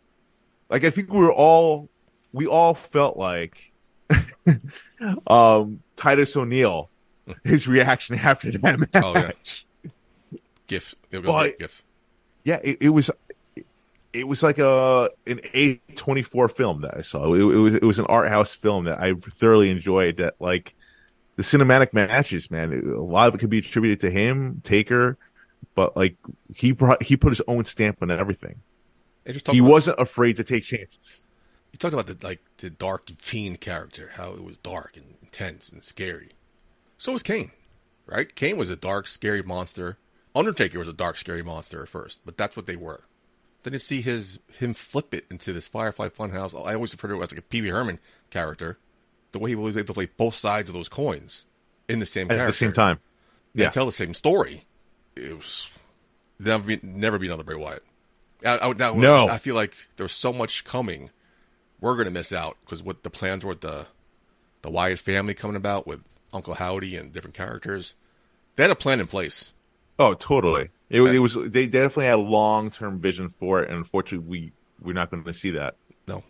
Like 0.71 0.85
I 0.85 0.91
think 0.91 1.13
we 1.13 1.19
were 1.19 1.33
all 1.33 1.89
we 2.33 2.47
all 2.47 2.73
felt 2.75 3.17
like 3.19 3.73
um 5.27 5.83
Titus 5.97 6.37
O'Neil 6.37 6.89
his 7.45 7.69
reaction 7.69 8.17
after 8.17 8.51
that 8.53 8.79
match. 8.81 8.89
Oh, 9.05 9.15
yeah. 9.15 9.91
GIF. 10.67 10.95
It 11.11 11.19
was 11.19 11.27
Well, 11.27 11.37
like 11.37 11.59
GIF. 11.59 11.85
yeah, 12.45 12.59
it, 12.65 12.79
it 12.81 12.89
was 12.89 13.11
it 14.13 14.29
was 14.29 14.43
like 14.43 14.59
a 14.59 15.11
an 15.27 15.41
A 15.55 15.77
twenty 15.95 16.23
four 16.23 16.49
film 16.49 16.83
that 16.83 16.97
I 16.97 17.01
saw. 17.03 17.33
It, 17.35 17.41
it 17.41 17.59
was 17.59 17.75
it 17.75 17.83
was 17.83 17.99
an 17.99 18.07
art 18.07 18.29
house 18.29 18.55
film 18.55 18.85
that 18.85 19.01
I 19.01 19.15
thoroughly 19.15 19.71
enjoyed. 19.71 20.19
That 20.19 20.35
like 20.39 20.75
the 21.37 21.43
cinematic 21.43 21.93
matches, 21.93 22.51
man. 22.51 22.73
A 22.73 23.01
lot 23.03 23.29
of 23.29 23.35
it 23.35 23.39
could 23.39 23.51
be 23.51 23.59
attributed 23.59 24.01
to 24.01 24.11
him, 24.11 24.61
Taker, 24.65 25.17
but 25.75 25.97
like 25.97 26.17
he 26.55 26.73
brought 26.73 27.03
he 27.03 27.17
put 27.17 27.31
his 27.31 27.43
own 27.49 27.65
stamp 27.65 27.99
on 28.03 28.11
everything. 28.11 28.61
He 29.25 29.59
about- 29.59 29.71
wasn't 29.71 30.01
afraid 30.01 30.37
to 30.37 30.45
take 30.45 30.65
chances. 30.65 31.27
You 31.73 31.79
talked 31.79 31.95
about 31.95 32.07
the 32.07 32.19
like 32.27 32.43
the 32.59 32.69
dark 32.69 33.09
fiend 33.17 33.61
character, 33.61 34.13
how 34.17 34.33
it 34.33 34.45
was 34.45 34.59
dark 34.59 34.97
and 34.97 35.15
intense 35.23 35.71
and 35.71 35.83
scary. 35.83 36.31
So 36.99 37.13
was 37.13 37.23
Kane, 37.23 37.51
right? 38.07 38.33
Kane 38.35 38.59
was 38.59 38.69
a 38.69 38.77
dark, 38.77 39.07
scary 39.07 39.43
monster. 39.43 39.97
Undertaker 40.35 40.79
was 40.79 40.89
a 40.89 40.93
dark, 40.93 41.17
scary 41.17 41.43
monster 41.43 41.83
at 41.83 41.89
first, 41.89 42.21
but 42.27 42.37
that's 42.37 42.57
what 42.57 42.67
they 42.67 42.77
were. 42.77 43.05
Then 43.63 43.73
you 43.75 43.79
see 43.79 44.01
his 44.01 44.39
him 44.59 44.75
flip 44.75 45.15
it 45.15 45.27
into 45.31 45.53
this 45.53 45.69
Firefly 45.69 46.09
Funhouse. 46.09 46.53
I 46.55 46.75
always 46.75 46.93
refer 46.93 47.09
to 47.09 47.15
it 47.15 47.23
as 47.25 47.31
like 47.33 47.39
a 47.39 47.43
Pee 47.43 47.63
Wee 47.63 47.69
Herman 47.69 47.99
character. 48.31 48.79
The 49.33 49.39
way 49.39 49.51
he 49.51 49.57
was 49.57 49.77
able 49.77 49.87
to 49.89 49.93
play 49.95 50.07
both 50.17 50.35
sides 50.35 50.69
of 50.69 50.75
those 50.75 50.89
coins 50.89 51.47
in 51.89 51.99
the 52.01 52.07
same 52.07 52.31
At 52.31 52.35
character 52.37 52.47
the 52.49 52.53
same 52.53 52.73
time, 52.73 52.99
and 53.55 53.63
Yeah. 53.63 53.71
tell 53.71 53.87
the 53.87 53.93
same 53.93 54.15
story. 54.15 54.65
It 55.17 55.37
was 55.37 55.71
never 56.39 56.65
be 56.65 56.81
never 56.83 57.19
be 57.19 57.27
another 57.29 57.45
Bray 57.45 57.55
Wyatt. 57.57 57.85
I, 58.45 58.59
I, 58.69 58.73
that 58.75 58.97
was- 58.97 59.03
No. 59.03 59.29
I 59.29 59.39
feel 59.39 59.55
like 59.55 59.77
there's 59.97 60.13
so 60.13 60.33
much 60.33 60.65
coming. 60.65 61.11
We're 61.81 61.97
gonna 61.97 62.11
miss 62.11 62.33
out 62.33 62.57
because 62.65 62.83
what 62.83 63.03
the 63.05 63.11
plans 63.11 63.45
were 63.45 63.51
with 63.51 63.61
the 63.61 63.87
the 64.63 64.71
Wyatt 64.71 64.99
family 64.99 65.35
coming 65.35 65.57
about 65.57 65.87
with 65.87 66.01
Uncle 66.33 66.55
Howdy 66.55 66.97
and 66.97 67.13
different 67.13 67.35
characters. 67.35 67.95
They 68.57 68.65
had 68.65 68.71
a 68.71 68.77
plan 68.77 69.01
in 69.01 69.07
place. 69.07 69.53
Oh, 69.99 70.15
totally. 70.15 70.71
It, 70.91 71.01
was- 71.01 71.13
it 71.13 71.19
was. 71.19 71.35
They 71.35 71.67
definitely 71.67 72.07
had 72.07 72.15
a 72.15 72.23
long 72.23 72.71
term 72.71 73.01
vision 73.01 73.29
for 73.29 73.63
it, 73.63 73.69
and 73.69 73.79
unfortunately, 73.79 74.27
we 74.29 74.53
we're 74.81 74.93
not 74.95 75.11
going 75.11 75.25
to 75.25 75.33
see 75.33 75.53
that. 75.53 75.77
No, 76.09 76.23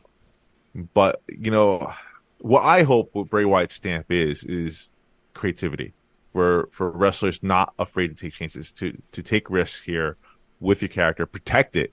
But 0.94 1.22
you 1.28 1.50
know, 1.50 1.92
what 2.40 2.62
I 2.62 2.82
hope 2.82 3.10
what 3.12 3.28
Bray 3.30 3.44
Wyatt's 3.44 3.74
stamp 3.74 4.10
is 4.10 4.44
is 4.44 4.90
creativity 5.34 5.94
for 6.32 6.68
for 6.72 6.90
wrestlers 6.90 7.42
not 7.42 7.72
afraid 7.78 8.08
to 8.08 8.14
take 8.14 8.34
chances, 8.34 8.70
to 8.72 8.96
to 9.12 9.22
take 9.22 9.48
risks 9.50 9.82
here 9.84 10.16
with 10.60 10.80
your 10.82 10.88
character, 10.90 11.26
protect 11.26 11.74
it, 11.76 11.92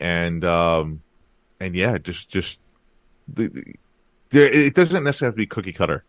and 0.00 0.44
um 0.44 1.02
and 1.60 1.74
yeah, 1.74 1.98
just 1.98 2.28
just 2.28 2.60
the, 3.28 3.48
the 3.48 3.74
there, 4.30 4.46
it 4.52 4.74
doesn't 4.74 5.04
necessarily 5.04 5.30
have 5.30 5.34
to 5.34 5.38
be 5.38 5.46
cookie 5.46 5.72
cutter 5.72 6.04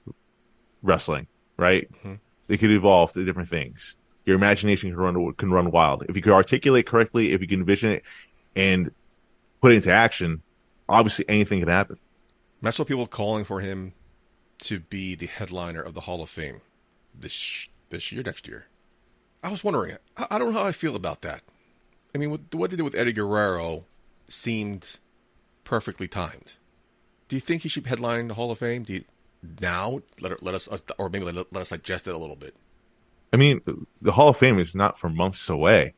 wrestling, 0.82 1.28
right? 1.58 1.90
It 2.48 2.58
could 2.60 2.72
evolve 2.72 3.14
to 3.14 3.26
different 3.26 3.50
things. 3.50 3.96
Your 4.28 4.36
imagination 4.36 4.92
can 4.92 5.00
run 5.00 5.34
can 5.36 5.52
run 5.52 5.72
wild 5.72 6.04
if 6.10 6.16
you 6.18 6.22
can 6.22 6.34
articulate 6.34 6.86
correctly, 6.86 7.32
if 7.32 7.40
you 7.40 7.48
can 7.48 7.62
envision 7.62 7.92
it 7.92 8.04
and 8.58 8.92
put 9.62 9.72
it 9.72 9.76
into 9.76 9.92
action. 9.92 10.42
Obviously, 10.90 11.24
anything 11.30 11.62
can 11.62 11.70
happen. 11.70 11.98
that's 12.62 12.78
what 12.78 12.90
people 12.90 13.04
are 13.04 13.08
calling 13.08 13.46
for 13.46 13.62
him 13.62 13.94
to 14.60 14.82
be 14.82 15.16
the 15.16 15.28
headliner 15.28 15.82
of 15.82 15.94
the 15.94 16.02
Hall 16.02 16.22
of 16.22 16.30
Fame 16.30 16.60
this 17.18 17.70
this 17.90 18.12
year, 18.12 18.22
next 18.22 18.50
year. 18.50 18.66
I 19.42 19.50
was 19.50 19.64
wondering. 19.64 19.96
I, 20.18 20.28
I 20.32 20.38
don't 20.38 20.52
know 20.52 20.60
how 20.60 20.66
I 20.66 20.74
feel 20.74 20.98
about 20.98 21.22
that. 21.22 21.42
I 22.14 22.18
mean, 22.18 22.30
what, 22.32 22.52
they 22.52 22.76
did 22.76 22.82
with 22.82 22.96
Eddie 22.96 23.14
Guerrero 23.14 23.86
seemed 24.28 25.00
perfectly 25.64 26.10
timed. 26.10 26.56
Do 27.30 27.38
you 27.38 27.40
think 27.40 27.62
he 27.62 27.70
should 27.70 27.88
headline 27.88 28.28
the 28.28 28.34
Hall 28.34 28.52
of 28.52 28.58
Fame? 28.58 28.84
Do 28.84 28.94
you, 28.94 29.04
now 29.62 30.02
let 30.20 30.44
let 30.44 30.54
us, 30.54 30.68
us 30.68 30.84
or 30.98 31.10
maybe 31.10 31.24
let, 31.24 31.36
let 31.54 31.62
us 31.62 31.70
digest 31.70 32.10
it 32.10 32.16
a 32.16 32.18
little 32.18 32.36
bit. 32.36 32.54
I 33.34 33.38
mean, 33.38 33.62
the 34.02 34.12
Hall 34.12 34.30
of 34.30 34.38
Fame 34.38 34.60
is 34.60 34.74
not 34.76 34.98
for 34.98 35.10
months 35.10 35.50
away. 35.50 35.94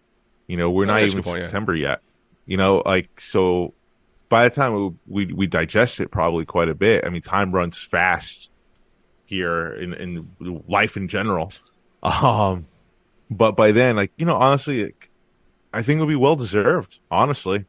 You 0.48 0.58
know, 0.58 0.72
we're 0.72 0.84
Oh, 0.84 0.88
not 0.88 1.04
even 1.04 1.22
point, 1.24 1.38
yeah. 1.40 1.44
September 1.46 1.76
yet. 1.76 2.02
You 2.46 2.58
know, 2.58 2.82
like 2.86 3.22
so. 3.22 3.74
By 4.30 4.48
the 4.48 4.54
time 4.56 4.74
we, 5.08 5.26
we 5.26 5.34
we 5.34 5.48
digest 5.48 6.00
it, 6.00 6.12
probably 6.12 6.46
quite 6.46 6.70
a 6.70 6.76
bit. 6.76 7.06
I 7.06 7.10
mean, 7.10 7.22
time 7.22 7.52
runs 7.52 7.82
fast 7.82 8.52
here 9.26 9.74
in 9.74 9.94
in 9.94 10.64
life 10.68 10.98
in 10.98 11.08
general. 11.08 11.52
Um, 12.04 12.68
but 13.30 13.54
by 13.54 13.72
then, 13.72 13.96
like 13.96 14.12
you 14.18 14.26
know, 14.26 14.36
honestly, 14.36 14.94
I 15.74 15.82
think 15.82 15.98
it 15.98 16.02
would 16.02 16.10
be 16.10 16.16
well 16.16 16.36
deserved. 16.36 17.00
Honestly, 17.12 17.66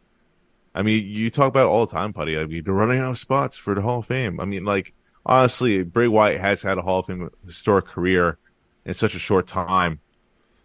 I 0.75 0.83
mean, 0.83 1.07
you 1.07 1.31
talk 1.31 1.49
about 1.49 1.65
it 1.67 1.71
all 1.71 1.87
the 1.87 1.93
time, 1.93 2.13
Putty. 2.13 2.39
I 2.39 2.47
mean, 2.47 2.65
they're 2.65 2.73
running 2.75 2.99
out 3.01 3.11
of 3.11 3.19
spots 3.19 3.57
for 3.59 3.75
the 3.75 3.81
Hall 3.83 3.99
of 4.01 4.07
Fame. 4.07 4.39
I 4.41 4.45
mean, 4.45 4.65
like 4.65 4.93
honestly, 5.27 5.83
Bray 5.83 6.09
Wyatt 6.09 6.41
has 6.41 6.63
had 6.63 6.79
a 6.79 6.83
Hall 6.83 7.01
of 7.01 7.07
Fame 7.07 7.29
historic 7.45 7.87
career 7.87 8.39
in 8.85 8.95
such 8.95 9.15
a 9.15 9.19
short 9.19 9.47
time, 9.47 10.01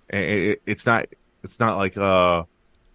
and 0.10 0.24
it, 0.24 0.62
it's 0.66 0.86
not 0.86 1.08
it's 1.44 1.60
not 1.60 1.78
like 1.78 1.98
uh 1.98 2.44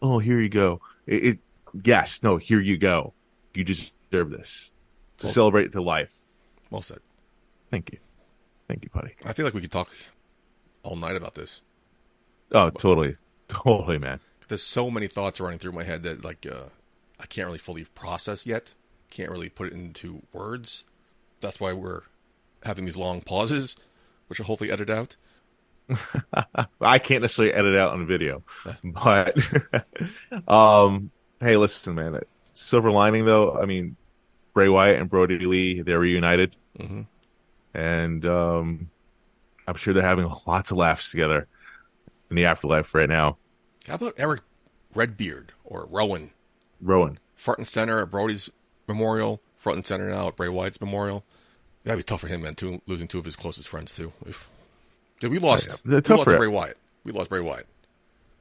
oh 0.02 0.18
here 0.18 0.40
you 0.40 0.48
go. 0.48 0.80
It, 1.06 1.24
it 1.24 1.38
yes 1.82 2.22
no 2.22 2.36
here 2.36 2.60
you 2.60 2.78
go. 2.78 3.14
You 3.54 3.64
deserve 3.64 4.30
this 4.30 4.72
to 5.18 5.26
Well- 5.26 5.34
celebrate 5.34 5.72
the 5.72 5.80
life. 5.82 6.14
Well 6.70 6.82
said. 6.82 6.98
Thank 7.70 7.92
you, 7.92 7.98
thank 8.68 8.82
you, 8.84 8.90
buddy. 8.92 9.14
I 9.24 9.32
feel 9.32 9.44
like 9.44 9.54
we 9.54 9.60
could 9.60 9.70
talk 9.72 9.90
all 10.82 10.96
night 10.96 11.16
about 11.16 11.34
this. 11.34 11.62
Oh, 12.52 12.70
totally, 12.70 13.16
totally, 13.48 13.98
man. 13.98 14.18
There's 14.48 14.62
so 14.64 14.90
many 14.90 15.06
thoughts 15.06 15.38
running 15.40 15.60
through 15.60 15.72
my 15.72 15.84
head 15.84 16.02
that 16.02 16.24
like 16.24 16.46
uh, 16.50 16.64
I 17.20 17.26
can't 17.26 17.46
really 17.46 17.58
fully 17.58 17.84
process 17.84 18.44
yet. 18.46 18.74
Can't 19.10 19.30
really 19.30 19.48
put 19.48 19.68
it 19.68 19.72
into 19.72 20.22
words. 20.32 20.84
That's 21.40 21.60
why 21.60 21.72
we're 21.72 22.02
having 22.64 22.84
these 22.86 22.96
long 22.96 23.20
pauses, 23.20 23.76
which 24.30 24.38
will 24.38 24.46
hopefully 24.46 24.70
edit 24.70 24.88
out. 24.88 25.16
I 26.80 26.98
can't 27.00 27.20
necessarily 27.22 27.52
edit 27.52 27.76
out 27.76 27.90
on 27.92 28.06
video, 28.06 28.42
but 28.84 29.36
um, 30.48 31.10
hey, 31.40 31.56
listen, 31.56 31.94
man. 31.96 32.20
Silver 32.54 32.90
lining 32.92 33.24
though, 33.24 33.52
I 33.54 33.66
mean, 33.66 33.96
Bray 34.54 34.68
Wyatt 34.68 35.00
and 35.00 35.10
Brodie 35.10 35.38
Lee, 35.46 35.82
they're 35.82 35.98
reunited, 35.98 36.54
Mhm. 36.78 37.06
and 37.74 38.24
um, 38.26 38.90
I'm 39.66 39.74
sure 39.76 39.92
they're 39.94 40.02
having 40.02 40.28
lots 40.46 40.70
of 40.70 40.76
laughs 40.76 41.10
together 41.10 41.46
in 42.30 42.36
the 42.36 42.46
afterlife 42.46 42.94
right 42.94 43.08
now. 43.08 43.36
How 43.88 43.94
about 43.94 44.14
Erick 44.16 44.42
Redbeard 44.94 45.52
or 45.64 45.86
Rowan, 45.90 46.30
Rowan, 46.80 47.18
front 47.34 47.58
and 47.58 47.68
center 47.68 48.00
at 48.00 48.10
Brodie's 48.10 48.50
memorial, 48.86 49.40
front 49.56 49.76
and 49.78 49.86
center 49.86 50.08
now 50.10 50.28
at 50.28 50.36
Bray 50.36 50.48
Wyatt's 50.48 50.80
memorial? 50.80 51.24
That'd 51.84 51.98
be 51.98 52.02
tough 52.02 52.20
for 52.20 52.28
him, 52.28 52.42
man. 52.42 52.54
Too, 52.54 52.82
losing 52.86 53.08
two 53.08 53.18
of 53.18 53.24
his 53.24 53.36
closest 53.36 53.68
friends 53.68 53.94
too. 53.94 54.12
Dude, 55.20 55.30
we 55.30 55.38
lost. 55.38 55.82
Yeah, 55.84 56.00
we 56.06 56.14
lost. 56.14 56.28
Bray 56.28 56.46
Wyatt. 56.46 56.76
We 57.04 57.12
lost 57.12 57.30
Bray 57.30 57.40
Wyatt, 57.40 57.66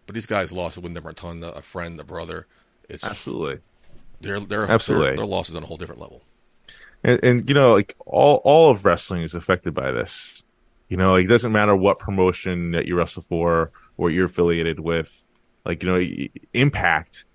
but 0.05 0.13
these 0.13 0.25
guys 0.25 0.51
lost 0.51 0.77
Wyndham 0.77 1.05
Rotunda, 1.05 1.53
a 1.53 1.61
friend, 1.61 1.99
a 1.99 2.03
brother. 2.03 2.45
It's 2.89 3.05
Absolutely. 3.05 3.59
they're 4.19 4.39
they're 4.39 4.69
Absolutely. 4.69 5.07
Their, 5.07 5.17
their 5.17 5.25
loss 5.25 5.49
is 5.49 5.55
on 5.55 5.63
a 5.63 5.65
whole 5.65 5.77
different 5.77 6.01
level. 6.01 6.21
And, 7.03 7.23
and 7.23 7.49
you 7.49 7.55
know, 7.55 7.73
like 7.73 7.95
all 8.05 8.41
all 8.43 8.71
of 8.71 8.83
wrestling 8.83 9.21
is 9.21 9.33
affected 9.33 9.73
by 9.73 9.91
this. 9.91 10.43
You 10.89 10.97
know, 10.97 11.11
like, 11.13 11.25
it 11.25 11.29
doesn't 11.29 11.51
matter 11.51 11.75
what 11.75 11.99
promotion 11.99 12.71
that 12.71 12.87
you 12.87 12.95
wrestle 12.95 13.21
for 13.21 13.71
or 13.95 14.09
you're 14.09 14.25
affiliated 14.25 14.79
with. 14.79 15.23
Like 15.65 15.83
you 15.83 15.89
know, 15.89 16.27
Impact 16.53 17.25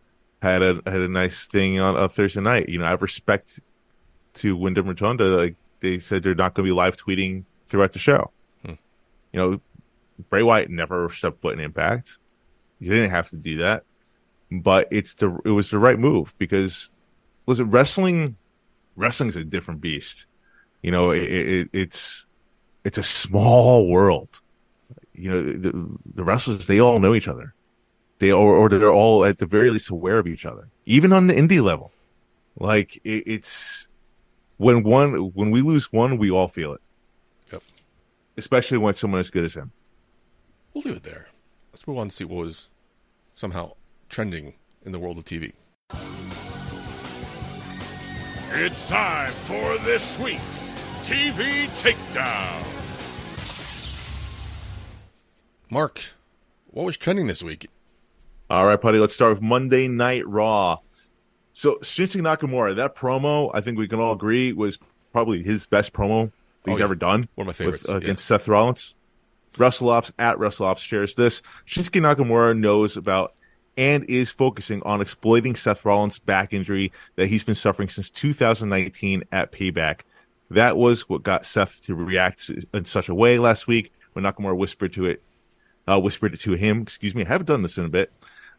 had 0.43 0.63
a 0.63 0.81
had 0.85 1.01
a 1.01 1.09
nice 1.09 1.47
thing 1.47 1.81
on, 1.81 1.97
on 1.97 2.09
Thursday 2.09 2.41
night. 2.41 2.69
You 2.69 2.79
know, 2.79 2.85
I 2.85 2.91
have 2.91 3.03
respect 3.03 3.61
to 4.35 4.57
Wyndham 4.57 4.87
Rotunda. 4.87 5.25
Like 5.25 5.55
they 5.85 5.99
said, 5.99 6.23
they're 6.23 6.35
not 6.35 6.55
going 6.55 6.67
to 6.67 6.73
be 6.73 6.77
live 6.77 6.97
tweeting 6.97 7.45
throughout 7.69 7.93
the 7.93 7.99
show. 7.99 8.31
Hmm. 8.65 8.75
You 9.33 9.41
know, 9.41 9.61
Bray 10.31 10.43
Wyatt 10.43 10.71
never 10.71 11.09
stepped 11.11 11.39
foot 11.39 11.55
in 11.55 11.61
Impact. 11.61 12.19
You 12.81 12.91
didn't 12.91 13.11
have 13.11 13.31
to 13.31 13.37
do 13.37 13.59
that, 13.59 13.85
but 14.51 14.89
it's 14.91 15.15
the 15.15 15.39
it 15.45 15.51
was 15.51 15.71
the 15.71 15.79
right 15.79 15.99
move 15.99 16.35
because 16.39 16.91
listen, 17.47 17.71
wrestling 17.71 18.37
wrestling's 18.97 19.37
a 19.37 19.45
different 19.45 19.81
beast. 19.81 20.27
You 20.83 20.91
know, 20.91 21.11
it, 21.11 21.23
it, 21.23 21.69
it's 21.73 22.27
it's 22.85 22.99
a 22.99 23.03
small 23.03 23.89
world. 23.89 24.41
You 25.15 25.31
know, 25.31 25.43
the, 25.43 25.99
the 26.15 26.25
wrestlers 26.25 26.67
they 26.67 26.81
all 26.81 26.99
know 26.99 27.15
each 27.15 27.29
other. 27.29 27.55
They 28.19 28.33
or, 28.33 28.55
or 28.55 28.69
they're 28.69 28.93
all 28.93 29.25
at 29.25 29.39
the 29.39 29.47
very 29.47 29.71
least 29.71 29.91
aware 29.91 30.19
of 30.19 30.27
each 30.27 30.45
other, 30.45 30.69
even 30.85 31.13
on 31.13 31.27
the 31.27 31.35
indie 31.35 31.63
level. 31.63 31.93
Like 32.59 32.97
it, 33.05 33.25
it's 33.27 33.89
when 34.57 34.83
one 34.83 35.33
when 35.33 35.51
we 35.51 35.61
lose 35.61 35.93
one, 35.93 36.19
we 36.19 36.31
all 36.31 36.49
feel 36.49 36.73
it. 36.75 36.81
Yep. 37.53 37.63
Especially 38.37 38.79
when 38.79 38.95
someone 38.95 39.21
as 39.21 39.31
good 39.31 39.45
as 39.45 39.55
him. 39.55 39.73
We'll 40.73 40.85
leave 40.85 40.97
it 40.97 41.03
there. 41.03 41.29
Let's 41.73 41.87
move 41.87 41.99
on 41.99 42.09
to 42.09 42.15
see 42.15 42.25
what 42.25 42.45
was 42.45 42.71
somehow 43.35 43.73
trending 44.09 44.55
in 44.85 44.93
the 44.93 44.99
world 44.99 45.19
of 45.19 45.25
TV. 45.25 45.53
It's 48.57 48.89
time 48.89 49.33
for 49.33 49.79
this 49.85 50.19
week's 50.19 50.73
TV 51.03 51.67
Takedown. 51.83 52.65
Mark, 55.71 56.01
what 56.67 56.85
was 56.85 56.97
trending 56.97 57.27
this 57.27 57.43
week? 57.43 57.67
All 58.49 58.67
right, 58.67 58.81
buddy. 58.81 58.99
Let's 58.99 59.15
start 59.15 59.35
with 59.35 59.43
Monday 59.43 59.89
Night 59.89 60.25
Raw. 60.27 60.79
So 61.55 61.77
Shinsuke 61.77 62.21
Nakamura, 62.21 62.77
that 62.77 62.95
promo, 62.97 63.51
I 63.55 63.61
think 63.63 63.79
we 63.79 63.89
can 63.89 64.01
all 64.01 64.13
agree, 64.13 64.53
was 64.53 64.79
probably 65.13 65.43
his 65.43 65.67
best 65.67 65.93
promo 65.93 66.31
he's 66.67 66.75
Oh, 66.75 66.79
yeah. 66.79 66.85
ever 66.85 66.95
done. 66.97 67.29
One 67.37 67.45
of 67.45 67.47
my 67.47 67.53
favorites, 67.53 67.83
with, 67.85 67.91
uh, 67.91 67.95
yeah. 67.95 67.99
against 68.05 68.25
Seth 68.27 68.49
Rollins. 68.49 68.95
WrestleOps 69.55 70.11
at 70.19 70.37
WrestleOps 70.39 70.79
shares 70.79 71.15
this. 71.15 71.41
Shinsuke 71.67 72.01
Nakamura 72.03 72.59
knows 72.59 72.97
about 72.97 73.35
and 73.77 74.05
is 74.11 74.31
focusing 74.31 74.83
on 74.83 75.01
exploiting 75.01 75.55
Seth 75.55 75.85
Rollins' 75.85 76.19
back 76.19 76.53
injury 76.53 76.93
that 77.17 77.29
he's 77.29 77.45
been 77.45 77.55
suffering 77.55 77.89
since 77.89 78.11
2019 78.11 79.25
at 79.33 79.53
Payback. 79.53 80.01
That 80.51 80.77
was 80.77 81.09
what 81.09 81.23
got 81.23 81.47
Seth 81.47 81.81
to 81.83 81.95
react 81.95 82.51
in 82.73 82.85
such 82.85 83.09
a 83.09 83.15
way 83.15 83.39
last 83.39 83.67
week 83.67 83.93
when 84.13 84.25
Nakamura 84.25 84.57
whispered 84.57 84.93
to 84.95 85.07
it, 85.07 85.23
uh, 85.87 86.01
whispered 86.01 86.35
it 86.35 86.41
to 86.41 86.53
him. 86.53 86.83
Excuse 86.83 87.15
me, 87.15 87.25
I 87.25 87.29
haven't 87.29 87.47
done 87.47 87.63
this 87.63 87.79
in 87.79 87.85
a 87.85 87.89
bit. 87.89 88.13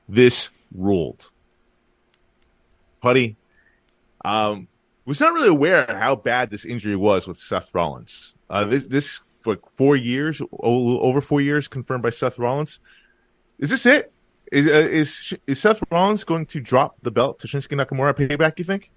This 0.07 0.49
ruled. 0.73 1.29
Putty, 3.05 3.35
um, 4.23 4.67
was 5.05 5.19
not 5.19 5.31
really 5.31 5.49
aware 5.49 5.85
how 5.87 6.15
bad 6.15 6.49
this 6.49 6.65
injury 6.65 6.95
was 6.95 7.27
with 7.27 7.37
Seth 7.37 7.69
Rollins. 7.75 8.33
Uh, 8.49 8.65
this, 8.65 8.87
this 8.87 9.21
for 9.41 9.59
four 9.75 9.95
years, 9.95 10.41
over 10.51 11.21
four 11.21 11.39
years, 11.39 11.67
confirmed 11.67 12.01
by 12.01 12.09
Seth 12.09 12.39
Rollins. 12.39 12.79
Is 13.59 13.69
this 13.69 13.85
it? 13.85 14.11
Is, 14.51 14.65
uh, 14.65 14.79
is 14.79 15.35
is 15.45 15.61
Seth 15.61 15.83
Rollins 15.91 16.23
going 16.23 16.47
to 16.47 16.59
drop 16.59 16.95
the 17.03 17.11
belt 17.11 17.37
to 17.41 17.47
Shinsuke 17.47 17.79
Nakamura 17.79 18.15
payback? 18.15 18.57
You 18.57 18.65
think? 18.65 18.89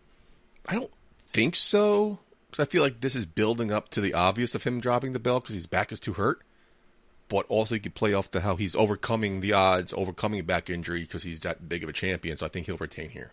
I 0.65 0.73
don't 0.77 0.91
think 1.31 1.55
so 1.55 2.19
because 2.51 2.67
I 2.67 2.67
feel 2.67 2.83
like 2.83 3.03
this 3.03 3.15
is 3.15 3.27
building 3.27 3.71
up 3.71 3.91
to 3.91 4.01
the 4.01 4.15
obvious 4.15 4.55
of 4.55 4.65
him 4.65 4.81
dropping 4.81 5.13
the 5.13 5.19
belt 5.19 5.45
because 5.45 5.55
his 5.55 5.67
back 5.67 5.93
is 5.93 6.01
too 6.01 6.15
hurt. 6.15 6.41
But 7.29 7.45
also, 7.51 7.75
he 7.75 7.81
could 7.81 7.95
play 7.95 8.15
off 8.15 8.31
to 8.31 8.41
how 8.41 8.57
he's 8.57 8.75
overcoming 8.75 9.41
the 9.41 9.53
odds, 9.53 9.93
overcoming 9.93 10.41
a 10.41 10.43
back 10.43 10.71
injury 10.71 11.03
because 11.03 11.25
he's 11.25 11.41
that 11.41 11.69
big 11.69 11.83
of 11.83 11.91
a 11.91 11.93
champion. 11.93 12.39
So 12.39 12.47
I 12.47 12.49
think 12.49 12.65
he'll 12.65 12.79
retain 12.79 13.11
here. 13.11 13.33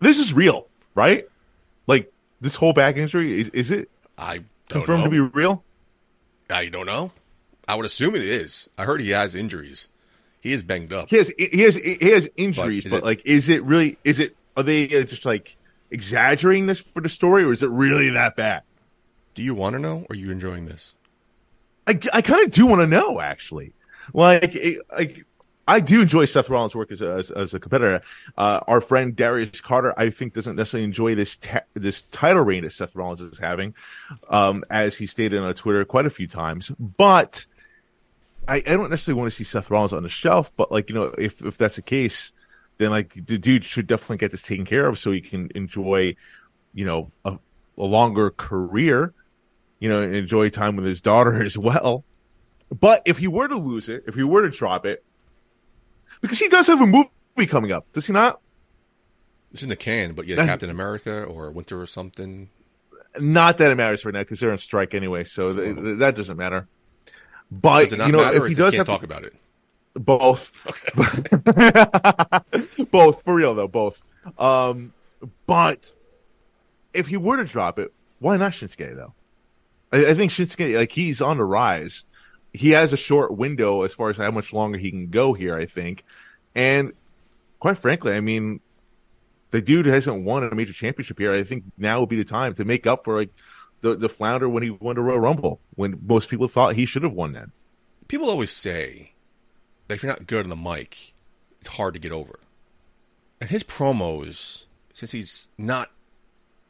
This 0.00 0.18
is 0.18 0.32
real, 0.34 0.66
right? 0.94 1.26
Like 1.86 2.12
this 2.40 2.56
whole 2.56 2.72
back 2.72 2.96
injury 2.96 3.38
is 3.40 3.48
is 3.50 3.70
it 3.70 3.90
I 4.18 4.38
don't 4.38 4.46
confirmed 4.68 5.04
know. 5.04 5.10
to 5.10 5.30
be 5.30 5.36
real? 5.38 5.64
I 6.50 6.68
don't 6.68 6.86
know. 6.86 7.12
I 7.66 7.74
would 7.74 7.86
assume 7.86 8.14
it 8.14 8.22
is. 8.22 8.68
I 8.76 8.84
heard 8.84 9.00
he 9.00 9.10
has 9.10 9.34
injuries. 9.34 9.88
He 10.40 10.52
is 10.52 10.62
banged 10.62 10.92
up. 10.92 11.08
He 11.08 11.16
has 11.16 11.32
he 11.38 11.62
has 11.62 11.76
he 11.76 12.10
has 12.10 12.28
injuries, 12.36 12.84
But 12.84 12.90
but, 12.90 12.96
it- 12.98 13.04
like, 13.04 13.22
is 13.24 13.48
it 13.48 13.62
really? 13.64 13.98
Is 14.04 14.20
it? 14.20 14.36
Are 14.56 14.62
they 14.62 14.84
uh, 15.00 15.04
just 15.04 15.24
like 15.24 15.56
exaggerating 15.90 16.66
this 16.66 16.78
for 16.78 17.00
the 17.00 17.08
story, 17.08 17.44
or 17.44 17.52
is 17.52 17.62
it 17.62 17.70
really 17.70 18.10
that 18.10 18.36
bad? 18.36 18.62
Do 19.34 19.42
you 19.42 19.54
want 19.54 19.72
to 19.74 19.78
know, 19.80 20.00
or 20.00 20.06
are 20.10 20.14
you 20.14 20.30
enjoying 20.30 20.66
this? 20.66 20.94
I, 21.86 21.98
I 22.12 22.22
kind 22.22 22.44
of 22.46 22.50
do 22.52 22.66
want 22.66 22.80
to 22.82 22.86
know 22.86 23.20
actually. 23.20 23.72
Like, 24.12 24.54
it, 24.54 24.80
like 24.92 25.24
I 25.66 25.80
do 25.80 26.02
enjoy 26.02 26.26
Seth 26.26 26.50
Rollins' 26.50 26.74
work 26.74 26.92
as 26.92 27.00
a, 27.00 27.10
as, 27.10 27.30
as 27.30 27.54
a 27.54 27.60
competitor. 27.60 28.02
Uh, 28.36 28.60
our 28.66 28.80
friend 28.80 29.16
Darius 29.16 29.60
Carter, 29.60 29.94
I 29.96 30.10
think, 30.10 30.34
doesn't 30.34 30.56
necessarily 30.56 30.84
enjoy 30.84 31.14
this 31.14 31.36
ta- 31.36 31.62
this 31.74 32.02
title 32.02 32.42
reign 32.42 32.64
that 32.64 32.72
Seth 32.72 32.94
Rollins 32.94 33.20
is 33.20 33.38
having, 33.38 33.74
um, 34.28 34.64
as 34.70 34.96
he 34.96 35.06
stated 35.06 35.40
on 35.40 35.54
Twitter 35.54 35.84
quite 35.84 36.06
a 36.06 36.10
few 36.10 36.26
times. 36.26 36.70
But 36.78 37.46
I, 38.46 38.56
I 38.56 38.60
don't 38.60 38.90
necessarily 38.90 39.20
want 39.20 39.32
to 39.32 39.36
see 39.36 39.44
Seth 39.44 39.70
Rollins 39.70 39.92
on 39.92 40.02
the 40.02 40.08
shelf. 40.08 40.52
But 40.56 40.70
like 40.70 40.88
you 40.88 40.94
know, 40.94 41.14
if 41.18 41.42
if 41.42 41.56
that's 41.56 41.76
the 41.76 41.82
case, 41.82 42.32
then 42.78 42.90
like 42.90 43.14
the 43.14 43.38
dude 43.38 43.64
should 43.64 43.86
definitely 43.86 44.18
get 44.18 44.30
this 44.30 44.42
taken 44.42 44.66
care 44.66 44.86
of 44.86 44.98
so 44.98 45.12
he 45.12 45.20
can 45.20 45.50
enjoy, 45.54 46.16
you 46.72 46.84
know, 46.84 47.10
a, 47.24 47.38
a 47.78 47.84
longer 47.84 48.30
career 48.30 49.14
you 49.84 49.90
know, 49.90 50.00
enjoy 50.00 50.48
time 50.48 50.76
with 50.76 50.86
his 50.86 51.02
daughter 51.02 51.42
as 51.44 51.58
well. 51.58 52.04
But 52.70 53.02
if 53.04 53.18
he 53.18 53.28
were 53.28 53.48
to 53.48 53.56
lose 53.56 53.90
it, 53.90 54.04
if 54.06 54.14
he 54.14 54.22
were 54.22 54.48
to 54.48 54.56
drop 54.56 54.86
it, 54.86 55.04
because 56.24 56.38
he 56.38 56.48
does 56.48 56.66
have 56.68 56.80
a 56.80 56.86
movie 56.86 57.10
coming 57.46 57.70
up, 57.70 57.84
does 57.92 58.06
he 58.06 58.14
not? 58.14 58.40
It's 59.52 59.62
in 59.62 59.68
the 59.68 59.76
can, 59.76 60.14
but 60.14 60.26
yeah, 60.26 60.36
Captain 60.46 60.70
America 60.70 61.22
or 61.24 61.50
Winter 61.50 61.78
or 61.78 61.84
something. 61.84 62.48
Not 63.20 63.58
that 63.58 63.70
it 63.70 63.74
matters 63.74 64.06
right 64.06 64.14
now 64.14 64.20
because 64.22 64.40
they're 64.40 64.50
on 64.50 64.56
strike 64.56 64.94
anyway, 64.94 65.24
so 65.24 65.50
th- 65.52 65.76
th- 65.76 65.98
that 65.98 66.16
doesn't 66.16 66.38
matter. 66.38 66.66
But 67.50 67.90
Does 67.90 68.06
you 68.06 68.12
know, 68.12 68.32
if 68.32 68.46
he 68.46 68.54
does 68.54 68.74
can't 68.74 68.78
have 68.78 68.86
talk 68.86 69.02
about 69.02 69.22
it. 69.24 69.34
both, 69.92 70.50
both 72.90 73.22
for 73.22 73.34
real 73.34 73.54
though, 73.54 73.68
both. 73.68 74.02
Um, 74.38 74.94
but 75.46 75.92
if 76.94 77.08
he 77.08 77.18
were 77.18 77.36
to 77.36 77.44
drop 77.44 77.78
it, 77.78 77.92
why 78.18 78.38
not 78.38 78.52
Shinsuke 78.52 78.96
though? 78.96 79.12
I, 79.92 80.06
I 80.10 80.14
think 80.14 80.32
Shinsuke, 80.32 80.74
like 80.74 80.92
he's 80.92 81.20
on 81.20 81.36
the 81.36 81.44
rise. 81.44 82.06
He 82.54 82.70
has 82.70 82.92
a 82.92 82.96
short 82.96 83.36
window 83.36 83.82
as 83.82 83.92
far 83.92 84.08
as 84.08 84.16
how 84.16 84.30
much 84.30 84.52
longer 84.52 84.78
he 84.78 84.90
can 84.90 85.08
go 85.08 85.34
here. 85.34 85.54
I 85.54 85.66
think, 85.66 86.04
and 86.54 86.92
quite 87.58 87.76
frankly, 87.76 88.12
I 88.14 88.20
mean, 88.20 88.60
the 89.50 89.60
dude 89.60 89.86
hasn't 89.86 90.24
won 90.24 90.44
a 90.44 90.54
major 90.54 90.72
championship 90.72 91.18
here. 91.18 91.34
I 91.34 91.44
think 91.44 91.64
now 91.76 92.00
would 92.00 92.08
be 92.08 92.16
the 92.16 92.24
time 92.24 92.54
to 92.54 92.64
make 92.64 92.86
up 92.86 93.04
for 93.04 93.18
like 93.18 93.30
the 93.80 93.94
the 93.94 94.08
flounder 94.08 94.48
when 94.48 94.62
he 94.62 94.70
won 94.70 94.96
the 94.96 95.02
Royal 95.02 95.20
Rumble 95.20 95.60
when 95.74 96.00
most 96.06 96.28
people 96.28 96.48
thought 96.48 96.74
he 96.74 96.86
should 96.86 97.02
have 97.02 97.12
won 97.12 97.32
that. 97.32 97.50
People 98.08 98.30
always 98.30 98.50
say 98.50 99.14
that 99.88 99.94
if 99.94 100.02
you're 100.02 100.12
not 100.12 100.26
good 100.26 100.44
on 100.44 100.50
the 100.50 100.56
mic, 100.56 101.12
it's 101.58 101.68
hard 101.68 101.94
to 101.94 102.00
get 102.00 102.12
over. 102.12 102.38
And 103.40 103.50
his 103.50 103.62
promos, 103.62 104.64
since 104.92 105.12
he's 105.12 105.50
not, 105.58 105.90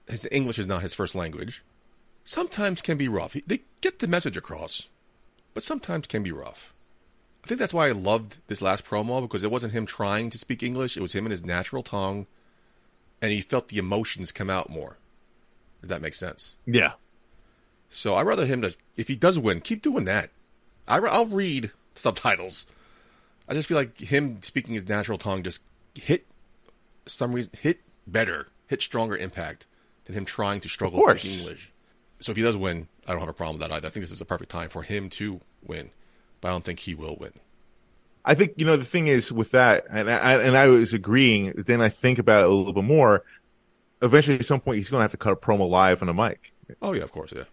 his 0.09 0.27
English 0.33 0.59
is 0.59 0.67
not 0.67 0.83
his 0.83 0.95
first 0.95 1.15
language, 1.15 1.65
sometimes 2.25 2.81
can 2.81 2.97
be 2.97 3.09
rough. 3.09 3.37
They 3.47 3.61
get 3.81 3.99
the 3.99 4.09
message 4.09 4.37
across, 4.37 4.91
but 5.55 5.65
sometimes 5.65 6.07
can 6.07 6.23
be 6.23 6.33
rough. 6.33 6.75
I 7.43 7.47
think 7.47 7.61
that's 7.61 7.75
why 7.75 7.89
I 7.89 7.93
loved 7.93 8.39
this 8.49 8.63
last 8.63 8.85
promo 8.85 9.21
because 9.23 9.45
it 9.45 9.51
wasn't 9.51 9.73
him 9.73 9.87
trying 9.87 10.31
to 10.31 10.39
speak 10.39 10.63
English; 10.63 10.97
it 10.97 11.03
was 11.03 11.15
him 11.15 11.25
in 11.25 11.31
his 11.31 11.45
natural 11.45 11.83
tongue, 11.83 12.27
and 13.23 13.33
he 13.33 13.41
felt 13.41 13.69
the 13.69 13.79
emotions 13.79 14.33
come 14.33 14.51
out 14.51 14.71
more. 14.71 14.99
If 15.83 15.89
that 15.91 16.03
makes 16.03 16.19
sense. 16.19 16.57
Yeah, 16.65 16.93
So 17.91 18.15
I'd 18.17 18.27
rather 18.27 18.47
him 18.47 18.63
to, 18.63 18.75
if 18.97 19.09
he 19.09 19.17
does 19.17 19.39
win, 19.39 19.61
keep 19.61 19.83
doing 19.83 20.07
that. 20.07 20.31
I, 20.89 20.99
will 20.99 21.27
read 21.27 21.73
subtitles. 21.95 22.67
I 23.47 23.53
just 23.53 23.69
feel 23.69 23.77
like 23.77 23.99
him 23.99 24.41
speaking 24.41 24.73
his 24.73 24.89
natural 24.89 25.19
tongue 25.19 25.43
just 25.43 25.61
hit 25.95 26.25
some 27.07 27.33
reason 27.33 27.53
hit 27.61 27.81
better, 28.07 28.49
hit 28.67 28.81
stronger 28.81 29.17
impact 29.17 29.67
than 30.07 30.15
him 30.15 30.25
trying 30.25 30.61
to 30.61 30.69
struggle 30.69 31.03
speaking 31.03 31.39
English. 31.39 31.71
So 32.21 32.31
if 32.31 32.37
he 32.37 32.43
does 32.43 32.57
win, 32.57 32.89
I 33.07 33.13
don't 33.13 33.21
have 33.21 33.29
a 33.29 33.35
problem 33.35 33.59
with 33.59 33.69
that 33.69 33.75
either. 33.75 33.89
I 33.89 33.91
think 33.91 34.03
this 34.03 34.13
is 34.13 34.21
a 34.21 34.25
perfect 34.25 34.51
time 34.51 34.69
for 34.69 34.83
him 34.83 35.09
to 35.11 35.41
win, 35.63 35.91
but 36.41 36.49
I 36.49 36.51
don't 36.53 36.65
think 36.65 36.81
he 36.81 36.95
will 36.95 37.17
win. 37.19 37.33
I 38.25 38.35
think 38.35 38.55
you 38.57 38.65
know 38.65 38.77
the 38.77 38.85
thing 38.85 39.07
is 39.07 39.31
with 39.31 39.51
that, 39.51 39.85
and 39.91 40.11
I 40.11 40.43
and 40.43 40.57
I 40.57 40.67
was 40.67 40.95
agreeing. 40.95 41.53
Then 41.67 41.83
I 41.83 41.91
think 41.91 42.19
about 42.19 42.45
it 42.45 42.51
a 42.51 42.55
little 42.55 42.73
bit 42.73 42.85
more. 42.85 43.23
Eventually, 44.01 44.39
at 44.39 44.47
some 44.47 44.61
point, 44.61 44.77
he's 44.79 44.89
going 44.91 45.01
to 45.01 45.05
have 45.05 45.11
to 45.11 45.17
cut 45.17 45.33
a 45.33 45.37
promo 45.37 45.69
live 45.69 46.03
on 46.03 46.09
a 46.09 46.15
mic. 46.15 46.53
Oh 46.81 46.93
yeah, 46.95 47.03
of 47.03 47.13
course, 47.13 47.33
yeah. 47.37 47.45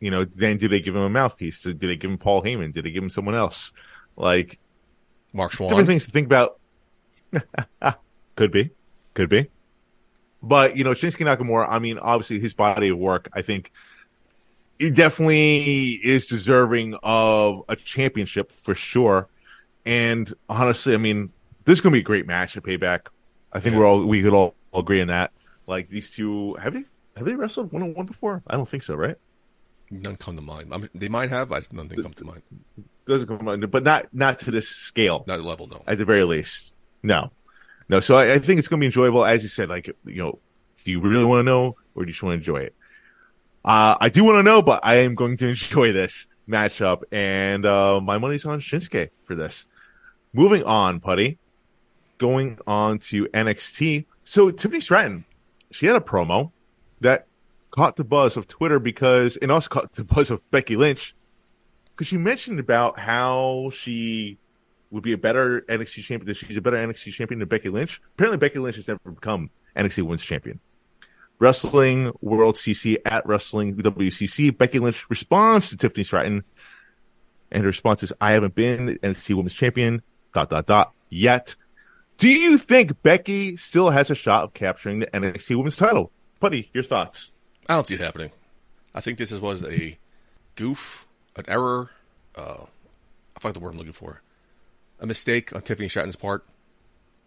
You 0.00 0.10
know, 0.10 0.24
then 0.24 0.56
do 0.56 0.68
they 0.68 0.80
give 0.80 0.94
him 0.96 1.02
a 1.02 1.10
mouthpiece? 1.10 1.62
Did 1.62 1.80
they 1.80 1.96
give 1.96 2.10
him 2.10 2.18
Paul 2.18 2.42
Heyman? 2.42 2.72
Did 2.72 2.84
they 2.84 2.90
give 2.90 3.02
him 3.02 3.10
someone 3.10 3.34
else? 3.34 3.72
Like 4.16 4.58
Mark 5.32 5.50
different 5.50 5.72
Schwann. 5.72 5.86
things 5.86 6.04
to 6.06 6.10
think 6.10 6.26
about. 6.26 6.58
Could 8.36 8.52
be, 8.52 8.70
could 9.14 9.28
be. 9.28 9.50
But 10.42 10.76
you 10.76 10.84
know, 10.84 10.90
Shinsuke 10.92 11.26
Nakamura. 11.26 11.66
I 11.68 11.78
mean, 11.78 11.98
obviously 11.98 12.38
his 12.40 12.54
body 12.54 12.90
of 12.90 12.98
work. 12.98 13.28
I 13.32 13.42
think 13.42 13.72
he 14.78 14.90
definitely 14.90 15.92
is 16.04 16.26
deserving 16.26 16.94
of 17.02 17.62
a 17.68 17.76
championship 17.76 18.52
for 18.52 18.74
sure. 18.74 19.28
And 19.84 20.32
honestly, 20.48 20.94
I 20.94 20.98
mean, 20.98 21.32
this 21.64 21.78
is 21.78 21.80
gonna 21.82 21.92
be 21.94 22.00
a 22.00 22.04
great 22.04 22.26
match 22.26 22.56
at 22.56 22.62
Payback. 22.62 23.08
I 23.52 23.60
think 23.60 23.72
Yeah. 23.74 23.80
we're 23.80 23.86
all 23.86 24.04
we 24.06 24.22
could 24.22 24.34
all 24.34 24.54
agree 24.72 25.00
on 25.00 25.08
that. 25.08 25.32
Like 25.66 25.88
these 25.88 26.10
two, 26.10 26.54
have 26.54 26.74
they 26.74 26.84
have 27.16 27.26
they 27.26 27.34
wrestled 27.34 27.72
one 27.72 27.82
on 27.82 27.94
one 27.94 28.06
before? 28.06 28.42
I 28.46 28.56
don't 28.56 28.68
think 28.68 28.82
so, 28.84 28.94
right? 28.94 29.16
None 29.90 30.16
come 30.16 30.36
to 30.36 30.42
mind. 30.42 30.72
I'm, 30.72 30.88
they 30.94 31.08
might 31.08 31.30
have, 31.30 31.48
but 31.48 31.72
nothing 31.72 32.02
comes 32.02 32.16
to 32.16 32.24
mind. 32.24 32.42
Doesn't 33.06 33.26
come 33.26 33.48
on, 33.48 33.60
but 33.62 33.82
not 33.82 34.06
not 34.12 34.38
to 34.40 34.50
this 34.50 34.68
scale. 34.68 35.24
Not 35.26 35.34
at 35.34 35.42
the 35.42 35.48
level, 35.48 35.66
no. 35.66 35.82
at 35.86 35.98
the 35.98 36.04
very 36.04 36.24
least. 36.24 36.74
No, 37.02 37.30
no. 37.88 38.00
So 38.00 38.16
I, 38.16 38.34
I 38.34 38.38
think 38.38 38.58
it's 38.58 38.68
going 38.68 38.80
to 38.80 38.82
be 38.82 38.86
enjoyable. 38.86 39.24
As 39.24 39.42
you 39.42 39.48
said, 39.48 39.68
like 39.68 39.86
you 40.04 40.22
know, 40.22 40.38
do 40.84 40.90
you 40.90 41.00
really 41.00 41.24
want 41.24 41.40
to 41.40 41.44
know, 41.44 41.76
or 41.94 42.04
do 42.04 42.08
you 42.08 42.12
just 42.12 42.22
want 42.22 42.32
to 42.34 42.38
enjoy 42.38 42.64
it? 42.64 42.74
Uh, 43.64 43.96
I 44.00 44.08
do 44.08 44.24
want 44.24 44.36
to 44.36 44.42
know, 44.42 44.62
but 44.62 44.80
I 44.82 44.96
am 44.96 45.14
going 45.14 45.36
to 45.38 45.48
enjoy 45.50 45.92
this 45.92 46.26
matchup, 46.48 47.02
and 47.12 47.66
uh, 47.66 48.00
my 48.00 48.18
money's 48.18 48.46
on 48.46 48.60
Shinsuke 48.60 49.10
for 49.24 49.34
this. 49.34 49.66
Moving 50.32 50.64
on, 50.64 51.00
Putty. 51.00 51.38
Going 52.18 52.58
on 52.66 52.98
to 52.98 53.26
NXT. 53.26 54.06
So 54.24 54.50
Tiffany 54.50 54.80
Stratton, 54.80 55.24
she 55.70 55.86
had 55.86 55.96
a 55.96 56.00
promo 56.00 56.52
that 57.00 57.26
caught 57.70 57.96
the 57.96 58.04
buzz 58.04 58.36
of 58.36 58.48
Twitter 58.48 58.78
because, 58.78 59.36
and 59.36 59.52
also 59.52 59.68
caught 59.68 59.92
the 59.92 60.04
buzz 60.04 60.30
of 60.30 60.48
Becky 60.50 60.76
Lynch 60.76 61.14
because 61.90 62.08
she 62.08 62.16
mentioned 62.16 62.60
about 62.60 62.98
how 62.98 63.70
she 63.72 64.38
would 64.90 65.02
be 65.02 65.12
a 65.12 65.18
better 65.18 65.62
NXT 65.62 66.02
champion. 66.02 66.34
She's 66.34 66.56
a 66.56 66.60
better 66.60 66.76
NXT 66.76 67.12
champion 67.12 67.40
than 67.40 67.48
Becky 67.48 67.68
Lynch. 67.68 68.00
Apparently, 68.14 68.38
Becky 68.38 68.58
Lynch 68.58 68.76
has 68.76 68.88
never 68.88 69.00
become 69.10 69.50
NXT 69.76 70.02
Women's 70.02 70.24
Champion. 70.24 70.60
Wrestling 71.38 72.12
World 72.20 72.56
CC 72.56 72.98
at 73.04 73.24
Wrestling 73.26 73.76
WCC. 73.76 74.56
Becky 74.56 74.78
Lynch 74.78 75.08
responds 75.08 75.70
to 75.70 75.76
Tiffany 75.76 76.02
Stratton, 76.04 76.42
and 77.52 77.62
her 77.62 77.68
response 77.68 78.02
is, 78.02 78.12
"I 78.20 78.32
haven't 78.32 78.54
been 78.54 78.98
NXT 79.02 79.34
Women's 79.34 79.54
Champion. 79.54 80.02
Dot 80.34 80.50
dot 80.50 80.66
dot 80.66 80.92
yet." 81.08 81.54
Do 82.18 82.28
you 82.28 82.58
think 82.58 83.00
Becky 83.02 83.56
still 83.56 83.90
has 83.90 84.10
a 84.10 84.14
shot 84.16 84.42
of 84.42 84.52
capturing 84.52 84.98
the 84.98 85.06
NXT 85.06 85.54
Women's 85.54 85.76
title? 85.76 86.10
Putty, 86.40 86.70
your 86.74 86.82
thoughts? 86.82 87.32
I 87.68 87.74
don't 87.74 87.86
see 87.86 87.94
it 87.94 88.00
happening. 88.00 88.32
I 88.94 89.00
think 89.00 89.18
this 89.18 89.32
was 89.32 89.64
a 89.64 89.96
goof, 90.56 91.06
an 91.36 91.44
error. 91.46 91.90
Uh, 92.34 92.64
I 93.36 93.40
forgot 93.40 93.54
the 93.54 93.60
word 93.60 93.72
I'm 93.72 93.78
looking 93.78 93.92
for. 93.92 94.22
A 95.00 95.06
mistake 95.06 95.54
on 95.54 95.62
Tiffany 95.62 95.88
Stratton's 95.88 96.16
part. 96.16 96.44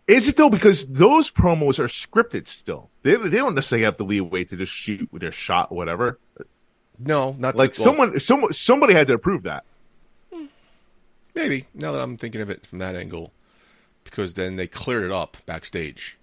Is 0.08 0.28
it 0.28 0.36
though? 0.36 0.50
Because 0.50 0.88
those 0.88 1.32
promos 1.32 1.80
are 1.80 1.86
scripted 1.86 2.48
still. 2.48 2.90
They 3.04 3.16
they 3.16 3.38
don't 3.38 3.56
necessarily 3.56 3.86
have 3.86 3.98
the 3.98 4.04
leeway 4.04 4.44
to 4.46 4.58
just 4.58 4.74
shoot 4.74 5.08
with 5.12 5.22
their 5.22 5.32
shot 5.32 5.72
or 5.72 5.78
whatever. 5.78 6.20
No, 7.00 7.36
not 7.40 7.56
Like 7.56 7.72
well, 7.78 7.86
someone, 7.86 8.20
someone, 8.20 8.54
somebody 8.54 8.94
had 8.94 9.08
to 9.08 9.14
approve 9.14 9.44
that. 9.44 9.64
Hmm. 10.34 10.46
Maybe 11.34 11.66
now 11.74 11.92
that 11.94 12.02
I'm 12.02 12.18
thinking 12.18 12.42
of 12.42 12.50
it 12.50 12.66
from 12.66 12.80
that 12.80 12.96
angle, 12.96 13.32
because 14.04 14.34
then 14.34 14.56
they 14.56 14.68
cleared 14.68 15.04
it 15.04 15.12
up 15.12 15.38
backstage. 15.46 16.18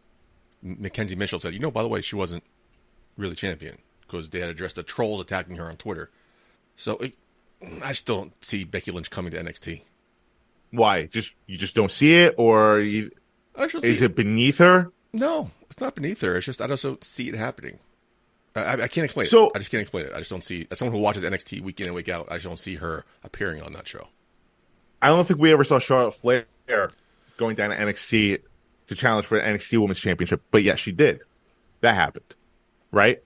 McKenzie 0.64 1.16
Mitchell 1.16 1.40
said, 1.40 1.54
"You 1.54 1.60
know, 1.60 1.70
by 1.70 1.82
the 1.82 1.88
way, 1.88 2.00
she 2.00 2.16
wasn't 2.16 2.44
really 3.16 3.34
champion 3.34 3.78
because 4.02 4.30
they 4.30 4.40
had 4.40 4.50
addressed 4.50 4.76
the 4.76 4.82
trolls 4.82 5.20
attacking 5.20 5.56
her 5.56 5.68
on 5.68 5.76
Twitter." 5.76 6.10
So 6.76 6.98
it, 6.98 7.14
I 7.82 7.92
still 7.92 8.16
don't 8.16 8.44
see 8.44 8.64
Becky 8.64 8.90
Lynch 8.90 9.10
coming 9.10 9.32
to 9.32 9.38
NXT. 9.42 9.82
Why? 10.70 11.06
Just 11.06 11.32
you 11.46 11.56
just 11.56 11.74
don't 11.74 11.90
see 11.90 12.14
it, 12.14 12.34
or 12.38 12.80
you, 12.80 13.10
I 13.56 13.66
should 13.68 13.84
is 13.84 13.98
see 14.00 14.04
it 14.04 14.14
beneath 14.14 14.58
her? 14.58 14.90
No, 15.12 15.50
it's 15.62 15.80
not 15.80 15.94
beneath 15.94 16.20
her. 16.20 16.36
It's 16.36 16.46
just 16.46 16.60
I 16.60 16.66
don't 16.66 17.02
see 17.04 17.28
it 17.28 17.34
happening. 17.34 17.78
I, 18.54 18.60
I, 18.60 18.72
I 18.72 18.88
can't 18.88 19.04
explain 19.04 19.26
So- 19.26 19.46
it. 19.46 19.52
I 19.54 19.58
just 19.58 19.70
can't 19.70 19.80
explain 19.80 20.06
it. 20.06 20.12
I 20.14 20.18
just 20.18 20.30
don't 20.30 20.44
see. 20.44 20.66
As 20.70 20.78
someone 20.78 20.94
who 20.96 21.02
watches 21.02 21.24
NXT 21.24 21.62
week 21.62 21.80
in 21.80 21.86
and 21.86 21.94
week 21.94 22.08
out, 22.08 22.26
I 22.30 22.34
just 22.34 22.46
don't 22.46 22.58
see 22.58 22.76
her 22.76 23.04
appearing 23.24 23.62
on 23.62 23.72
that 23.72 23.88
show. 23.88 24.08
I 25.00 25.08
don't 25.08 25.26
think 25.26 25.40
we 25.40 25.52
ever 25.52 25.64
saw 25.64 25.78
Charlotte 25.78 26.12
Flair 26.14 26.44
going 27.36 27.54
down 27.56 27.70
to 27.70 27.76
NXT 27.76 28.42
to 28.88 28.94
challenge 28.94 29.26
for 29.26 29.38
the 29.38 29.44
NXT 29.46 29.78
Women's 29.78 30.00
Championship, 30.00 30.42
but 30.50 30.62
yes, 30.62 30.78
she 30.80 30.92
did. 30.92 31.20
That 31.80 31.94
happened, 31.94 32.34
right? 32.90 33.22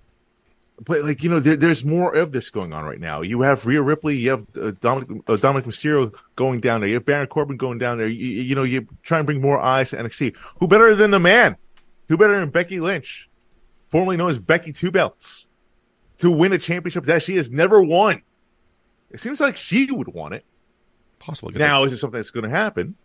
But 0.85 1.03
like 1.05 1.23
you 1.23 1.31
know, 1.31 1.39
there, 1.39 1.57
there's 1.57 1.85
more 1.85 2.15
of 2.15 2.33
this 2.33 2.51
going 2.51 2.73
on 2.73 2.85
right 2.85 3.01
now. 3.01 3.23
You 3.23 3.43
have 3.43 3.67
Rhea 3.67 3.83
Ripley, 3.83 4.17
you 4.17 4.31
have 4.31 4.41
uh, 4.57 4.73
Dominik 4.73 5.23
uh, 5.29 5.37
Dominik 5.37 5.65
Mysterio 5.65 6.13
going 6.35 6.61
down 6.61 6.81
there, 6.81 6.89
you 6.89 6.95
have 6.95 7.05
Baron 7.05 7.29
Corbin 7.29 7.57
going 7.57 7.79
down 7.79 7.99
there. 7.99 8.09
You, 8.09 8.43
you 8.43 8.55
know, 8.55 8.65
you 8.65 8.89
try 9.03 9.19
and 9.19 9.27
bring 9.27 9.41
more 9.41 9.61
eyes 9.61 9.91
to 9.91 9.97
NXT. 9.97 10.37
Who 10.59 10.67
better 10.67 10.95
than 10.95 11.11
the 11.11 11.21
man? 11.21 11.57
Who 12.09 12.17
better 12.17 12.39
than 12.39 12.51
Becky 12.51 12.81
Lynch, 12.81 13.31
formerly 13.89 14.17
known 14.17 14.31
as 14.31 14.39
Becky 14.39 14.73
Two 14.73 14.91
Belts, 14.91 15.47
to 16.19 16.31
win 16.31 16.53
a 16.53 16.59
championship 16.59 17.05
that 17.07 17.23
she 17.23 17.37
has 17.37 17.51
never 17.51 17.83
won? 17.83 18.23
It 19.11 19.21
seems 19.21 19.41
like 19.41 19.57
she 19.57 19.91
would 19.91 20.09
want 20.09 20.35
it. 20.35 20.45
Possibly. 21.19 21.55
Now, 21.55 21.85
is 21.85 21.93
it 21.93 21.99
something 21.99 22.19
that's 22.19 22.31
going 22.31 22.45
to 22.45 22.51
happen? 22.51 22.97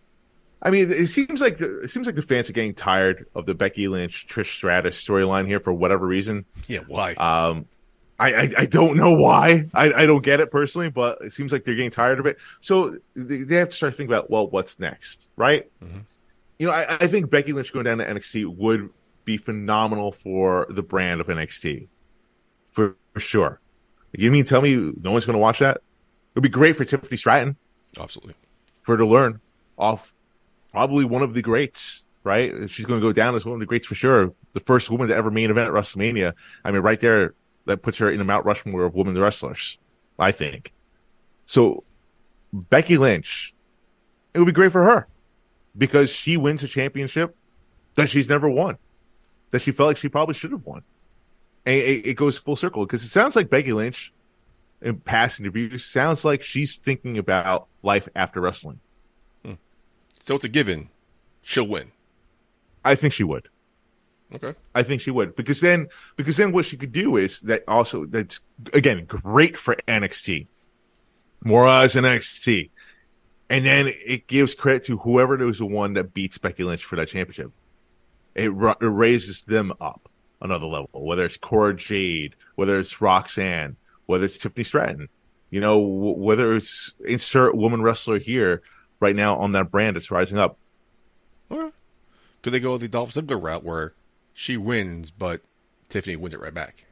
I 0.61 0.71
mean, 0.71 0.91
it 0.91 1.07
seems 1.07 1.39
like 1.39 1.57
the, 1.57 1.81
it 1.81 1.91
seems 1.91 2.07
like 2.07 2.15
the 2.15 2.21
fans 2.21 2.49
are 2.49 2.53
getting 2.53 2.73
tired 2.73 3.27
of 3.35 3.45
the 3.45 3.53
Becky 3.53 3.87
Lynch 3.87 4.27
Trish 4.27 4.51
Stratus 4.53 5.03
storyline 5.03 5.45
here 5.45 5.59
for 5.59 5.71
whatever 5.71 6.07
reason. 6.07 6.45
yeah. 6.67 6.79
Why? 6.87 7.13
Um, 7.13 7.67
I, 8.19 8.33
I 8.33 8.49
I 8.59 8.65
don't 8.65 8.97
know 8.97 9.13
why. 9.13 9.69
I, 9.73 9.93
I 9.93 10.05
don't 10.07 10.23
get 10.23 10.39
it 10.39 10.49
personally, 10.49 10.89
but 10.89 11.21
it 11.21 11.33
seems 11.33 11.51
like 11.51 11.63
they're 11.63 11.75
getting 11.75 11.91
tired 11.91 12.19
of 12.19 12.25
it. 12.25 12.37
So 12.61 12.97
they, 13.15 13.43
they 13.43 13.55
have 13.57 13.69
to 13.69 13.75
start 13.75 13.95
thinking 13.95 14.11
about 14.11 14.31
well, 14.31 14.47
what's 14.47 14.79
next, 14.79 15.27
right? 15.35 15.69
You 16.57 16.67
know, 16.67 16.73
I, 16.73 16.97
I 17.01 17.07
think 17.07 17.29
Becky 17.29 17.53
Lynch 17.53 17.71
going 17.71 17.85
down 17.85 17.99
to 17.99 18.05
NXT 18.05 18.47
would 18.57 18.89
be 19.25 19.37
phenomenal 19.37 20.11
for 20.11 20.65
the 20.69 20.81
brand 20.81 21.21
of 21.21 21.27
NXT, 21.27 21.87
for, 22.71 22.95
for 23.13 23.19
sure. 23.19 23.59
You 24.13 24.31
mean 24.31 24.45
tell 24.45 24.61
me 24.61 24.75
no 24.75 25.11
one's 25.11 25.25
going 25.25 25.35
to 25.35 25.39
watch 25.39 25.59
that? 25.59 25.81
It'd 26.33 26.41
be 26.41 26.49
great 26.49 26.75
for 26.75 26.85
Tiffany 26.85 27.17
Stratton 27.17 27.57
Absolutely. 27.99 28.35
for 28.81 28.93
her 28.93 28.97
to 28.97 29.05
learn 29.05 29.41
off 29.77 30.15
probably 30.71 31.05
one 31.05 31.21
of 31.21 31.33
the 31.33 31.41
greats, 31.41 32.03
right? 32.23 32.69
She's 32.69 32.85
going 32.85 32.99
to 32.99 33.05
go 33.05 33.13
down 33.13 33.35
as 33.35 33.45
one 33.45 33.53
of 33.53 33.59
the 33.59 33.65
greats 33.65 33.87
for 33.87 33.95
sure. 33.95 34.33
The 34.53 34.59
first 34.61 34.89
woman 34.89 35.07
to 35.09 35.15
ever 35.15 35.31
main 35.31 35.49
event 35.49 35.67
at 35.67 35.73
WrestleMania. 35.73 36.33
I 36.63 36.71
mean, 36.71 36.81
right 36.81 36.99
there, 36.99 37.33
that 37.65 37.81
puts 37.81 37.97
her 37.99 38.09
in 38.09 38.17
the 38.17 38.25
Mount 38.25 38.45
Rushmore 38.45 38.85
of 38.85 38.95
women 38.95 39.17
wrestlers, 39.17 39.77
I 40.17 40.31
think. 40.31 40.73
So, 41.45 41.83
Becky 42.53 42.97
Lynch, 42.97 43.53
it 44.33 44.39
would 44.39 44.45
be 44.45 44.51
great 44.51 44.71
for 44.71 44.83
her 44.83 45.07
because 45.77 46.09
she 46.09 46.37
wins 46.37 46.63
a 46.63 46.67
championship 46.67 47.35
that 47.95 48.09
she's 48.09 48.29
never 48.29 48.49
won, 48.49 48.77
that 49.51 49.61
she 49.61 49.71
felt 49.71 49.87
like 49.87 49.97
she 49.97 50.09
probably 50.09 50.33
should 50.33 50.51
have 50.51 50.65
won. 50.65 50.83
And 51.65 51.75
it, 51.75 52.07
it 52.07 52.13
goes 52.15 52.37
full 52.37 52.55
circle 52.55 52.85
because 52.85 53.03
it 53.03 53.09
sounds 53.09 53.35
like 53.35 53.49
Becky 53.49 53.73
Lynch 53.73 54.13
in 54.81 54.99
past 54.99 55.39
interviews 55.39 55.83
sounds 55.85 56.23
like 56.23 56.41
she's 56.41 56.77
thinking 56.77 57.17
about 57.17 57.67
life 57.83 58.07
after 58.15 58.39
wrestling. 58.39 58.79
So 60.27 60.35
it's 60.35 60.43
a 60.43 60.49
given. 60.49 60.89
She'll 61.41 61.69
win. 61.69 61.93
I 62.83 62.95
think 62.95 63.13
she 63.13 63.23
would. 63.23 63.47
Okay. 64.35 64.55
I 64.75 64.83
think 64.83 64.99
she 64.99 65.09
would 65.09 65.37
because 65.37 65.61
then 65.61 65.87
because 66.17 66.35
then 66.35 66.51
what 66.51 66.65
she 66.65 66.75
could 66.75 66.91
do 66.91 67.15
is 67.15 67.39
that 67.41 67.63
also 67.65 68.03
that's 68.03 68.41
again 68.73 69.05
great 69.05 69.55
for 69.55 69.77
NXT, 69.87 70.47
more 71.45 71.65
eyes 71.65 71.95
in 71.95 72.03
NXT, 72.03 72.71
and 73.49 73.65
then 73.65 73.87
it 74.05 74.27
gives 74.27 74.53
credit 74.53 74.83
to 74.87 74.97
whoever 74.97 75.37
was 75.37 75.59
the 75.59 75.65
one 75.65 75.93
that 75.93 76.13
beats 76.13 76.37
Becky 76.37 76.65
Lynch 76.65 76.83
for 76.83 76.97
that 76.97 77.07
championship. 77.07 77.53
It, 78.35 78.49
ra- 78.49 78.75
it 78.81 78.85
raises 78.85 79.43
them 79.43 79.71
up 79.79 80.09
another 80.41 80.65
level, 80.67 80.89
whether 80.91 81.23
it's 81.23 81.37
Cora 81.37 81.73
Jade, 81.73 82.35
whether 82.55 82.77
it's 82.77 82.99
Roxanne, 82.99 83.77
whether 84.07 84.25
it's 84.25 84.37
Tiffany 84.37 84.65
Stratton, 84.65 85.07
you 85.49 85.61
know, 85.61 85.79
w- 85.79 86.17
whether 86.17 86.53
it's 86.53 86.93
insert 87.05 87.55
woman 87.55 87.81
wrestler 87.81 88.19
here 88.19 88.61
right 88.99 89.15
now 89.15 89.37
on 89.37 89.51
that 89.53 89.71
brand 89.71 89.97
It's 89.97 90.11
rising 90.11 90.37
up. 90.37 90.57
Could 91.49 92.53
they 92.53 92.59
go 92.59 92.77
the 92.77 92.87
Dolph 92.87 93.11
Ziggler 93.11 93.41
route 93.41 93.63
where 93.63 93.93
she 94.33 94.57
wins, 94.57 95.11
but 95.11 95.41
Tiffany 95.89 96.15
wins 96.15 96.33
it 96.33 96.39
right 96.39 96.53
back? 96.53 96.85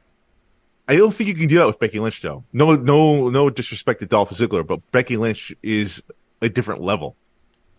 I 0.88 0.96
don't 0.96 1.12
think 1.12 1.28
you 1.28 1.34
can 1.34 1.48
do 1.48 1.58
that 1.58 1.66
with 1.66 1.80
Becky 1.80 1.98
Lynch, 1.98 2.20
though. 2.20 2.44
No, 2.52 2.76
no, 2.76 3.28
no 3.28 3.50
disrespect 3.50 4.00
to 4.00 4.06
Dolph 4.06 4.30
Ziggler, 4.30 4.66
but 4.66 4.90
Becky 4.92 5.16
Lynch 5.16 5.54
is 5.62 6.02
a 6.40 6.48
different 6.48 6.82
level, 6.82 7.16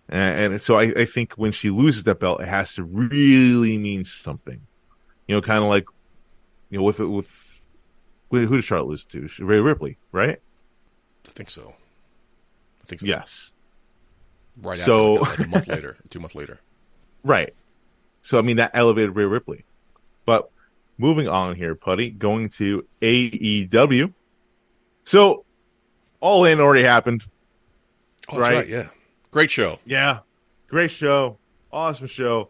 and, 0.09 0.53
and 0.53 0.61
so 0.61 0.75
I, 0.75 0.83
I 1.01 1.05
think 1.05 1.33
when 1.33 1.51
she 1.51 1.69
loses 1.69 2.03
that 2.03 2.19
belt, 2.19 2.41
it 2.41 2.47
has 2.47 2.75
to 2.75 2.83
really 2.83 3.77
mean 3.77 4.03
something. 4.05 4.61
You 5.27 5.35
know, 5.35 5.41
kind 5.41 5.63
of 5.63 5.69
like, 5.69 5.85
you 6.69 6.79
know, 6.79 6.83
with 6.83 6.99
with, 6.99 7.67
with 8.29 8.49
who 8.49 8.55
did 8.55 8.63
Charlotte 8.63 8.87
lose 8.87 9.05
to? 9.05 9.29
Rhea 9.39 9.61
Ripley, 9.61 9.97
right? 10.11 10.41
I 11.27 11.31
think 11.31 11.49
so. 11.49 11.75
I 12.81 12.85
think 12.85 13.01
so. 13.01 13.07
Yes, 13.07 13.53
Right 14.61 14.77
So- 14.79 15.21
after, 15.25 15.43
like, 15.43 15.47
a 15.47 15.51
month 15.51 15.67
later, 15.75 15.97
two 16.09 16.19
months 16.19 16.35
later. 16.35 16.59
right. 17.23 17.53
So 18.23 18.37
I 18.37 18.41
mean 18.41 18.57
that 18.57 18.71
elevated 18.73 19.15
Rhea 19.15 19.27
Ripley, 19.27 19.63
but 20.25 20.49
moving 20.97 21.29
on 21.29 21.55
here, 21.55 21.75
Putty, 21.75 22.09
going 22.09 22.49
to 22.57 22.85
AEW. 23.01 24.13
So 25.05 25.45
All 26.19 26.43
In 26.45 26.59
already 26.59 26.83
happened. 26.83 27.23
Oh, 28.29 28.37
Right. 28.39 28.53
right. 28.55 28.67
Yeah. 28.67 28.87
Great 29.31 29.49
show. 29.51 29.79
Yeah. 29.85 30.19
Great 30.67 30.91
show. 30.91 31.37
Awesome 31.71 32.07
show. 32.07 32.49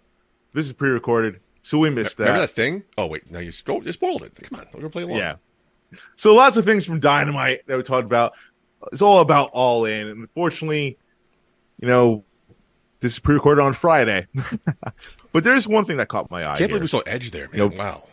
this 0.54 0.66
is 0.66 0.74
pre-recorded, 0.74 1.40
so 1.62 1.78
we 1.78 1.90
missed 1.92 2.18
Remember 2.18 2.40
that. 2.40 2.48
that 2.48 2.54
thing? 2.56 2.84
Oh 2.98 3.06
wait, 3.08 3.30
now 3.30 3.38
you, 3.40 3.52
stole, 3.52 3.84
you 3.86 3.92
spoiled 3.92 4.24
it. 4.24 4.34
Come 4.42 4.60
on, 4.60 4.66
we're 4.74 4.80
gonna 4.80 4.90
play 4.90 5.04
along. 5.04 5.18
Yeah. 5.18 5.36
So 6.16 6.34
lots 6.34 6.58
of 6.58 6.66
things 6.66 6.86
from 6.86 7.00
Dynamite 7.00 7.68
that 7.68 7.78
we 7.78 7.84
talked 7.84 8.06
about. 8.06 8.34
It's 8.92 9.02
all 9.04 9.20
about 9.22 9.52
All 9.54 9.86
In. 9.86 10.08
And 10.08 10.22
unfortunately, 10.22 10.98
you 11.80 11.88
know, 11.88 12.24
this 13.00 13.14
is 13.14 13.20
pre-recorded 13.20 13.62
on 13.62 13.74
Friday. 13.74 14.28
but 15.32 15.44
there's 15.44 15.68
one 15.68 15.86
thing 15.86 15.98
that 15.98 16.08
caught 16.08 16.32
my 16.32 16.44
eye. 16.44 16.46
I 16.46 16.48
Can't 16.50 16.60
here. 16.60 16.68
believe 16.70 16.82
we 16.82 16.88
saw 16.88 17.02
Edge 17.06 17.32
there, 17.32 17.48
man. 17.50 17.58
Nope. 17.58 17.78
Wow. 17.78 18.04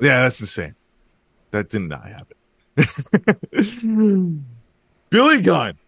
Yeah, 0.00 0.22
that's 0.22 0.40
insane. 0.40 0.74
That 1.50 1.68
did 1.68 1.82
not 1.82 2.04
happen. 2.04 2.36
Billy 5.10 5.42
Gunn 5.42 5.78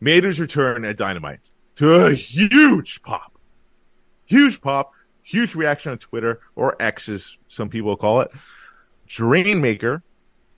made 0.00 0.24
his 0.24 0.40
return 0.40 0.84
at 0.84 0.96
Dynamite 0.96 1.40
to 1.76 2.06
a 2.06 2.14
huge 2.14 3.02
pop. 3.02 3.32
Huge 4.24 4.60
pop, 4.60 4.92
huge 5.22 5.54
reaction 5.54 5.92
on 5.92 5.98
Twitter, 5.98 6.40
or 6.54 6.80
X 6.80 7.08
as 7.08 7.36
some 7.48 7.68
people 7.68 7.96
call 7.96 8.22
it. 8.22 8.30
Drainmaker 9.08 10.02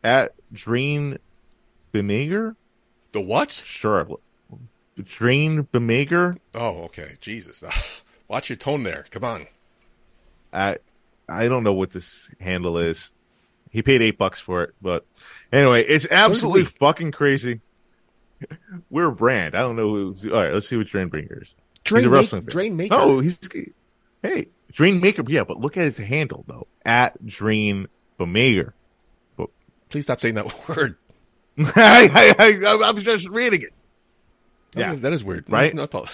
at 0.02 0.34
Drain 0.52 1.18
Bemaker? 1.92 2.56
The 3.12 3.20
what? 3.20 3.50
Sure. 3.50 4.06
Drain 5.04 5.64
Bemaker 5.64 6.38
Oh, 6.54 6.82
okay. 6.84 7.16
Jesus. 7.20 8.04
Watch 8.28 8.50
your 8.50 8.56
tone 8.56 8.82
there. 8.82 9.06
Come 9.10 9.24
on. 9.24 9.46
I 10.52 10.78
I 11.28 11.48
don't 11.48 11.64
know 11.64 11.72
what 11.74 11.90
this 11.90 12.28
handle 12.40 12.78
is. 12.78 13.12
He 13.70 13.82
paid 13.82 14.00
eight 14.00 14.16
bucks 14.16 14.40
for 14.40 14.62
it, 14.62 14.74
but 14.80 15.04
anyway, 15.52 15.84
it's 15.84 16.06
absolutely 16.10 16.64
fucking 16.64 17.12
crazy. 17.12 17.60
We're 18.90 19.08
a 19.08 19.12
brand. 19.12 19.54
I 19.54 19.60
don't 19.60 19.76
know 19.76 19.90
who's 19.90 20.24
all 20.24 20.42
right. 20.42 20.52
Let's 20.52 20.68
see 20.68 20.76
what 20.76 20.86
Drainbreaker 20.86 21.42
is. 21.42 21.54
Drain 21.84 22.02
he's 22.02 22.06
a 22.06 22.10
wrestling 22.10 22.42
fan. 22.42 22.50
Drain 22.50 22.76
Maker? 22.76 22.94
Oh, 22.94 23.20
he's 23.20 23.38
hey 24.22 24.48
Drain 24.72 25.00
Maker. 25.00 25.22
Yeah, 25.26 25.44
but 25.44 25.58
look 25.60 25.76
at 25.76 25.84
his 25.84 25.98
handle 25.98 26.44
though. 26.46 26.66
At 26.84 27.24
Drain 27.26 27.88
Bemaker. 28.18 28.72
Please 29.90 30.04
stop 30.04 30.20
saying 30.20 30.34
that 30.34 30.68
word. 30.68 30.96
I, 31.58 32.34
I, 32.38 32.66
I, 32.66 32.88
I'm 32.88 32.98
just 32.98 33.26
reading 33.28 33.62
it. 33.62 33.72
Yeah. 34.74 34.94
That 34.94 35.12
is 35.12 35.24
weird. 35.24 35.44
Right? 35.48 35.74
No, 35.74 35.86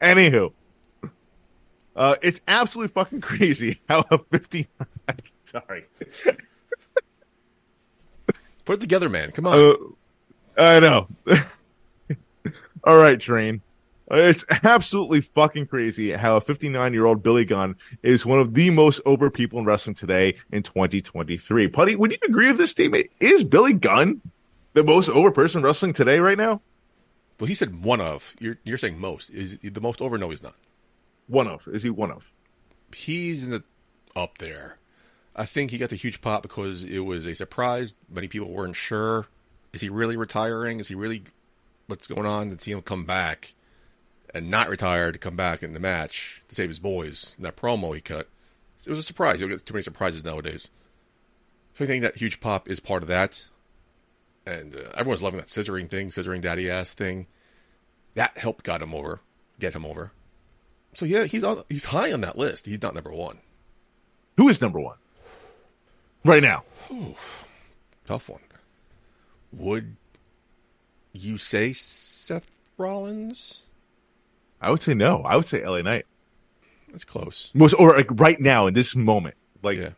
Anywho, 0.00 0.52
uh, 1.96 2.14
it's 2.22 2.40
absolutely 2.46 2.92
fucking 2.92 3.20
crazy 3.20 3.80
how 3.88 4.04
a 4.10 4.18
50. 4.18 4.68
sorry. 5.42 5.86
Put 8.64 8.78
it 8.78 8.80
together, 8.80 9.08
man. 9.08 9.32
Come 9.32 9.46
on. 9.46 9.58
Uh, 10.56 10.62
I 10.62 10.80
know. 10.80 11.08
All 12.84 12.96
right, 12.96 13.18
train. 13.18 13.62
It's 14.10 14.44
absolutely 14.62 15.20
fucking 15.20 15.66
crazy 15.66 16.12
how 16.12 16.36
a 16.36 16.40
59 16.40 16.92
year 16.94 17.04
old 17.04 17.22
Billy 17.22 17.44
Gunn 17.44 17.76
is 18.02 18.24
one 18.24 18.38
of 18.38 18.54
the 18.54 18.70
most 18.70 19.00
over 19.04 19.30
people 19.30 19.58
in 19.58 19.64
wrestling 19.64 19.94
today 19.94 20.36
in 20.50 20.62
2023. 20.62 21.68
Putty, 21.68 21.96
would 21.96 22.12
you 22.12 22.18
agree 22.26 22.46
with 22.48 22.58
this 22.58 22.70
statement? 22.70 23.08
Is 23.20 23.44
Billy 23.44 23.74
Gunn 23.74 24.20
the 24.78 24.84
most 24.84 25.08
over 25.08 25.30
person 25.30 25.62
wrestling 25.62 25.92
today 25.92 26.18
right 26.18 26.38
now? 26.38 26.60
well, 27.38 27.46
he 27.46 27.54
said 27.54 27.84
one 27.84 28.00
of. 28.00 28.34
You're 28.40 28.58
you're 28.64 28.78
saying 28.78 29.00
most. 29.00 29.30
Is 29.30 29.58
he 29.62 29.68
the 29.68 29.80
most 29.80 30.00
over? 30.00 30.18
No, 30.18 30.30
he's 30.30 30.42
not. 30.42 30.56
One 31.26 31.46
of. 31.46 31.68
Is 31.68 31.82
he 31.82 31.90
one 31.90 32.10
of? 32.10 32.30
He's 32.92 33.44
in 33.44 33.52
the 33.52 33.62
up 34.16 34.38
there. 34.38 34.78
I 35.36 35.44
think 35.44 35.70
he 35.70 35.78
got 35.78 35.90
the 35.90 35.96
huge 35.96 36.20
pop 36.20 36.42
because 36.42 36.84
it 36.84 37.00
was 37.00 37.26
a 37.26 37.34
surprise. 37.34 37.94
Many 38.08 38.26
people 38.26 38.48
weren't 38.48 38.74
sure. 38.74 39.26
Is 39.72 39.80
he 39.80 39.88
really 39.88 40.16
retiring? 40.16 40.80
Is 40.80 40.88
he 40.88 40.94
really 40.94 41.22
what's 41.86 42.08
going 42.08 42.26
on? 42.26 42.50
To 42.50 42.58
see 42.58 42.72
him 42.72 42.82
come 42.82 43.04
back 43.04 43.54
and 44.34 44.50
not 44.50 44.68
retire 44.68 45.12
to 45.12 45.18
come 45.18 45.36
back 45.36 45.62
in 45.62 45.74
the 45.74 45.80
match 45.80 46.42
to 46.48 46.54
save 46.54 46.70
his 46.70 46.80
boys. 46.80 47.34
And 47.36 47.46
that 47.46 47.56
promo 47.56 47.94
he 47.94 48.00
cut. 48.00 48.28
It 48.84 48.90
was 48.90 48.98
a 48.98 49.04
surprise. 49.04 49.40
You 49.40 49.46
don't 49.46 49.56
get 49.56 49.66
too 49.66 49.74
many 49.74 49.82
surprises 49.82 50.24
nowadays. 50.24 50.70
So 51.74 51.84
I 51.84 51.86
think 51.86 52.02
that 52.02 52.16
huge 52.16 52.40
pop 52.40 52.68
is 52.68 52.80
part 52.80 53.02
of 53.02 53.08
that. 53.08 53.48
And 54.48 54.74
uh, 54.74 54.78
everyone's 54.96 55.22
loving 55.22 55.38
that 55.40 55.48
scissoring 55.48 55.90
thing, 55.90 56.08
scissoring 56.08 56.40
daddy 56.40 56.70
ass 56.70 56.94
thing. 56.94 57.26
That 58.14 58.38
helped 58.38 58.64
got 58.64 58.80
him 58.82 58.94
over, 58.94 59.20
get 59.60 59.74
him 59.74 59.84
over. 59.84 60.12
So 60.94 61.04
yeah, 61.04 61.24
he's 61.24 61.44
on. 61.44 61.62
He's 61.68 61.86
high 61.86 62.12
on 62.12 62.22
that 62.22 62.38
list. 62.38 62.66
He's 62.66 62.80
not 62.80 62.94
number 62.94 63.12
one. 63.12 63.38
Who 64.36 64.48
is 64.48 64.60
number 64.60 64.80
one 64.80 64.96
right 66.24 66.42
now? 66.42 66.64
Tough 68.06 68.28
one. 68.28 68.40
Would 69.52 69.96
you 71.12 71.36
say 71.36 71.72
Seth 71.72 72.50
Rollins? 72.76 73.66
I 74.60 74.70
would 74.70 74.82
say 74.82 74.94
no. 74.94 75.22
I 75.22 75.36
would 75.36 75.46
say 75.46 75.64
LA 75.66 75.82
Knight. 75.82 76.06
That's 76.90 77.04
close. 77.04 77.50
Most 77.54 77.74
or 77.74 77.96
like 77.96 78.08
right 78.12 78.40
now 78.40 78.66
in 78.66 78.74
this 78.74 78.96
moment. 78.96 79.34
Like 79.62 79.78
Yeah. 79.78 79.90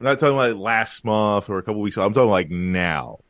I'm 0.00 0.06
not 0.06 0.18
talking 0.18 0.36
like 0.36 0.56
last 0.56 1.04
month 1.04 1.48
or 1.48 1.58
a 1.58 1.62
couple 1.62 1.80
weeks. 1.80 1.96
ago. 1.96 2.04
I'm 2.04 2.12
talking 2.12 2.30
like 2.30 2.50
now. 2.50 3.20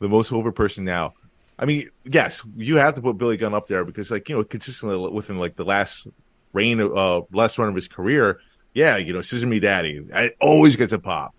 The 0.00 0.08
most 0.08 0.32
over 0.32 0.52
person 0.52 0.84
now. 0.84 1.14
I 1.58 1.64
mean, 1.64 1.90
yes, 2.04 2.42
you 2.56 2.76
have 2.76 2.94
to 2.94 3.02
put 3.02 3.18
Billy 3.18 3.36
Gunn 3.36 3.52
up 3.52 3.66
there 3.66 3.84
because, 3.84 4.10
like, 4.10 4.28
you 4.28 4.36
know, 4.36 4.44
consistently 4.44 4.96
within 5.10 5.38
like 5.38 5.56
the 5.56 5.64
last 5.64 6.06
reign 6.52 6.78
of 6.80 6.96
uh, 6.96 7.22
last 7.32 7.58
run 7.58 7.68
of 7.68 7.74
his 7.74 7.88
career, 7.88 8.38
yeah, 8.74 8.96
you 8.96 9.12
know, 9.12 9.22
Scissor 9.22 9.46
Me 9.46 9.58
Daddy, 9.58 10.06
I 10.14 10.30
always 10.40 10.76
gets 10.76 10.92
a 10.92 10.98
pop. 11.00 11.34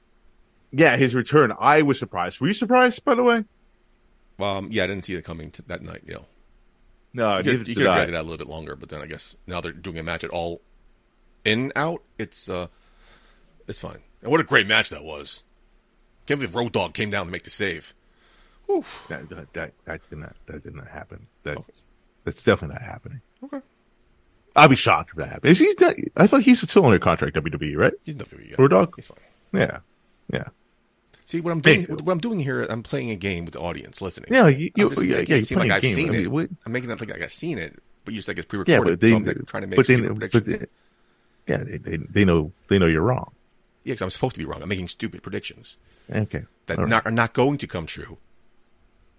Yeah, 0.71 0.97
his 0.97 1.15
return, 1.15 1.53
I 1.57 1.83
was 1.83 1.97
surprised. 1.97 2.41
Were 2.41 2.47
you 2.47 2.53
surprised, 2.53 3.03
by 3.05 3.15
the 3.15 3.23
way? 3.23 3.45
Um, 4.39 4.67
yeah, 4.71 4.83
I 4.83 4.87
didn't 4.87 5.05
see 5.05 5.15
it 5.15 5.23
coming 5.23 5.51
to 5.51 5.61
that 5.63 5.81
night. 5.81 6.01
You 6.05 6.15
know, 6.15 6.25
No, 7.13 7.37
you 7.37 7.43
could, 7.43 7.67
you 7.67 7.75
could 7.75 7.85
have 7.85 7.95
dragged 7.95 8.09
it 8.09 8.15
out 8.15 8.21
a 8.21 8.27
little 8.27 8.37
bit 8.37 8.47
longer, 8.47 8.75
but 8.75 8.89
then 8.89 9.01
I 9.01 9.05
guess 9.05 9.35
now 9.47 9.61
they're 9.61 9.71
doing 9.71 9.97
a 9.97 10.03
match 10.03 10.23
at 10.23 10.29
all 10.29 10.61
in 11.45 11.71
out. 11.75 12.03
It's 12.17 12.49
uh, 12.49 12.67
it's 13.67 13.79
fine. 13.79 13.99
And 14.21 14.31
what 14.31 14.41
a 14.41 14.43
great 14.43 14.67
match 14.67 14.89
that 14.89 15.03
was! 15.03 15.43
Can't 16.25 16.39
believe 16.39 16.55
Road 16.55 16.73
Dogg 16.73 16.93
came 16.93 17.09
down 17.09 17.25
to 17.25 17.31
make 17.31 17.43
the 17.43 17.49
save. 17.49 17.93
Oof. 18.71 19.05
That, 19.09 19.29
that, 19.29 19.53
that, 19.53 19.73
that 19.85 20.09
did 20.09 20.19
not 20.19 20.35
that 20.45 20.63
did 20.63 20.75
not 20.75 20.87
happen. 20.87 21.27
That 21.43 21.57
Okay. 21.57 21.73
that's 22.23 22.43
definitely 22.43 22.75
not 22.75 22.83
happening. 22.83 23.21
Okay, 23.43 23.61
I'll 24.55 24.67
be 24.67 24.75
shocked 24.75 25.11
if 25.11 25.17
that 25.17 25.29
happens. 25.29 25.59
Is 25.61 25.67
he? 25.79 25.85
Not, 25.85 25.95
I 26.17 26.27
thought 26.27 26.41
he's 26.41 26.61
still 26.69 26.85
under 26.85 26.99
contract 26.99 27.35
WWE, 27.35 27.77
right? 27.77 27.93
he's 28.03 28.15
WWE. 28.15 28.49
Yeah. 28.51 28.55
Road 28.59 28.71
Dogg? 28.71 28.93
He's 28.95 29.07
fine. 29.07 29.17
Yeah, 29.53 29.79
yeah, 30.31 30.49
See 31.25 31.41
what 31.41 31.51
I'm 31.51 31.61
doing? 31.61 31.81
Hey. 31.85 31.93
what 31.93 32.11
I'm 32.11 32.19
doing 32.19 32.39
here? 32.39 32.61
I'm 32.63 32.83
playing 32.83 33.09
a 33.09 33.15
game 33.15 33.45
with 33.45 33.53
the 33.55 33.59
audience 33.59 34.01
listening. 34.01 34.31
yeah. 34.31 34.47
You, 34.47 34.71
you, 34.75 34.89
just 34.89 35.03
yeah, 35.03 35.23
yeah. 35.27 35.35
You're 35.37 35.37
like 35.37 35.47
playing 35.47 35.71
a 35.71 35.75
I've 35.75 35.81
game. 35.81 35.93
seen 35.95 36.09
I 36.09 36.11
mean, 36.11 36.21
it. 36.21 36.31
what- 36.31 36.49
I'm 36.65 36.71
making 36.71 36.89
it 36.91 36.99
think 36.99 37.11
like 37.11 37.21
I've 37.23 37.33
seen 37.33 37.57
it, 37.57 37.79
but 38.05 38.13
you 38.13 38.21
said 38.21 38.37
it's 38.37 38.45
yeah, 38.45 38.49
pre-recorded. 38.63 38.91
but 38.91 38.99
they, 38.99 39.09
so 39.09 39.15
I'm 39.15 39.25
like, 39.25 39.45
trying 39.47 39.61
to 39.61 39.67
make 39.67 39.77
but 39.77 39.87
they, 39.87 39.95
stupid 39.95 40.19
but 40.19 40.31
predictions. 40.31 40.59
they, 41.47 41.51
yeah, 41.53 41.57
they, 41.63 41.77
they, 41.77 41.97
they 41.97 42.25
know, 42.25 42.51
they 42.67 42.77
know 42.77 42.85
you're 42.85 43.01
wrong. 43.01 43.31
Yeah, 43.83 43.93
because 43.93 44.01
I'm 44.03 44.09
supposed 44.11 44.35
to 44.35 44.39
be 44.39 44.45
wrong. 44.45 44.61
I'm 44.61 44.69
making 44.69 44.87
stupid 44.89 45.23
predictions 45.23 45.77
Okay, 46.13 46.43
that 46.67 46.77
right. 46.77 46.87
not, 46.87 47.05
are 47.07 47.11
not 47.11 47.33
going 47.33 47.57
to 47.59 47.65
come 47.67 47.85
true. 47.87 48.17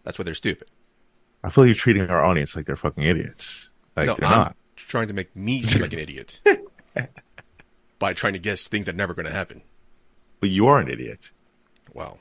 That's 0.04 0.18
why 0.18 0.24
they're 0.24 0.34
stupid. 0.34 0.68
I 1.42 1.50
feel 1.50 1.64
like 1.64 1.68
you're 1.68 1.74
treating 1.74 2.08
our 2.08 2.22
audience 2.22 2.54
like 2.54 2.66
they're 2.66 2.76
fucking 2.76 3.02
idiots. 3.02 3.70
Like 3.96 4.06
no, 4.06 4.14
they're 4.14 4.28
I'm 4.28 4.36
not. 4.36 4.56
trying 4.76 5.08
to 5.08 5.14
make 5.14 5.34
me 5.34 5.62
seem 5.62 5.82
like 5.82 5.92
an 5.92 5.98
idiot 5.98 6.42
by 7.98 8.12
trying 8.12 8.34
to 8.34 8.38
guess 8.38 8.68
things 8.68 8.86
that 8.86 8.94
are 8.94 8.98
never 8.98 9.14
going 9.14 9.26
to 9.26 9.32
happen. 9.32 9.62
But 10.40 10.50
you 10.50 10.66
are 10.68 10.78
an 10.78 10.88
idiot. 10.88 11.30
Wow. 11.92 12.18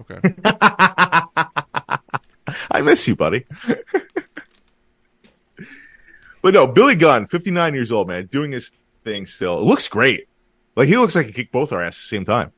Okay. 0.00 0.34
I 2.70 2.82
miss 2.82 3.06
you, 3.08 3.16
buddy. 3.16 3.44
but 6.42 6.54
no, 6.54 6.66
Billy 6.66 6.94
Gunn, 6.96 7.26
59 7.26 7.74
years 7.74 7.92
old, 7.92 8.08
man, 8.08 8.26
doing 8.26 8.52
his 8.52 8.70
thing 9.02 9.26
still. 9.26 9.58
It 9.58 9.64
looks 9.64 9.88
great. 9.88 10.28
Like 10.76 10.88
he 10.88 10.96
looks 10.96 11.14
like 11.14 11.26
he 11.26 11.32
kicked 11.32 11.52
both 11.52 11.72
our 11.72 11.82
asses 11.82 12.00
at 12.00 12.04
the 12.04 12.16
same 12.16 12.24
time. 12.24 12.52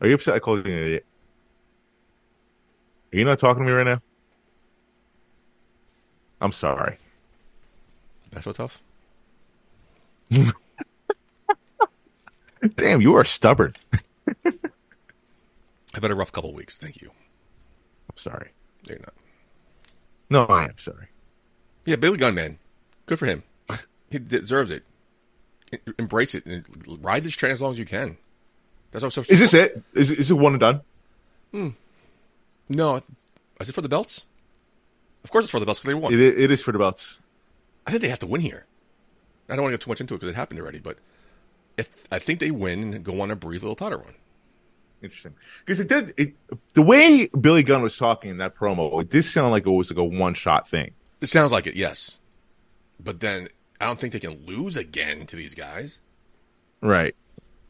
Are 0.00 0.08
you 0.08 0.14
upset 0.14 0.34
I 0.34 0.38
called 0.38 0.66
you 0.66 0.72
an 0.72 0.78
idiot? 0.78 1.06
Are 3.14 3.16
you 3.16 3.24
not 3.24 3.38
talking 3.38 3.62
to 3.62 3.66
me 3.66 3.72
right 3.72 3.84
now? 3.84 4.02
I'm 6.40 6.50
sorry. 6.50 6.98
That's 8.32 8.44
so 8.44 8.52
tough. 8.52 8.82
Damn, 12.74 13.00
you 13.00 13.14
are 13.14 13.24
stubborn. 13.24 13.76
I've 14.44 16.02
had 16.02 16.10
a 16.10 16.14
rough 16.16 16.32
couple 16.32 16.52
weeks. 16.54 16.76
Thank 16.76 17.00
you. 17.02 17.12
I'm 18.10 18.16
sorry. 18.16 18.50
They're 18.82 18.98
not. 18.98 19.14
No, 20.28 20.46
I 20.46 20.64
am 20.64 20.78
sorry. 20.78 21.06
Yeah, 21.84 21.94
Billy 21.94 22.18
Gunman. 22.18 22.58
Good 23.06 23.20
for 23.20 23.26
him. 23.26 23.44
He 24.10 24.18
deserves 24.18 24.70
it. 24.70 24.84
Embrace 25.98 26.34
it 26.36 26.46
and 26.46 26.64
ride 27.00 27.24
this 27.24 27.34
train 27.34 27.50
as 27.50 27.60
long 27.60 27.72
as 27.72 27.80
you 27.80 27.84
can. 27.84 28.16
That's 28.92 29.02
also. 29.02 29.22
Is 29.22 29.40
this 29.40 29.54
it? 29.54 29.82
Is, 29.92 30.12
is 30.12 30.30
it 30.30 30.34
one 30.34 30.52
and 30.52 30.60
done? 30.60 30.80
Hmm. 31.50 31.70
No. 32.68 33.00
Is 33.60 33.68
it 33.68 33.72
for 33.72 33.82
the 33.82 33.88
belts? 33.88 34.26
Of 35.22 35.30
course 35.30 35.44
it's 35.44 35.50
for 35.50 35.60
the 35.60 35.66
belts 35.66 35.80
because 35.80 35.94
they 35.94 36.00
won. 36.00 36.12
It, 36.12 36.20
it 36.20 36.50
is 36.50 36.62
for 36.62 36.72
the 36.72 36.78
belts. 36.78 37.20
I 37.86 37.90
think 37.90 38.02
they 38.02 38.08
have 38.08 38.18
to 38.20 38.26
win 38.26 38.40
here. 38.40 38.66
I 39.48 39.56
don't 39.56 39.62
want 39.62 39.72
to 39.72 39.78
get 39.78 39.84
too 39.84 39.90
much 39.90 40.00
into 40.00 40.14
it 40.14 40.18
because 40.18 40.32
it 40.32 40.36
happened 40.36 40.60
already, 40.60 40.80
but 40.80 40.98
if 41.76 42.04
I 42.10 42.18
think 42.18 42.40
they 42.40 42.50
win 42.50 42.94
and 42.94 43.04
go 43.04 43.20
on 43.20 43.30
a 43.30 43.36
brief 43.36 43.62
little 43.62 43.76
title 43.76 43.98
run. 43.98 44.14
Interesting, 45.02 45.34
because 45.64 45.80
it 45.80 45.88
did. 45.88 46.14
It, 46.16 46.34
the 46.72 46.80
way 46.80 47.28
Billy 47.38 47.62
Gunn 47.62 47.82
was 47.82 47.96
talking 47.96 48.30
in 48.30 48.38
that 48.38 48.54
promo, 48.56 49.02
it 49.02 49.10
did 49.10 49.24
sound 49.24 49.50
like 49.50 49.66
it 49.66 49.70
was 49.70 49.90
like 49.90 49.98
a 49.98 50.04
one 50.04 50.32
shot 50.32 50.66
thing. 50.66 50.92
It 51.20 51.26
sounds 51.26 51.52
like 51.52 51.66
it, 51.66 51.76
yes. 51.76 52.20
But 52.98 53.20
then 53.20 53.48
I 53.80 53.86
don't 53.86 54.00
think 54.00 54.14
they 54.14 54.20
can 54.20 54.46
lose 54.46 54.78
again 54.78 55.26
to 55.26 55.36
these 55.36 55.54
guys. 55.54 56.00
Right. 56.80 57.14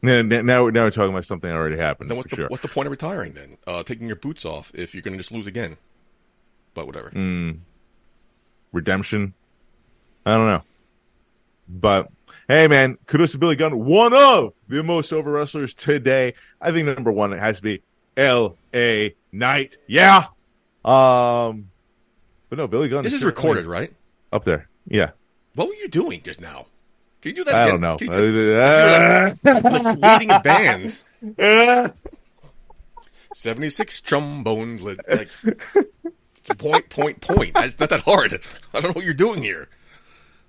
Now, 0.01 0.21
now, 0.21 0.41
now 0.41 0.63
we're 0.63 0.91
talking 0.91 1.09
about 1.11 1.25
something 1.25 1.49
that 1.49 1.55
already 1.55 1.77
happened. 1.77 2.09
Then 2.09 2.17
what's 2.17 2.29
the 2.29 2.35
sure. 2.35 2.47
what's 2.49 2.61
the 2.61 2.67
point 2.67 2.87
of 2.87 2.91
retiring 2.91 3.33
then? 3.33 3.57
Uh, 3.65 3.83
taking 3.83 4.07
your 4.07 4.15
boots 4.15 4.45
off 4.45 4.71
if 4.75 4.93
you're 4.93 5.01
going 5.01 5.13
to 5.13 5.17
just 5.17 5.31
lose 5.31 5.47
again. 5.47 5.77
But 6.73 6.85
whatever. 6.85 7.09
Mm. 7.11 7.59
redemption. 8.71 9.33
I 10.25 10.35
don't 10.35 10.47
know. 10.47 10.63
But 11.67 12.11
hey, 12.47 12.67
man, 12.67 12.97
kudos 13.07 13.31
to 13.31 13.37
Billy 13.37 13.55
Gunn, 13.55 13.85
one 13.85 14.13
of 14.13 14.53
the 14.67 14.83
most 14.83 15.11
over 15.13 15.31
wrestlers 15.31 15.73
today. 15.73 16.33
I 16.61 16.71
think 16.71 16.85
number 16.87 17.11
one 17.11 17.33
it 17.33 17.39
has 17.39 17.57
to 17.57 17.63
be 17.63 17.81
L.A. 18.17 19.15
Knight. 19.31 19.77
Yeah. 19.87 20.25
Um, 20.83 21.69
but 22.49 22.57
no, 22.57 22.67
Billy 22.67 22.89
Gunn. 22.89 23.03
This 23.03 23.13
is 23.13 23.23
recorded, 23.23 23.65
right? 23.65 23.93
up 24.31 24.43
there. 24.43 24.67
Yeah. 24.87 25.11
What 25.55 25.69
were 25.69 25.75
you 25.75 25.87
doing 25.87 26.21
just 26.21 26.41
now? 26.41 26.67
Can 27.25 27.35
you 27.35 27.43
do 27.43 27.43
that 27.45 27.55
I 27.55 27.63
again? 27.63 27.81
don't 27.81 27.81
know. 27.81 27.97
You 27.99 28.07
do- 28.07 29.41
like 29.43 30.19
leading 30.19 30.29
a 30.29 30.39
band. 30.41 31.03
Uh, 31.39 31.89
76 33.33 34.01
trombones. 34.01 34.83
Like, 34.83 34.99
point, 36.59 36.87
point, 36.89 37.21
point. 37.21 37.51
It's 37.55 37.79
not 37.79 37.89
that 37.89 38.01
hard. 38.01 38.33
I 38.75 38.79
don't 38.79 38.83
know 38.83 38.91
what 38.91 39.05
you're 39.05 39.15
doing 39.15 39.41
here. 39.41 39.61
Are 39.63 39.67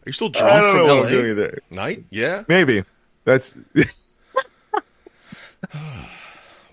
you 0.04 0.12
still 0.12 0.28
I 0.28 0.38
drunk 0.38 0.52
don't 0.66 0.70
from 0.72 0.76
know 0.76 0.86
LA? 0.86 0.96
what 1.00 1.06
I'm 1.06 1.12
doing 1.12 1.36
there. 1.36 1.58
Night? 1.70 2.04
Yeah? 2.10 2.44
Maybe 2.46 2.84
that's 3.24 3.56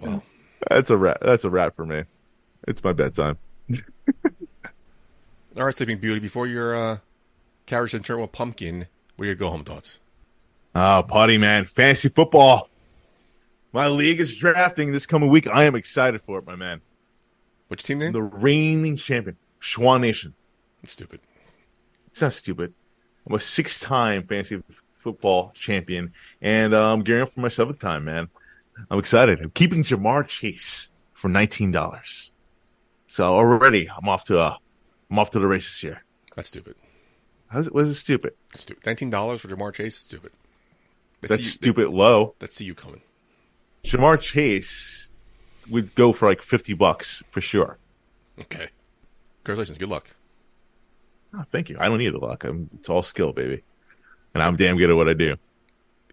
Well, 0.02 0.22
that's 0.70 0.90
a 0.90 0.98
rat. 0.98 1.20
That's 1.22 1.46
a 1.46 1.50
rat 1.50 1.78
for 1.78 1.86
me. 1.86 2.04
It's 2.68 2.84
my 2.84 2.92
bedtime. 2.92 3.38
all 5.56 5.64
right, 5.64 5.74
Sleeping 5.74 6.00
Beauty, 6.00 6.20
before 6.20 6.46
your 6.46 6.76
uh, 6.76 6.98
carriage 7.68 7.94
and 7.94 8.04
turn 8.04 8.20
with 8.20 8.34
pumpkin, 8.34 8.88
what 9.16 9.24
are 9.24 9.28
your 9.28 9.36
go 9.36 9.50
home 9.50 9.64
thoughts? 9.64 10.00
Oh, 10.76 11.04
putty 11.08 11.38
man, 11.38 11.66
fantasy 11.66 12.10
football. 12.10 12.70
My 13.72 13.88
league 13.88 14.20
is 14.20 14.36
drafting 14.36 14.92
this 14.92 15.06
coming 15.06 15.30
week. 15.30 15.48
I 15.48 15.64
am 15.64 15.76
excited 15.76 16.22
for 16.22 16.40
it, 16.40 16.46
my 16.46 16.56
man. 16.56 16.82
What's 17.68 17.88
your 17.88 17.98
team 17.98 18.06
name? 18.06 18.12
The 18.12 18.22
reigning 18.22 18.98
champion, 18.98 19.38
Schwan 19.62 20.02
Nation. 20.02 20.34
Stupid. 20.86 21.22
It's 22.08 22.22
not 22.22 22.34
stupid. 22.34 22.74
I'm 23.26 23.36
a 23.36 23.40
six-time 23.40 24.28
fantasy 24.28 24.62
football 24.96 25.52
champion, 25.56 26.14
and 26.42 26.74
uh, 26.74 26.94
I'm 26.94 27.02
gearing 27.02 27.24
up 27.24 27.34
for 27.34 27.40
my 27.40 27.48
seventh 27.48 27.80
time, 27.80 28.06
man. 28.06 28.30
I'm 28.90 29.00
excited. 29.00 29.40
I'm 29.42 29.52
keeping 29.52 29.84
Ja'Marr 29.84 30.28
Chase 30.28 30.90
for 31.14 31.30
nineteen 31.30 31.72
dollars. 31.72 32.32
So 33.08 33.36
already, 33.36 33.90
I'm 33.90 34.10
off 34.10 34.26
to 34.26 34.40
a, 34.40 34.58
I'm 35.10 35.20
off 35.20 35.30
to 35.32 35.40
the 35.40 35.48
races 35.48 35.80
here. 35.80 36.04
That's 36.36 36.50
stupid. 36.50 36.76
How's 37.54 37.68
it, 37.68 37.74
was 37.74 37.88
it 37.88 37.94
stupid? 37.94 38.34
Stupid. 38.56 38.84
$19 38.84 39.40
for 39.40 39.48
Ja'Marr 39.48 39.74
Chase? 39.74 39.96
Stupid. 39.96 40.32
Let's 41.22 41.30
That's 41.30 41.44
you, 41.44 41.50
stupid 41.50 41.90
low. 41.90 42.34
Let's 42.42 42.56
see 42.56 42.66
you 42.66 42.74
coming. 42.74 43.02
Ja'Marr 43.84 44.20
Chase 44.20 45.10
would 45.70 45.94
go 45.94 46.12
for 46.14 46.28
like 46.28 46.42
fifty 46.42 46.74
bucks 46.74 47.22
for 47.28 47.42
sure. 47.42 47.78
Okay. 48.42 48.70
Congratulations. 49.44 49.78
Good 49.78 49.90
luck. 49.90 50.16
Oh, 51.34 51.44
thank 51.52 51.70
you. 51.70 51.78
I 51.80 51.88
don't 51.88 52.00
need 52.00 52.14
the 52.14 52.18
luck. 52.18 52.44
I'm, 52.44 52.70
it's 52.80 52.90
all 52.90 53.04
skill, 53.04 53.34
baby, 53.34 53.64
and 54.34 54.42
I'm 54.42 54.56
damn 54.56 54.78
good 54.78 54.90
at 54.90 54.96
what 54.96 55.08
I 55.08 55.14
do. 55.14 55.36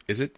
Is 0.08 0.20
it? 0.20 0.36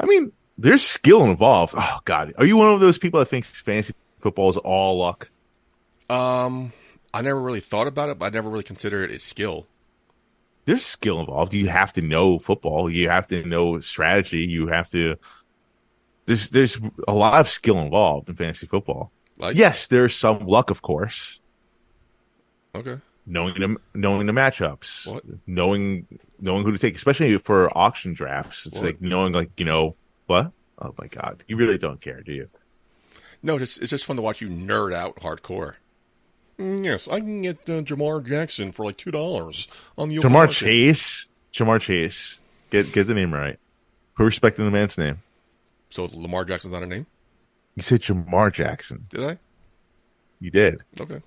I 0.00 0.06
mean, 0.06 0.32
there's 0.56 0.82
skill 0.82 1.24
involved. 1.24 1.74
Oh 1.76 2.00
God, 2.04 2.32
are 2.38 2.44
you 2.44 2.56
one 2.56 2.72
of 2.72 2.80
those 2.80 2.98
people 2.98 3.20
that 3.20 3.26
thinks 3.26 3.60
fantasy 3.60 3.94
football 4.18 4.48
is 4.50 4.56
all 4.56 4.98
luck? 4.98 5.30
Um, 6.08 6.72
I 7.12 7.22
never 7.22 7.40
really 7.40 7.60
thought 7.60 7.86
about 7.86 8.08
it, 8.08 8.18
but 8.18 8.26
I 8.26 8.30
never 8.30 8.48
really 8.48 8.64
considered 8.64 9.10
it 9.10 9.16
a 9.16 9.18
skill. 9.18 9.66
There's 10.64 10.84
skill 10.84 11.20
involved. 11.20 11.54
You 11.54 11.68
have 11.68 11.92
to 11.94 12.02
know 12.02 12.38
football. 12.38 12.88
You 12.88 13.08
have 13.08 13.26
to 13.28 13.44
know 13.44 13.80
strategy. 13.80 14.44
You 14.44 14.68
have 14.68 14.90
to. 14.90 15.16
There's 16.26 16.50
there's 16.50 16.80
a 17.08 17.14
lot 17.14 17.40
of 17.40 17.48
skill 17.48 17.78
involved 17.80 18.28
in 18.28 18.36
fantasy 18.36 18.66
football. 18.66 19.10
Like, 19.38 19.56
Yes, 19.56 19.86
there's 19.86 20.14
some 20.14 20.46
luck, 20.46 20.70
of 20.70 20.80
course. 20.82 21.40
Okay. 22.74 22.98
Knowing 23.26 23.54
the 23.54 23.76
knowing 23.94 24.26
the 24.26 24.32
matchups, 24.32 25.12
What? 25.12 25.24
knowing 25.46 26.06
knowing 26.40 26.64
who 26.64 26.72
to 26.72 26.78
take, 26.78 26.96
especially 26.96 27.36
for 27.38 27.76
auction 27.76 28.12
drafts. 28.14 28.66
It's 28.66 28.76
What? 28.76 28.84
like 28.84 29.00
knowing, 29.00 29.32
like 29.32 29.50
you 29.58 29.64
know, 29.64 29.96
what? 30.26 30.52
Oh 30.80 30.94
my 30.98 31.06
God, 31.06 31.44
you 31.48 31.56
really 31.56 31.78
don't 31.78 32.00
care, 32.00 32.20
do 32.20 32.32
you? 32.32 32.48
No, 33.42 33.58
just 33.58 33.78
it's 33.80 33.90
just 33.90 34.04
fun 34.06 34.16
to 34.16 34.22
watch 34.22 34.40
you 34.40 34.48
nerd 34.48 34.92
out 34.92 35.16
hardcore. 35.16 35.74
Mm, 36.62 36.84
yes, 36.84 37.08
I 37.08 37.18
can 37.20 37.42
get 37.42 37.56
uh, 37.68 37.82
Jamar 37.82 38.24
Jackson 38.24 38.70
for 38.72 38.84
like 38.86 38.96
two 38.96 39.10
dollars 39.10 39.66
on 39.98 40.08
the 40.08 40.18
Jamar 40.18 40.30
market. 40.32 40.54
Chase. 40.54 41.26
Ja'Marr 41.52 41.80
Chase. 41.80 42.40
Get 42.70 42.92
get 42.92 43.06
the 43.06 43.14
name 43.14 43.34
right. 43.34 43.58
Put 44.16 44.24
respect 44.24 44.58
in 44.58 44.64
the 44.64 44.70
man's 44.70 44.96
name. 44.96 45.18
So 45.90 46.08
Lamar 46.14 46.44
Jackson's 46.44 46.72
not 46.72 46.82
a 46.82 46.86
name, 46.86 47.06
You 47.74 47.82
said 47.82 48.00
Jamar 48.00 48.52
Jackson. 48.52 49.06
did 49.10 49.22
I? 49.24 49.38
You 50.40 50.50
did. 50.50 50.82
Okay. 50.98 51.20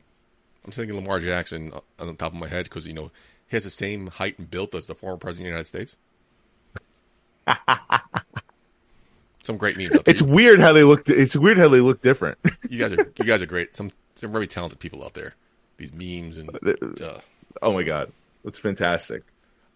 I'm 0.63 0.71
thinking 0.71 0.95
Lamar 0.95 1.19
Jackson 1.19 1.71
uh, 1.73 1.81
on 1.99 2.07
the 2.07 2.13
top 2.13 2.33
of 2.33 2.39
my 2.39 2.47
head 2.47 2.63
because 2.63 2.87
you 2.87 2.93
know 2.93 3.11
he 3.47 3.55
has 3.55 3.65
the 3.65 3.69
same 3.69 4.07
height 4.07 4.39
and 4.39 4.49
build 4.49 4.73
as 4.73 4.87
the 4.87 4.95
former 4.95 5.17
president 5.17 5.53
of 5.55 5.71
the 5.71 5.79
United 5.79 5.95
States. 5.95 5.97
Some 9.45 9.57
great 9.57 9.77
memes 9.77 9.93
out 9.95 10.05
there. 10.05 10.11
It's 10.11 10.21
weird 10.21 10.59
how 10.59 10.73
they 10.73 10.83
look. 10.83 11.07
It's 11.07 11.35
weird 11.35 11.57
how 11.57 11.69
they 11.69 11.79
look 11.79 12.01
different. 12.01 12.37
You 12.69 12.79
guys 12.79 12.91
are 12.93 13.11
you 13.17 13.25
guys 13.25 13.41
are 13.43 13.45
great. 13.45 13.75
Some 13.75 13.91
some 14.15 14.31
very 14.31 14.47
talented 14.47 14.79
people 14.79 15.03
out 15.03 15.13
there. 15.13 15.35
These 15.77 15.93
memes 15.93 16.37
and 16.37 16.49
uh, 17.01 17.19
oh 17.61 17.71
my 17.73 17.83
god, 17.83 18.11
that's 18.43 18.57
fantastic. 18.57 19.21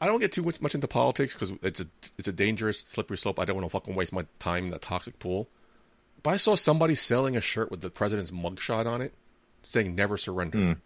I 0.02 0.08
don't 0.08 0.20
get 0.20 0.32
too 0.32 0.42
much, 0.44 0.60
much 0.62 0.74
into 0.76 0.88
politics 0.88 1.34
because 1.36 1.52
it's 1.62 1.80
a 1.82 1.86
it's 2.18 2.28
a 2.28 2.32
dangerous 2.34 2.80
slippery 2.80 3.18
slope. 3.18 3.40
I 3.40 3.46
don't 3.46 3.56
want 3.58 3.68
to 3.68 3.70
fucking 3.70 3.94
waste 3.96 4.12
my 4.12 4.26
time 4.40 4.66
in 4.66 4.70
that 4.72 4.82
toxic 4.82 5.20
pool. 5.20 5.48
But 6.24 6.32
I 6.32 6.38
saw 6.38 6.56
somebody 6.56 6.96
selling 6.96 7.38
a 7.38 7.42
shirt 7.42 7.70
with 7.70 7.82
the 7.82 7.90
president's 7.92 8.32
mugshot 8.32 8.86
on 8.88 9.02
it, 9.02 9.14
saying 9.62 9.94
"Never 9.94 10.18
surrender." 10.18 10.78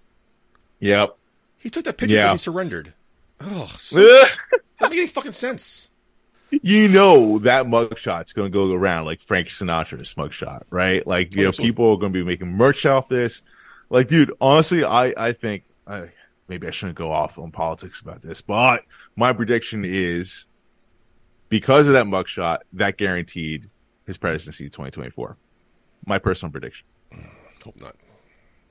Yep. 0.80 1.16
He 1.58 1.70
took 1.70 1.86
that 1.86 1.98
picture 1.98 2.18
because 2.18 2.26
Yeah. 2.28 2.32
he 2.34 2.38
surrendered. 2.38 2.94
Oh, 3.40 3.74
doesn't 3.92 4.30
make 4.82 4.92
any 4.92 5.08
fucking 5.08 5.32
sense. 5.32 5.90
You 6.62 6.88
know 6.88 7.40
that 7.40 7.66
mugshot's 7.66 8.34
going 8.34 8.52
to 8.52 8.54
go 8.54 8.72
around 8.72 9.06
like 9.06 9.20
Frank 9.20 9.48
Sinatra's 9.48 10.14
mugshot, 10.14 10.64
right? 10.70 11.06
Like, 11.06 11.36
you 11.36 11.46
know, 11.46 11.52
people 11.52 11.92
are 11.92 11.98
going 11.98 12.14
to 12.14 12.20
be 12.20 12.24
making 12.24 12.52
merch 12.52 12.86
off 12.86 13.10
this. 13.10 13.42
Like, 13.90 14.08
dude, 14.08 14.34
honestly, 14.40 14.84
I 14.84 15.14
I 15.18 15.32
think 15.34 15.64
I, 15.88 16.10
maybe 16.48 16.68
I 16.68 16.72
shouldn't 16.72 16.98
go 16.98 17.12
off 17.12 17.38
on 17.38 17.52
politics 17.52 18.02
about 18.02 18.22
this, 18.22 18.42
but 18.42 18.84
my 19.16 19.34
prediction 19.34 19.84
is 19.86 20.46
because 21.50 21.88
of 21.88 21.94
that 21.94 22.06
mugshot, 22.06 22.60
that 22.74 22.98
guaranteed 22.98 23.70
his 24.06 24.18
presidency 24.18 24.66
2024. 24.66 25.38
My 26.06 26.20
personal 26.20 26.52
prediction. 26.52 26.86
Mm, 27.14 27.30
hope 27.64 27.80
not. 27.80 27.96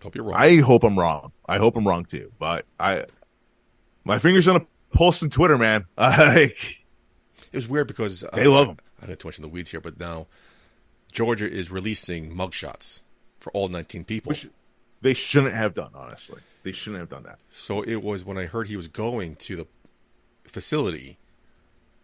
Hope 0.03 0.17
you're 0.17 0.25
wrong. 0.25 0.37
I 0.37 0.57
hope 0.57 0.85
I'm 0.85 0.99
wrong. 0.99 1.33
I 1.47 1.59
hope 1.59 1.77
I'm 1.77 1.87
wrong 1.87 2.05
too. 2.05 2.33
But 2.39 2.67
I, 2.79 3.05
my 4.05 4.19
fingers 4.19 4.49
on 4.49 4.57
a 4.57 4.67
pulse 4.93 5.23
on 5.23 5.31
Twitter, 5.31 5.57
man. 5.57 5.87
Like, 5.97 6.82
it 7.53 7.57
was 7.57 7.69
weird 7.69 7.87
because 7.89 8.25
uh, 8.25 8.31
They 8.35 8.47
love 8.47 8.69
'em. 8.69 8.77
I 9.03 9.07
don't 9.07 9.19
too 9.19 9.29
much 9.29 9.39
in 9.39 9.43
the 9.43 9.49
weeds 9.49 9.71
here, 9.71 9.81
but 9.81 9.99
now 9.99 10.27
Georgia 11.13 11.51
is 11.51 11.71
releasing 11.71 12.35
mugshots 12.35 13.03
for 13.39 13.51
all 13.53 13.69
19 13.69 14.05
people. 14.05 14.31
which 14.31 14.47
they 15.01 15.15
shouldn't 15.15 15.55
have 15.55 15.75
done. 15.75 15.91
Honestly, 15.95 16.41
they 16.63 16.73
shouldn't 16.73 17.01
have 17.01 17.09
done 17.09 17.25
that. 17.25 17.41
So 17.53 17.83
it 17.83 18.03
was 18.03 18.25
when 18.25 18.39
I 18.39 18.47
heard 18.47 18.69
he 18.69 18.77
was 18.77 18.89
going 18.89 19.35
to 19.37 19.57
the 19.57 19.67
facility, 20.45 21.19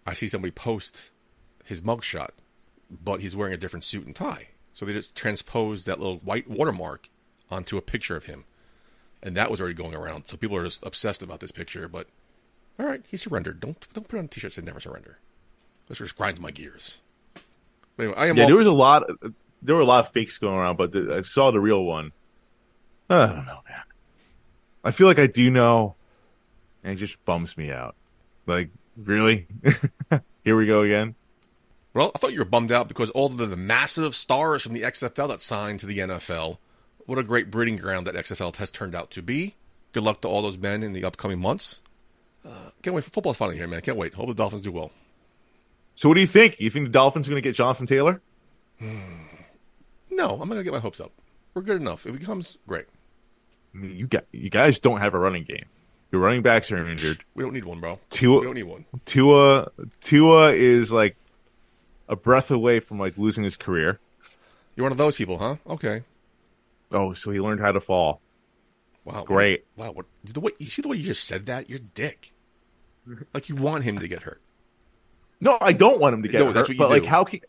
I 0.07 0.15
see 0.15 0.29
somebody 0.29 0.51
post 0.51 1.11
his 1.65 1.83
mugshot, 1.83 2.31
but 2.91 3.21
he's 3.21 3.37
wearing 3.37 3.55
a 3.55 3.59
different 3.59 3.85
suit 3.85 4.07
and 4.07 4.15
tie. 4.17 4.49
So 4.75 4.85
they 4.87 4.93
just 4.93 5.15
transposed 5.17 5.87
that 5.87 5.99
little 5.99 6.19
white 6.19 6.49
watermark 6.49 7.09
onto 7.51 7.77
a 7.77 7.83
picture 7.83 8.17
of 8.17 8.25
him. 8.27 8.45
And 9.23 9.37
that 9.37 9.51
was 9.51 9.61
already 9.61 9.75
going 9.75 9.95
around. 9.95 10.27
So 10.29 10.37
people 10.37 10.57
are 10.57 10.65
just 10.65 10.85
obsessed 10.87 11.23
about 11.23 11.41
this 11.41 11.51
picture, 11.51 11.89
but 11.89 12.07
all 12.79 12.87
right, 12.87 13.03
he 13.09 13.17
surrendered. 13.17 13.59
Don't 13.61 13.87
don't 13.93 14.07
put 14.07 14.19
on 14.19 14.27
a 14.27 14.29
t-shirt 14.29 14.51
that 14.53 14.55
said 14.55 14.65
never 14.65 14.79
surrender. 14.79 15.19
This 15.89 15.99
just 15.99 16.17
grinds 16.17 16.41
my 16.41 16.51
gears. 16.51 16.99
But 17.97 18.03
anyway, 18.05 18.19
I 18.19 18.27
am 18.29 18.37
Yeah, 18.37 18.43
all 18.45 18.49
there 18.49 18.55
for- 18.57 18.59
was 18.59 18.67
a 18.67 18.73
lot. 18.73 19.05
There 19.63 19.75
were 19.75 19.81
a 19.81 19.87
lot 19.87 20.07
of 20.07 20.13
fakes 20.13 20.39
going 20.39 20.55
around, 20.57 20.77
but 20.77 20.93
the, 20.93 21.17
I 21.17 21.23
saw 21.23 21.51
the 21.51 21.61
real 21.61 21.85
one. 21.85 22.13
I 23.11 23.27
don't 23.27 23.47
know, 23.47 23.61
man. 23.69 23.83
I 24.85 24.91
feel 24.93 25.07
like 25.07 25.19
I 25.19 25.27
do 25.27 25.51
know, 25.51 25.97
and 26.85 26.93
it 26.93 26.97
just 26.97 27.23
bums 27.25 27.57
me 27.57 27.73
out. 27.73 27.97
Like, 28.47 28.71
really? 28.97 29.47
Here 30.45 30.57
we 30.57 30.67
go 30.67 30.83
again. 30.83 31.15
Well, 31.95 32.13
I 32.15 32.19
thought 32.19 32.33
you 32.33 32.39
were 32.39 32.45
bummed 32.45 32.71
out 32.71 32.87
because 32.87 33.11
all 33.11 33.27
of 33.27 33.37
the, 33.39 33.47
the 33.47 33.57
massive 33.57 34.15
stars 34.15 34.63
from 34.63 34.75
the 34.75 34.83
XFL 34.83 35.29
that 35.29 35.41
signed 35.41 35.81
to 35.81 35.87
the 35.87 35.99
NFL. 35.99 36.59
What 37.07 37.19
a 37.19 37.23
great 37.25 37.51
breeding 37.51 37.77
ground 37.77 38.07
that 38.07 38.15
XFL 38.15 38.55
has 38.57 38.71
turned 38.71 38.95
out 38.95 39.11
to 39.13 39.23
be. 39.23 39.57
Good 39.93 40.03
luck 40.05 40.21
to 40.21 40.29
all 40.29 40.43
those 40.43 40.59
men 40.59 40.83
in 40.83 40.93
the 40.93 41.05
upcoming 41.05 41.41
months. 41.41 41.83
Uh, 42.47 42.71
can't 42.83 42.95
wait 42.95 43.05
for 43.05 43.11
football's 43.11 43.39
finally 43.39 43.57
here, 43.57 43.67
man. 43.67 43.81
Can't 43.81 43.97
wait. 43.97 44.15
Hope 44.15 44.29
the 44.29 44.35
Dolphins 44.35 44.63
do 44.63 44.71
well. 44.71 44.93
So, 45.99 46.09
what 46.09 46.15
do 46.15 46.21
you 46.21 46.29
think? 46.29 46.61
You 46.61 46.71
think 46.71 46.87
the 46.87 46.93
Dolphins 46.93 47.27
are 47.27 47.33
going 47.33 47.43
to 47.43 47.49
get 47.49 47.57
Jonathan 47.57 47.89
Taylor? 47.89 48.21
No, 48.81 50.29
I'm 50.31 50.39
not 50.39 50.51
gonna 50.51 50.63
get 50.63 50.73
my 50.73 50.79
hopes 50.79 51.01
up. 51.01 51.11
We're 51.55 51.63
good 51.63 51.81
enough. 51.81 52.07
If 52.07 52.17
he 52.17 52.25
comes, 52.25 52.57
great. 52.69 52.85
I 53.75 53.79
mean, 53.79 53.97
you 53.97 54.07
got 54.07 54.25
you 54.31 54.49
guys 54.49 54.79
don't 54.79 55.01
have 55.01 55.13
a 55.13 55.19
running 55.19 55.43
game. 55.43 55.65
Your 56.13 56.21
running 56.21 56.43
backs 56.43 56.71
are 56.71 56.89
injured. 56.89 57.25
We 57.35 57.43
don't 57.43 57.53
need 57.53 57.65
one, 57.65 57.81
bro. 57.81 57.99
Tua, 58.11 58.39
We 58.39 58.47
don't 58.47 58.55
need 58.55 58.63
one. 58.63 58.85
Tua, 59.07 59.73
Tua 60.01 60.53
is 60.53 60.93
like 60.93 61.17
a 62.09 62.15
breath 62.15 62.53
away 62.53 62.79
from 62.79 63.01
like 63.01 63.19
losing 63.19 63.43
his 63.43 63.57
career. 63.57 63.99
You're 64.77 64.85
one 64.85 64.93
of 64.93 64.99
those 64.99 65.17
people, 65.17 65.39
huh? 65.39 65.57
Okay. 65.67 66.05
Oh, 66.93 67.13
so 67.13 67.33
he 67.33 67.41
learned 67.41 67.59
how 67.59 67.73
to 67.73 67.81
fall. 67.81 68.21
Wow. 69.05 69.25
Great. 69.25 69.65
Wow. 69.75 69.91
What 69.91 70.07
the 70.25 70.39
way 70.39 70.53
you 70.61 70.67
see 70.67 70.81
the 70.81 70.87
way 70.87 70.97
you 70.97 71.03
just 71.03 71.25
said 71.25 71.47
that? 71.47 71.69
You're 71.69 71.81
dick. 71.81 72.33
Like 73.35 73.49
you 73.49 73.57
want 73.57 73.83
him 73.83 73.99
to 73.99 74.07
get 74.07 74.23
hurt. 74.23 74.41
No, 75.41 75.57
I 75.61 75.73
don't 75.73 76.01
want 76.01 76.15
him 76.15 76.23
to 76.23 76.29
get 76.29 76.39
No, 76.41 76.47
hurt. 76.47 76.55
that's 76.55 76.69
what 76.69 76.75
you 76.75 76.79
but 76.79 76.91
like, 76.91 77.05
how 77.05 77.25
can? 77.25 77.41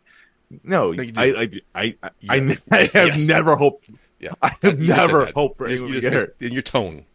No, 0.64 0.92
No, 0.92 1.02
you. 1.04 1.14
I, 1.16 1.26
I, 1.26 1.50
I, 1.76 1.96
I, 2.02 2.14
I, 2.30 2.58
I 2.72 2.78
have 2.86 2.94
Yes. 2.94 3.28
never 3.28 3.56
hoped. 3.56 3.90
Yeah. 4.20 4.32
I 4.42 4.52
have 4.64 4.80
You 4.82 4.88
never 4.88 5.26
hoped 5.36 5.58
for 5.58 5.68
You 5.70 5.76
just- 5.76 5.82
you 5.84 5.88
to 5.88 5.94
just- 5.94 6.04
get 6.04 6.14
hurt. 6.14 6.36
In 6.40 6.54
your 6.54 6.62
tone, 6.62 7.06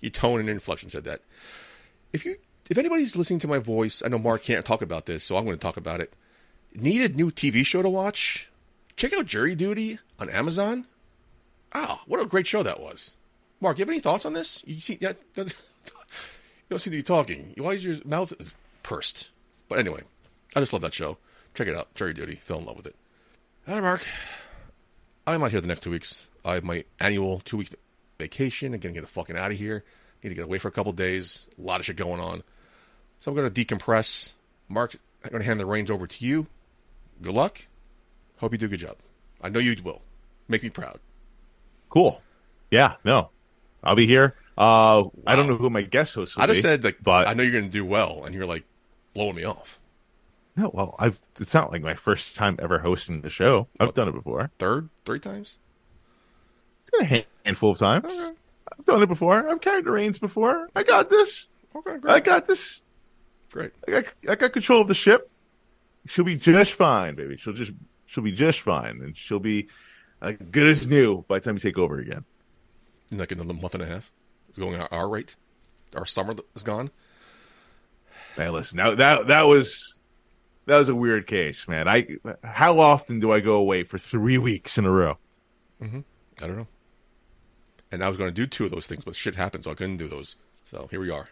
your 0.00 0.10
tone 0.10 0.40
and 0.40 0.48
inflection 0.48 0.90
said 0.90 1.04
that. 1.04 1.20
If 2.12 2.24
you, 2.24 2.36
if 2.70 2.78
anybody's 2.78 3.16
listening 3.16 3.38
to 3.40 3.48
my 3.48 3.58
voice, 3.58 4.02
I 4.04 4.08
know 4.08 4.18
Mark 4.18 4.42
can't 4.42 4.64
talk 4.64 4.82
about 4.82 5.06
this, 5.06 5.22
so 5.24 5.36
I'm 5.36 5.44
going 5.44 5.56
to 5.56 5.60
talk 5.60 5.76
about 5.76 6.00
it. 6.00 6.12
Need 6.74 7.10
a 7.10 7.14
new 7.14 7.30
TV 7.30 7.64
show 7.64 7.80
to 7.82 7.88
watch? 7.88 8.50
Check 8.96 9.12
out 9.14 9.26
Jury 9.26 9.54
Duty 9.54 9.98
on 10.18 10.28
Amazon. 10.30 10.86
Oh, 11.74 12.00
what 12.06 12.20
a 12.20 12.26
great 12.26 12.46
show 12.46 12.62
that 12.62 12.80
was! 12.80 13.16
Mark, 13.60 13.78
you 13.78 13.82
have 13.82 13.88
any 13.90 14.00
thoughts 14.00 14.24
on 14.24 14.32
this? 14.32 14.62
You 14.66 14.80
see, 14.80 14.98
you 15.00 15.14
don't 15.36 16.78
seem 16.78 16.90
to 16.92 16.96
be 16.98 17.02
talking. 17.02 17.52
Why 17.58 17.72
is 17.72 17.84
your 17.84 17.96
mouth 18.04 18.32
pursed? 18.82 19.30
But 19.68 19.78
anyway, 19.78 20.02
I 20.54 20.60
just 20.60 20.72
love 20.72 20.82
that 20.82 20.94
show. 20.94 21.18
Check 21.54 21.68
it 21.68 21.76
out, 21.76 21.94
Jury 21.94 22.12
Duty. 22.14 22.36
Fell 22.36 22.58
in 22.58 22.66
love 22.66 22.76
with 22.76 22.86
it. 22.86 22.96
All 23.66 23.74
right, 23.74 23.82
Mark. 23.82 24.06
I'm 25.26 25.42
out 25.42 25.50
here 25.50 25.60
the 25.60 25.66
next 25.66 25.82
two 25.82 25.90
weeks. 25.90 26.28
I 26.44 26.54
have 26.54 26.64
my 26.64 26.84
annual 27.00 27.40
two 27.40 27.56
week 27.56 27.74
vacation. 28.18 28.72
I'm 28.74 28.80
gonna 28.80 28.94
get 28.94 29.00
the 29.00 29.06
fucking 29.06 29.36
out 29.36 29.50
of 29.50 29.58
here. 29.58 29.84
Need 30.22 30.30
to 30.30 30.34
get 30.34 30.44
away 30.44 30.58
for 30.58 30.68
a 30.68 30.72
couple 30.72 30.92
days. 30.92 31.48
A 31.58 31.62
lot 31.62 31.80
of 31.80 31.86
shit 31.86 31.96
going 31.96 32.20
on. 32.20 32.42
So 33.20 33.30
I'm 33.30 33.36
gonna 33.36 33.50
decompress. 33.50 34.34
Mark, 34.68 34.94
I'm 35.24 35.32
gonna 35.32 35.44
hand 35.44 35.58
the 35.58 35.66
reins 35.66 35.90
over 35.90 36.06
to 36.06 36.24
you. 36.24 36.46
Good 37.20 37.34
luck. 37.34 37.62
Hope 38.38 38.52
you 38.52 38.58
do 38.58 38.66
a 38.66 38.68
good 38.68 38.80
job. 38.80 38.96
I 39.42 39.48
know 39.48 39.58
you 39.58 39.74
will. 39.82 40.02
Make 40.48 40.62
me 40.62 40.70
proud. 40.70 41.00
Cool. 41.88 42.22
Yeah. 42.70 42.94
No, 43.04 43.30
I'll 43.82 43.96
be 43.96 44.06
here. 44.06 44.34
Uh, 44.56 45.04
I 45.26 45.36
don't 45.36 45.48
know 45.48 45.56
who 45.56 45.68
my 45.70 45.82
guest 45.82 46.14
host 46.14 46.36
will 46.36 46.44
I 46.44 46.46
just 46.46 46.58
be, 46.58 46.62
said 46.62 46.84
like 46.84 46.98
but 47.02 47.28
I 47.28 47.34
know 47.34 47.42
you're 47.42 47.60
gonna 47.60 47.72
do 47.72 47.84
well, 47.84 48.24
and 48.24 48.34
you're 48.34 48.46
like 48.46 48.64
blowing 49.16 49.36
me 49.36 49.44
off. 49.44 49.80
no. 50.56 50.70
Well, 50.72 50.94
I've. 50.98 51.20
It's 51.40 51.54
not 51.54 51.72
like 51.72 51.82
my 51.82 51.94
first 51.94 52.36
time 52.36 52.58
ever 52.60 52.78
hosting 52.78 53.22
the 53.22 53.30
show. 53.30 53.66
I've 53.80 53.94
done 53.94 54.08
it 54.08 54.12
before. 54.14 54.50
Third, 54.58 54.90
three 55.04 55.18
times. 55.18 55.58
Done 56.92 57.08
a 57.10 57.26
handful 57.44 57.72
of 57.72 57.78
times. 57.78 58.04
Okay. 58.06 58.36
I've 58.78 58.84
done 58.84 59.02
it 59.02 59.08
before. 59.08 59.48
I've 59.48 59.60
carried 59.60 59.86
the 59.86 59.90
reins 59.90 60.18
before. 60.18 60.68
I 60.76 60.82
got 60.82 61.08
this. 61.08 61.48
Okay, 61.74 61.98
great. 61.98 62.12
I 62.12 62.20
got 62.20 62.46
this. 62.46 62.82
great. 63.50 63.72
I 63.88 63.90
got, 63.90 64.04
I 64.28 64.34
got 64.34 64.52
control 64.52 64.82
of 64.82 64.88
the 64.88 64.94
ship. 64.94 65.30
She'll 66.06 66.24
be 66.24 66.36
just 66.36 66.72
fine, 66.74 67.14
baby. 67.14 67.36
She'll 67.38 67.54
just 67.54 67.72
she'll 68.04 68.24
be 68.24 68.32
just 68.32 68.60
fine, 68.60 69.00
and 69.02 69.16
she'll 69.16 69.40
be 69.40 69.68
uh, 70.20 70.32
good 70.50 70.66
as 70.66 70.86
new 70.86 71.24
by 71.26 71.38
the 71.38 71.44
time 71.44 71.56
you 71.56 71.60
take 71.60 71.78
over 71.78 71.98
again. 71.98 72.24
In 73.10 73.18
like 73.18 73.32
another 73.32 73.54
month 73.54 73.74
and 73.74 73.82
a 73.82 73.86
half, 73.86 74.12
it's 74.50 74.58
going 74.58 74.80
our 74.80 75.08
rate. 75.08 75.36
Our 75.94 76.06
summer 76.06 76.34
is 76.54 76.62
gone. 76.62 76.90
Man, 78.36 78.52
listen, 78.52 78.76
now 78.76 78.94
that 78.94 79.28
that 79.28 79.42
was 79.42 79.98
that 80.66 80.78
was 80.78 80.88
a 80.88 80.94
weird 80.94 81.26
case, 81.26 81.66
man. 81.68 81.88
I 81.88 82.18
how 82.44 82.78
often 82.80 83.20
do 83.20 83.32
I 83.32 83.40
go 83.40 83.54
away 83.54 83.82
for 83.84 83.98
three 83.98 84.38
weeks 84.38 84.78
in 84.78 84.84
a 84.84 84.90
row? 84.90 85.18
Mm-hmm. 85.82 86.00
I 86.42 86.46
don't 86.46 86.56
know. 86.56 86.66
And 87.90 88.04
I 88.04 88.08
was 88.08 88.16
going 88.16 88.28
to 88.28 88.34
do 88.34 88.46
two 88.46 88.64
of 88.64 88.70
those 88.70 88.86
things, 88.86 89.04
but 89.04 89.14
shit 89.14 89.36
happened, 89.36 89.64
so 89.64 89.70
I 89.70 89.74
couldn't 89.74 89.96
do 89.96 90.08
those. 90.08 90.36
So 90.64 90.88
here 90.90 91.00
we 91.00 91.10
are. 91.10 91.28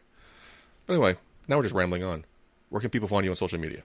But 0.87 0.95
anyway, 0.95 1.17
now 1.49 1.57
we're 1.57 1.65
just 1.65 1.75
rambling 1.75 2.05
on. 2.05 2.25
Where 2.69 2.81
can 2.81 2.91
people 2.91 3.09
find 3.09 3.25
you 3.25 3.31
on 3.31 3.37
social 3.37 3.59
media? 3.59 3.83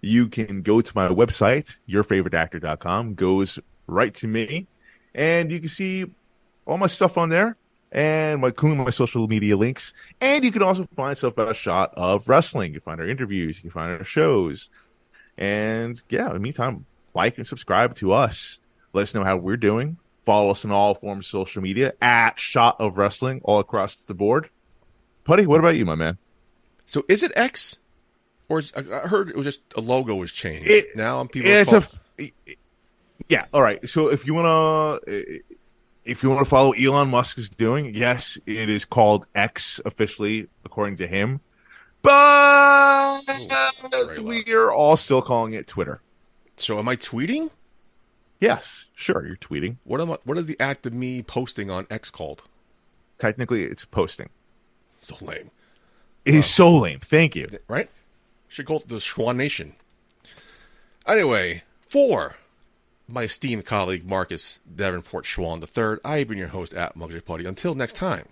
You 0.00 0.28
can 0.28 0.62
go 0.62 0.80
to 0.80 0.92
my 0.94 1.08
website, 1.08 1.76
yourfavoriteactor.com, 1.88 3.14
goes 3.14 3.58
right 3.86 4.14
to 4.14 4.26
me, 4.26 4.66
and 5.14 5.52
you 5.52 5.60
can 5.60 5.68
see 5.68 6.06
all 6.66 6.78
my 6.78 6.86
stuff 6.86 7.16
on 7.18 7.28
there, 7.28 7.56
and 7.92 8.40
my, 8.40 8.48
including 8.48 8.78
my 8.78 8.90
social 8.90 9.26
media 9.28 9.56
links. 9.56 9.92
And 10.20 10.44
you 10.44 10.52
can 10.52 10.62
also 10.62 10.86
find 10.96 11.16
stuff 11.16 11.32
about 11.32 11.50
a 11.50 11.54
shot 11.54 11.92
of 11.96 12.28
wrestling. 12.28 12.72
You 12.74 12.80
can 12.80 12.84
find 12.84 13.00
our 13.00 13.08
interviews, 13.08 13.56
you 13.58 13.62
can 13.62 13.70
find 13.70 13.92
our 13.98 14.04
shows. 14.04 14.70
And 15.38 16.00
yeah, 16.08 16.28
in 16.28 16.34
the 16.34 16.40
meantime, 16.40 16.86
like 17.14 17.38
and 17.38 17.46
subscribe 17.46 17.94
to 17.96 18.12
us. 18.12 18.58
Let 18.92 19.02
us 19.02 19.14
know 19.14 19.24
how 19.24 19.36
we're 19.36 19.56
doing. 19.56 19.96
Follow 20.26 20.50
us 20.50 20.64
on 20.64 20.70
all 20.70 20.94
forms 20.94 21.26
of 21.26 21.30
social 21.30 21.62
media 21.62 21.94
at 22.02 22.38
Shot 22.38 22.76
of 22.80 22.98
Wrestling 22.98 23.40
all 23.44 23.58
across 23.58 23.96
the 23.96 24.14
board. 24.14 24.50
Putty, 25.24 25.46
what 25.46 25.60
about 25.60 25.76
you, 25.76 25.84
my 25.84 25.94
man? 25.94 26.18
So 26.86 27.04
is 27.08 27.22
it 27.22 27.32
X? 27.36 27.78
Or 28.48 28.58
is, 28.58 28.72
I 28.74 28.82
heard 28.82 29.28
it 29.30 29.36
was 29.36 29.46
just 29.46 29.62
a 29.76 29.80
logo 29.80 30.14
was 30.16 30.32
changed. 30.32 30.68
It- 30.68 30.96
now 30.96 31.20
I'm 31.20 31.28
people. 31.28 31.50
it's 31.50 31.72
a 31.72 31.76
f- 31.76 32.00
yeah 33.28 33.46
all 33.52 33.62
right 33.62 33.88
so 33.88 34.08
if 34.08 34.26
you 34.26 34.34
want 34.34 34.46
to 35.06 35.40
if 36.04 36.22
you 36.22 36.30
want 36.30 36.42
to 36.42 36.48
follow 36.48 36.72
elon 36.72 37.10
musk 37.10 37.38
is 37.38 37.48
doing 37.50 37.94
yes 37.94 38.38
it 38.46 38.68
is 38.68 38.84
called 38.84 39.26
x 39.34 39.80
officially 39.84 40.48
according 40.64 40.96
to 40.96 41.06
him 41.06 41.40
but 42.02 43.20
loud. 43.30 44.18
we're 44.22 44.72
all 44.72 44.96
still 44.96 45.22
calling 45.22 45.52
it 45.52 45.66
twitter 45.66 46.00
so 46.56 46.78
am 46.78 46.88
I 46.88 46.96
tweeting? 46.96 47.50
yes 48.40 48.90
sure 48.94 49.26
you're 49.26 49.36
tweeting 49.36 49.76
What 49.84 50.00
am 50.00 50.12
I, 50.12 50.18
What 50.24 50.38
is 50.38 50.46
the 50.46 50.58
act 50.60 50.86
of 50.86 50.92
me 50.92 51.22
posting 51.22 51.70
on 51.70 51.86
X 51.90 52.10
called? 52.10 52.42
technically 53.18 53.64
it's 53.64 53.84
posting 53.84 54.30
So 55.00 55.16
lame, 55.20 55.50
it 56.24 56.34
is 56.34 56.36
um, 56.36 56.42
so 56.42 56.78
lame 56.78 57.00
thank 57.00 57.36
you 57.36 57.48
right? 57.68 57.90
Should 58.48 58.66
call 58.66 58.80
it 58.80 58.88
the 58.88 58.96
Schwan 58.96 59.36
Nation. 59.36 59.74
Anyway, 61.06 61.62
for 61.88 62.36
my 63.10 63.24
esteemed 63.24 63.64
colleague 63.64 64.06
Marcus 64.06 64.60
Davenport 64.72 65.24
Schwan 65.24 65.60
III, 65.60 66.00
I 66.04 66.18
have 66.18 66.28
been 66.28 66.38
your 66.38 66.48
host 66.48 66.74
at 66.74 66.96
Muggsy 66.96 67.24
Party. 67.24 67.44
Until 67.44 67.74
next 67.74 67.96
time, 67.96 68.26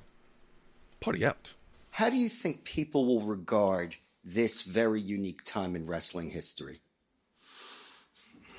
party 1.01 1.25
out. 1.25 1.55
How 1.91 2.11
do 2.11 2.17
you 2.17 2.29
think 2.29 2.65
people 2.65 3.07
will 3.07 3.23
regard 3.23 3.97
this 4.25 4.63
very 4.63 5.01
unique 5.01 5.43
time 5.45 5.75
in 5.75 5.87
wrestling 5.87 6.31
history? 6.31 6.81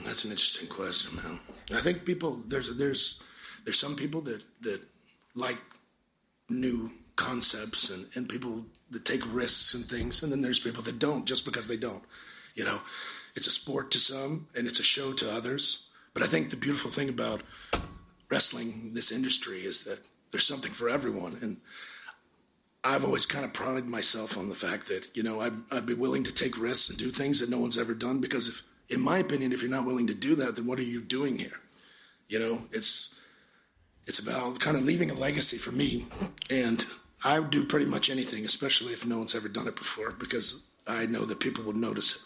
That's 0.03 0.25
an 0.25 0.31
interesting 0.31 0.67
question, 0.67 1.17
man. 1.17 1.39
I 1.73 1.81
think 1.81 2.05
people 2.05 2.41
there's 2.47 2.75
there's 2.77 3.21
there's 3.63 3.79
some 3.79 3.95
people 3.95 4.21
that 4.21 4.41
that 4.61 4.81
like 5.35 5.57
new 6.49 6.89
concepts 7.15 7.89
and 7.89 8.07
and 8.15 8.27
people 8.27 8.65
that 8.91 9.05
take 9.05 9.21
risks 9.33 9.73
and 9.73 9.85
things, 9.85 10.23
and 10.23 10.31
then 10.31 10.41
there's 10.41 10.59
people 10.59 10.83
that 10.83 10.99
don't 10.99 11.25
just 11.25 11.45
because 11.45 11.67
they 11.67 11.77
don't. 11.77 12.03
You 12.55 12.63
know, 12.63 12.79
it's 13.35 13.47
a 13.47 13.51
sport 13.51 13.91
to 13.91 13.99
some 13.99 14.47
and 14.55 14.67
it's 14.67 14.79
a 14.79 14.83
show 14.83 15.13
to 15.13 15.31
others. 15.31 15.88
But 16.19 16.27
I 16.27 16.31
think 16.31 16.49
the 16.49 16.57
beautiful 16.57 16.91
thing 16.91 17.07
about 17.07 17.43
wrestling, 18.29 18.91
this 18.93 19.09
industry, 19.09 19.63
is 19.63 19.85
that 19.85 20.09
there's 20.31 20.45
something 20.45 20.73
for 20.73 20.89
everyone, 20.89 21.37
and 21.41 21.61
I've 22.83 23.05
always 23.05 23.25
kind 23.25 23.45
of 23.45 23.53
prided 23.53 23.87
myself 23.87 24.37
on 24.37 24.49
the 24.49 24.55
fact 24.55 24.89
that 24.89 25.15
you 25.15 25.23
know 25.23 25.39
I'd, 25.39 25.53
I'd 25.71 25.85
be 25.85 25.93
willing 25.93 26.25
to 26.25 26.33
take 26.33 26.59
risks 26.59 26.89
and 26.89 26.99
do 26.99 27.09
things 27.09 27.39
that 27.39 27.49
no 27.49 27.57
one's 27.57 27.77
ever 27.77 27.93
done 27.93 28.19
because 28.19 28.49
if, 28.49 28.63
in 28.89 28.99
my 28.99 29.19
opinion, 29.19 29.53
if 29.53 29.61
you're 29.61 29.71
not 29.71 29.85
willing 29.85 30.07
to 30.07 30.13
do 30.13 30.35
that, 30.35 30.57
then 30.57 30.65
what 30.65 30.77
are 30.77 30.83
you 30.83 30.99
doing 30.99 31.39
here? 31.39 31.61
You 32.27 32.39
know, 32.39 32.59
it's 32.73 33.17
it's 34.05 34.19
about 34.19 34.59
kind 34.59 34.75
of 34.75 34.83
leaving 34.83 35.11
a 35.11 35.13
legacy 35.13 35.57
for 35.57 35.71
me, 35.71 36.05
and 36.49 36.85
I 37.23 37.39
would 37.39 37.49
do 37.49 37.63
pretty 37.63 37.85
much 37.85 38.09
anything, 38.09 38.43
especially 38.43 38.91
if 38.91 39.05
no 39.05 39.19
one's 39.19 39.35
ever 39.35 39.47
done 39.47 39.69
it 39.69 39.77
before, 39.77 40.11
because 40.11 40.63
I 40.85 41.05
know 41.05 41.23
that 41.23 41.39
people 41.39 41.63
will 41.63 41.71
notice 41.71 42.17
it, 42.17 42.21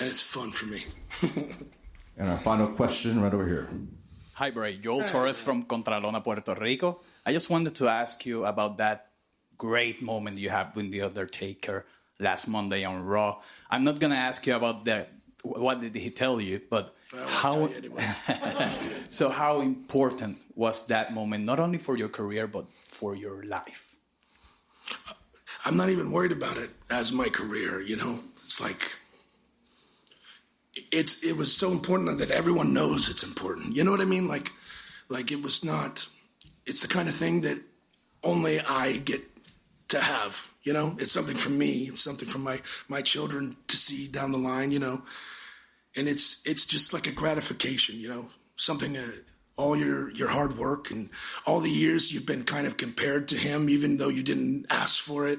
and 0.00 0.08
it's 0.08 0.22
fun 0.22 0.52
for 0.52 0.64
me. 0.64 0.84
And 2.16 2.28
our 2.28 2.38
final 2.38 2.68
question 2.68 3.20
right 3.20 3.32
over 3.32 3.46
here. 3.46 3.68
Hi, 4.34 4.50
Bray. 4.50 4.78
Joel 4.78 5.04
Torres 5.04 5.40
from 5.40 5.64
Contralona, 5.64 6.22
Puerto 6.22 6.54
Rico. 6.54 7.00
I 7.26 7.32
just 7.32 7.50
wanted 7.50 7.74
to 7.76 7.88
ask 7.88 8.24
you 8.24 8.46
about 8.46 8.78
that 8.78 9.08
great 9.58 10.00
moment 10.00 10.38
you 10.38 10.48
had 10.48 10.74
with 10.74 10.90
The 10.90 11.02
Undertaker 11.02 11.84
last 12.18 12.48
Monday 12.48 12.84
on 12.84 13.04
Raw. 13.04 13.40
I'm 13.70 13.84
not 13.84 14.00
going 14.00 14.12
to 14.12 14.16
ask 14.16 14.46
you 14.46 14.54
about 14.54 14.84
the 14.84 15.06
what 15.42 15.80
did 15.80 15.94
he 15.94 16.10
tell 16.10 16.40
you, 16.40 16.60
but 16.68 16.94
how 17.26 17.66
anyway. 17.66 18.06
so 19.08 19.30
how 19.30 19.60
important 19.60 20.38
was 20.54 20.86
that 20.86 21.12
moment 21.14 21.44
not 21.44 21.58
only 21.58 21.78
for 21.78 21.96
your 21.96 22.08
career 22.08 22.46
but 22.46 22.66
for 22.88 23.14
your 23.14 23.42
life? 23.44 23.96
I'm 25.64 25.76
not 25.76 25.88
even 25.88 26.10
worried 26.12 26.32
about 26.32 26.56
it 26.56 26.70
as 26.90 27.12
my 27.12 27.28
career. 27.28 27.80
You 27.80 27.96
know, 27.96 28.20
it's 28.44 28.60
like 28.60 28.96
it's 30.90 31.22
it 31.22 31.36
was 31.36 31.56
so 31.56 31.70
important 31.72 32.18
that 32.18 32.30
everyone 32.30 32.72
knows 32.72 33.08
it's 33.08 33.22
important. 33.22 33.74
You 33.74 33.84
know 33.84 33.90
what 33.90 34.00
I 34.00 34.04
mean? 34.06 34.28
Like, 34.28 34.52
like 35.08 35.30
it 35.30 35.42
was 35.42 35.64
not. 35.64 36.08
It's 36.66 36.82
the 36.82 36.88
kind 36.88 37.08
of 37.08 37.14
thing 37.14 37.42
that 37.42 37.58
only 38.22 38.60
I 38.60 38.98
get 38.98 39.22
to 39.88 40.00
have. 40.00 40.50
You 40.62 40.72
know, 40.72 40.96
it's 40.98 41.12
something 41.12 41.36
from 41.36 41.58
me. 41.58 41.88
It's 41.88 42.02
something 42.02 42.28
from 42.28 42.42
my 42.42 42.60
my 42.88 43.02
children 43.02 43.56
to 43.68 43.76
see 43.76 44.08
down 44.08 44.32
the 44.32 44.38
line. 44.38 44.72
You 44.72 44.78
know, 44.78 45.02
and 45.96 46.08
it's 46.08 46.42
it's 46.44 46.66
just 46.66 46.92
like 46.92 47.06
a 47.06 47.12
gratification. 47.12 47.98
You 47.98 48.08
know, 48.08 48.28
something. 48.56 48.96
Uh, 48.96 49.10
all 49.56 49.76
your 49.76 50.10
your 50.12 50.28
hard 50.28 50.56
work 50.56 50.90
and 50.90 51.10
all 51.46 51.60
the 51.60 51.68
years 51.68 52.10
you've 52.10 52.24
been 52.24 52.44
kind 52.44 52.66
of 52.66 52.78
compared 52.78 53.28
to 53.28 53.36
him, 53.36 53.68
even 53.68 53.98
though 53.98 54.08
you 54.08 54.22
didn't 54.22 54.64
ask 54.70 55.02
for 55.02 55.28
it. 55.28 55.38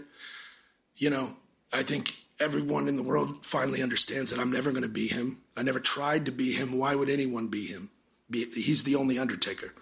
You 0.96 1.10
know, 1.10 1.36
I 1.74 1.82
think 1.82 2.14
everyone 2.42 2.88
in 2.88 2.96
the 2.96 3.04
world 3.04 3.46
finally 3.46 3.82
understands 3.82 4.32
that 4.32 4.40
I'm 4.40 4.52
never 4.52 4.72
going 4.72 4.84
to 4.84 4.90
be 4.90 5.08
him. 5.08 5.42
I 5.56 5.64
never 5.64 5.80
tried 5.80 6.26
to 6.26 6.32
be 6.32 6.52
him. 6.52 6.78
Why 6.78 6.96
would 6.96 7.10
anyone 7.10 7.48
be 7.48 7.68
him? 7.68 7.92
Be, 8.30 8.46
he's 8.46 8.84
the 8.84 8.96
only 8.96 9.20
Undertaker, 9.20 9.74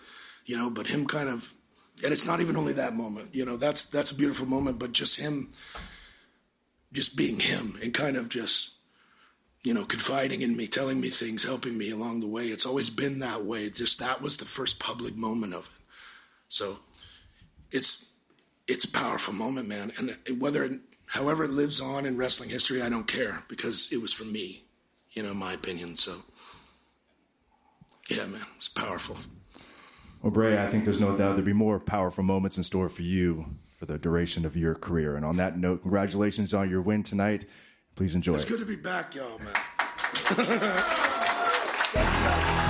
you 0.46 0.58
know. 0.58 0.70
But 0.70 0.88
him 0.88 1.06
kind 1.06 1.30
of, 1.30 1.54
and 2.04 2.12
it's 2.12 2.26
not 2.26 2.42
even 2.42 2.58
only 2.58 2.74
that 2.74 2.96
moment. 2.96 3.34
You 3.34 3.46
know, 3.46 3.58
that's 3.58 3.86
that's 3.86 4.12
a 4.12 4.16
beautiful 4.16 4.48
moment. 4.48 4.80
But 4.80 4.92
just 4.92 5.20
him, 5.20 5.50
just 6.92 7.16
being 7.16 7.40
him, 7.40 7.78
and 7.82 7.94
kind 7.94 8.18
of 8.18 8.30
just 8.30 8.74
you 9.64 9.74
know, 9.74 9.84
confiding 9.84 10.42
in 10.42 10.56
me, 10.56 10.68
telling 10.68 11.02
me 11.02 11.10
things, 11.10 11.44
helping 11.44 11.78
me 11.78 11.92
along 11.92 12.22
the 12.22 12.28
way. 12.28 12.48
It's 12.48 12.66
always 12.66 12.90
been 12.90 13.20
that 13.20 13.44
way. 13.44 13.70
Just 13.70 14.00
that 14.00 14.22
was 14.22 14.38
the 14.38 14.46
first 14.46 14.80
public 14.80 15.16
moment 15.16 15.54
of 15.54 15.66
it. 15.66 15.84
So 16.48 16.80
it's 17.72 18.10
it's 18.68 18.86
a 18.86 18.92
powerful 18.92 19.34
moment, 19.34 19.68
man. 19.68 19.92
And 19.98 20.40
whether 20.42 20.80
however 21.10 21.44
it 21.44 21.52
lives 21.52 21.82
on 21.82 22.06
in 22.06 22.18
wrestling 22.18 22.50
history, 22.50 22.82
I 22.82 22.90
don't 22.90 23.08
care 23.08 23.44
because 23.48 23.92
it 23.92 24.02
was 24.02 24.14
for 24.14 24.26
me, 24.26 24.64
you 25.12 25.24
know, 25.24 25.34
my 25.34 25.54
opinion. 25.54 25.96
So 25.98 26.16
yeah, 28.10 28.26
man, 28.26 28.42
it's 28.56 28.70
powerful. 28.70 29.18
Well, 30.22 30.32
Bray, 30.32 30.62
I 30.62 30.68
think 30.68 30.84
there's 30.84 31.00
no 31.00 31.10
doubt 31.10 31.18
there'll 31.18 31.42
be 31.42 31.54
more 31.54 31.80
powerful 31.80 32.24
moments 32.24 32.58
in 32.58 32.64
store 32.64 32.90
for 32.90 33.04
you 33.04 33.46
for 33.78 33.86
the 33.86 33.98
duration 33.98 34.46
of 34.46 34.58
your 34.58 34.76
career. 34.76 35.16
And 35.16 35.26
on 35.26 35.38
that 35.38 35.58
note, 35.58 35.82
congratulations 35.82 36.54
on 36.54 36.70
your 36.70 36.82
win 36.82 37.04
tonight. 37.04 37.46
Please 37.96 38.16
enjoy. 38.16 38.36
It's 38.36 38.46
good 38.46 38.60
to 38.60 38.66
be 38.66 38.76
back, 38.76 39.16
y'all, 39.16 39.40
man. 39.40 39.56